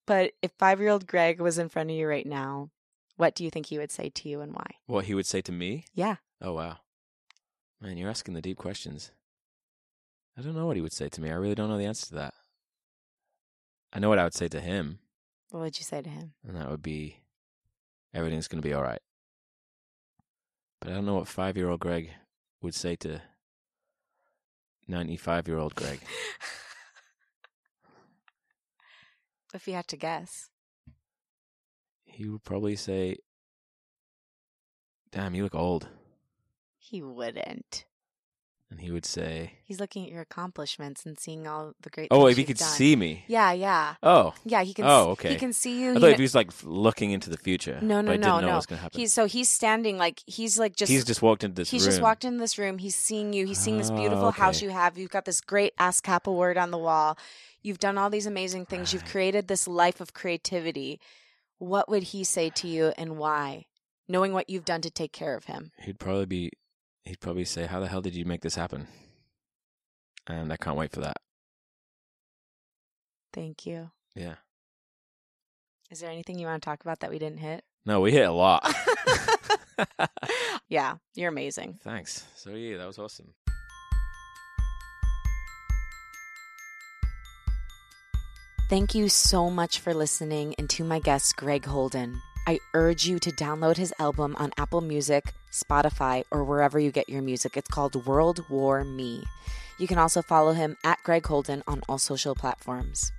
But 0.08 0.32
if 0.42 0.52
five 0.58 0.80
year 0.80 0.90
old 0.90 1.06
Greg 1.08 1.40
was 1.42 1.58
in 1.60 1.68
front 1.70 1.90
of 1.90 1.96
you 1.96 2.08
right 2.08 2.26
now, 2.26 2.70
what 3.18 3.36
do 3.36 3.44
you 3.44 3.50
think 3.50 3.66
he 3.68 3.78
would 3.78 3.92
say 3.92 4.10
to 4.10 4.30
you 4.30 4.40
and 4.42 4.54
why? 4.54 4.66
What 4.86 5.06
he 5.06 5.14
would 5.14 5.26
say 5.26 5.42
to 5.42 5.52
me? 5.52 5.86
Yeah. 5.94 6.16
Oh 6.42 6.54
wow, 6.54 6.78
man, 7.82 7.98
you're 7.98 8.10
asking 8.10 8.34
the 8.34 8.42
deep 8.42 8.58
questions. 8.58 9.12
I 10.38 10.42
don't 10.42 10.56
know 10.56 10.66
what 10.66 10.76
he 10.78 10.82
would 10.82 10.94
say 10.94 11.10
to 11.10 11.22
me. 11.22 11.30
I 11.30 11.36
really 11.36 11.56
don't 11.56 11.70
know 11.70 11.78
the 11.78 11.86
answer 11.86 12.08
to 12.08 12.16
that. 12.16 12.34
I 13.94 14.00
know 14.00 14.10
what 14.10 14.20
I 14.20 14.24
would 14.24 14.34
say 14.34 14.48
to 14.48 14.60
him, 14.60 15.00
What 15.52 15.60
would 15.62 15.78
you 15.80 15.84
say 15.86 16.02
to 16.02 16.10
him? 16.10 16.34
and 16.48 16.58
that 16.58 16.70
would 16.70 16.82
be, 16.82 17.18
everything's 18.14 18.48
going 18.48 18.62
to 18.62 18.68
be 18.68 18.74
all 18.74 18.84
right. 18.84 19.02
But 20.80 20.92
I 20.92 20.96
don't 20.96 21.06
know 21.06 21.16
what 21.16 21.28
five-year-old 21.28 21.80
Greg 21.80 22.12
would 22.62 22.76
say 22.76 22.96
to 22.98 23.22
ninety-five-year-old 24.88 25.76
Greg. 25.76 26.00
if 29.54 29.68
you 29.68 29.74
had 29.74 29.88
to 29.88 29.98
guess. 29.98 30.50
he 32.04 32.28
would 32.28 32.44
probably 32.44 32.76
say, 32.76 33.18
"Damn, 35.12 35.36
you 35.36 35.44
look 35.44 35.56
old," 35.56 35.88
He 36.78 37.02
wouldn't. 37.02 37.86
And 38.74 38.82
he 38.82 38.90
would 38.92 39.06
say, 39.06 39.54
He's 39.64 39.80
looking 39.80 40.04
at 40.06 40.12
your 40.12 40.22
accomplishments 40.22 41.06
and 41.06 41.20
seeing 41.20 41.46
all 41.48 41.74
the 41.82 41.92
great. 41.92 42.08
"Oh, 42.10 42.26
if 42.26 42.38
he 42.38 42.44
could 42.44 42.58
done. 42.58 42.68
see 42.68 42.96
me." 42.96 43.24
Yeah, 43.28 43.52
yeah, 43.52 43.96
Oh, 44.02 44.34
yeah. 44.44 44.64
He 44.64 44.74
can. 44.74 44.86
Oh, 44.86 45.12
okay. 45.12 45.30
He 45.30 45.36
can 45.36 45.54
see 45.54 45.80
you. 45.80 45.92
I 45.92 45.94
he 45.94 46.00
thought 46.00 46.02
kn- 46.08 46.12
if 46.14 46.18
he 46.18 46.24
was 46.24 46.34
like 46.36 46.52
looking 46.64 47.12
into 47.12 47.30
the 47.30 47.38
future. 47.38 47.78
No, 47.82 48.02
no, 48.02 48.08
but 48.08 48.14
I 48.14 48.16
no, 48.18 48.22
didn't 48.24 48.24
know 48.26 48.40
no. 48.42 48.48
what 48.48 48.56
was 48.56 48.66
going 48.66 48.78
to 48.80 48.84
happen. 48.84 49.00
He's 49.00 49.14
so 49.14 49.26
he's 49.28 49.50
standing 49.50 49.98
like 50.00 50.22
he's 50.26 50.58
like 50.58 50.76
just 50.76 50.92
he's 50.92 51.06
just 51.06 51.22
walked 51.22 51.44
into 51.44 51.56
this 51.56 51.70
he's 51.70 51.84
room. 51.84 51.90
just 51.92 52.02
walked 52.02 52.26
in 52.26 52.38
this 52.38 52.58
room. 52.58 52.80
He's 52.80 52.96
seeing 52.96 53.32
you. 53.34 53.46
He's 53.46 53.60
seeing 53.60 53.78
this 53.78 53.92
Oh, 53.92 53.96
beautiful 53.96 54.32
house 54.32 54.62
you 54.62 54.72
have. 54.72 54.98
You've 54.98 55.12
got 55.12 55.26
this 55.26 55.40
great 55.40 55.76
ASCAP 55.78 56.26
award 56.26 56.58
on 56.58 56.72
the 56.72 56.78
wall. 56.80 57.18
You've 57.62 57.80
done 57.80 57.98
all 58.00 58.10
these 58.10 58.26
amazing 58.26 58.66
things. 58.66 58.92
You've 58.92 59.06
created 59.06 59.48
this 59.48 59.68
life 59.68 60.02
of 60.02 60.14
creativity. 60.14 61.00
What 61.60 61.88
would 61.90 62.04
he 62.04 62.24
say 62.24 62.50
to 62.50 62.68
you 62.68 62.92
and 62.98 63.18
why? 63.18 63.66
Knowing 64.10 64.34
what 64.34 64.50
you've 64.50 64.66
done 64.66 64.82
to 64.82 64.90
take 64.90 65.14
care 65.14 65.36
of 65.38 65.46
him. 65.46 65.72
He'd 65.80 65.98
probably 66.00 66.26
be. 66.26 66.52
He'd 67.06 67.20
probably 67.20 67.46
say, 67.46 67.66
"How 67.66 67.80
the 67.80 67.88
hell 67.88 68.02
did 68.02 68.16
you 68.16 68.26
make 68.26 68.42
this 68.42 68.56
happen?" 68.56 68.88
And 70.28 70.52
I 70.52 70.58
can't 70.58 70.78
wait 70.78 70.92
for 70.92 71.02
that. 71.02 71.18
Thank 73.34 73.66
you. 73.66 73.92
Yeah. 74.16 74.36
Is 75.92 76.00
there 76.00 76.10
anything 76.10 76.40
you 76.40 76.48
want 76.48 76.62
to 76.64 76.66
talk 76.66 76.82
about 76.82 77.02
that 77.02 77.10
we 77.10 77.20
didn't 77.20 77.40
hit? 77.40 77.64
No, 77.86 78.00
we 78.00 78.12
hit 78.12 78.28
a 78.28 78.32
lot. 78.32 78.64
yeah, 80.70 80.96
you're 81.16 81.30
amazing. 81.30 81.80
Thanks. 81.84 82.26
So 82.36 82.52
yeah, 82.52 82.78
that 82.78 82.88
was 82.88 83.00
awesome. 83.00 83.34
Thank 88.70 88.96
you 88.96 89.10
so 89.10 89.50
much 89.50 89.80
for 89.80 89.94
listening 89.94 90.56
and 90.58 90.70
to 90.72 90.84
my 90.84 91.00
guest, 91.00 91.36
Greg 91.36 91.66
Holden. 91.66 92.22
I 92.46 92.60
urge 92.74 93.06
you 93.06 93.20
to 93.20 93.32
download 93.32 93.78
his 93.78 93.94
album 94.00 94.36
on 94.38 94.52
Apple 94.58 94.82
Music, 94.82 95.34
Spotify, 95.52 96.24
or 96.32 96.44
wherever 96.44 96.80
you 96.80 96.92
get 96.92 97.08
your 97.10 97.22
music. 97.22 97.56
It's 97.56 97.70
called 97.70 98.06
World 98.06 98.44
War 98.50 98.84
Me. 98.84 99.24
You 99.80 99.88
can 99.88 99.98
also 99.98 100.22
follow 100.22 100.54
him 100.54 100.78
at 100.84 101.02
Greg 101.04 101.26
Holden 101.26 101.64
on 101.68 101.82
all 101.88 101.98
social 101.98 102.36
platforms. 102.36 103.12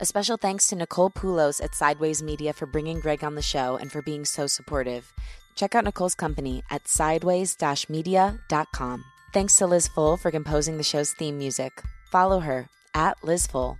A 0.00 0.06
special 0.06 0.36
thanks 0.36 0.66
to 0.68 0.76
Nicole 0.76 1.10
Poulos 1.10 1.62
at 1.62 1.74
Sideways 1.74 2.22
Media 2.22 2.52
for 2.52 2.66
bringing 2.66 3.00
Greg 3.00 3.22
on 3.22 3.34
the 3.34 3.42
show 3.42 3.76
and 3.76 3.92
for 3.92 4.02
being 4.02 4.24
so 4.24 4.46
supportive. 4.46 5.12
Check 5.54 5.74
out 5.74 5.84
Nicole's 5.84 6.14
company 6.14 6.62
at 6.70 6.88
sideways 6.88 7.56
media.com. 7.88 9.04
Thanks 9.32 9.56
to 9.56 9.66
Liz 9.66 9.88
Full 9.88 10.16
for 10.16 10.30
composing 10.30 10.78
the 10.78 10.82
show's 10.82 11.12
theme 11.12 11.38
music. 11.38 11.82
Follow 12.10 12.40
her 12.40 12.68
at 12.94 13.22
Liz 13.22 13.46
Full. 13.46 13.78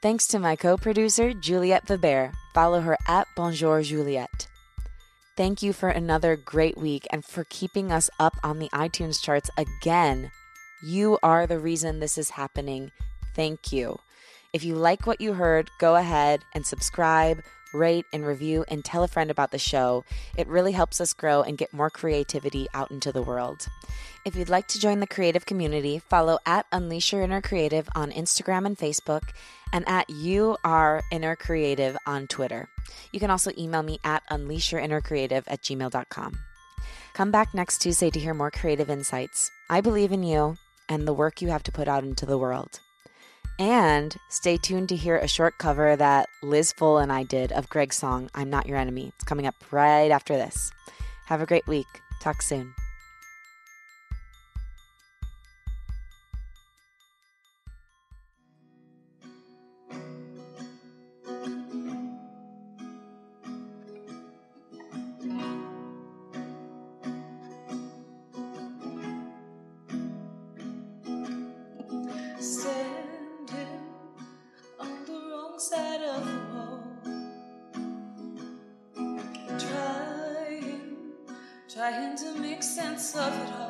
Thanks 0.00 0.28
to 0.28 0.38
my 0.38 0.54
co 0.54 0.76
producer, 0.76 1.34
Juliette 1.34 1.86
Vibert. 1.86 2.32
Follow 2.54 2.80
her 2.82 2.96
at 3.08 3.26
Bonjour 3.34 3.82
Juliette. 3.82 4.46
Thank 5.36 5.60
you 5.60 5.72
for 5.72 5.88
another 5.88 6.36
great 6.36 6.78
week 6.78 7.04
and 7.10 7.24
for 7.24 7.42
keeping 7.50 7.90
us 7.90 8.08
up 8.20 8.36
on 8.44 8.60
the 8.60 8.68
iTunes 8.68 9.20
charts 9.20 9.50
again. 9.58 10.30
You 10.84 11.18
are 11.20 11.48
the 11.48 11.58
reason 11.58 11.98
this 11.98 12.16
is 12.16 12.30
happening. 12.30 12.92
Thank 13.34 13.72
you. 13.72 13.98
If 14.52 14.62
you 14.62 14.76
like 14.76 15.04
what 15.04 15.20
you 15.20 15.32
heard, 15.32 15.68
go 15.80 15.96
ahead 15.96 16.44
and 16.54 16.64
subscribe, 16.64 17.42
rate, 17.72 18.06
and 18.12 18.26
review, 18.26 18.64
and 18.68 18.84
tell 18.84 19.02
a 19.02 19.08
friend 19.08 19.30
about 19.30 19.50
the 19.50 19.58
show. 19.58 20.04
It 20.36 20.46
really 20.48 20.72
helps 20.72 21.00
us 21.00 21.12
grow 21.12 21.42
and 21.42 21.58
get 21.58 21.72
more 21.72 21.90
creativity 21.90 22.66
out 22.74 22.90
into 22.90 23.12
the 23.12 23.22
world. 23.22 23.66
If 24.24 24.36
you'd 24.36 24.48
like 24.48 24.68
to 24.68 24.80
join 24.80 25.00
the 25.00 25.06
creative 25.06 25.46
community, 25.46 25.98
follow 25.98 26.38
at 26.44 26.66
Unleash 26.72 27.12
Your 27.12 27.22
Inner 27.22 27.40
Creative 27.40 27.88
on 27.94 28.10
Instagram 28.10 28.66
and 28.66 28.76
Facebook, 28.76 29.22
and 29.72 29.88
at 29.88 30.10
You 30.10 30.56
Are 30.64 31.02
Inner 31.10 31.36
Creative 31.36 31.96
on 32.06 32.26
Twitter. 32.26 32.68
You 33.12 33.20
can 33.20 33.30
also 33.30 33.52
email 33.56 33.82
me 33.82 34.00
at 34.04 34.22
unleashyourinnercreative 34.30 35.44
at 35.46 35.62
gmail.com. 35.62 36.38
Come 37.14 37.30
back 37.30 37.54
next 37.54 37.78
Tuesday 37.78 38.10
to 38.10 38.20
hear 38.20 38.34
more 38.34 38.50
creative 38.50 38.90
insights. 38.90 39.50
I 39.70 39.80
believe 39.80 40.12
in 40.12 40.22
you 40.22 40.56
and 40.88 41.06
the 41.06 41.12
work 41.12 41.42
you 41.42 41.48
have 41.48 41.62
to 41.64 41.72
put 41.72 41.88
out 41.88 42.04
into 42.04 42.26
the 42.26 42.38
world. 42.38 42.80
And 43.58 44.16
stay 44.28 44.56
tuned 44.56 44.88
to 44.90 44.96
hear 44.96 45.16
a 45.16 45.26
short 45.26 45.58
cover 45.58 45.96
that 45.96 46.28
Liz 46.42 46.72
Full 46.72 46.98
and 46.98 47.10
I 47.10 47.24
did 47.24 47.50
of 47.50 47.68
Greg's 47.68 47.96
song, 47.96 48.30
I'm 48.34 48.50
Not 48.50 48.66
Your 48.66 48.78
Enemy. 48.78 49.12
It's 49.14 49.24
coming 49.24 49.46
up 49.46 49.56
right 49.72 50.10
after 50.10 50.36
this. 50.36 50.70
Have 51.26 51.40
a 51.40 51.46
great 51.46 51.66
week. 51.66 51.88
Talk 52.20 52.40
soon. 52.40 52.72
Trying 81.98 82.16
to 82.16 82.40
make 82.40 82.62
sense 82.62 83.16
of 83.16 83.32
it 83.34 83.52
all. 83.58 83.67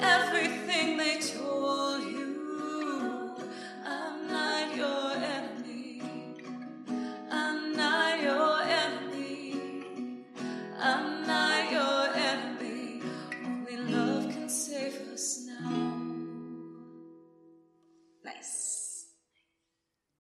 Everything 0.00 0.65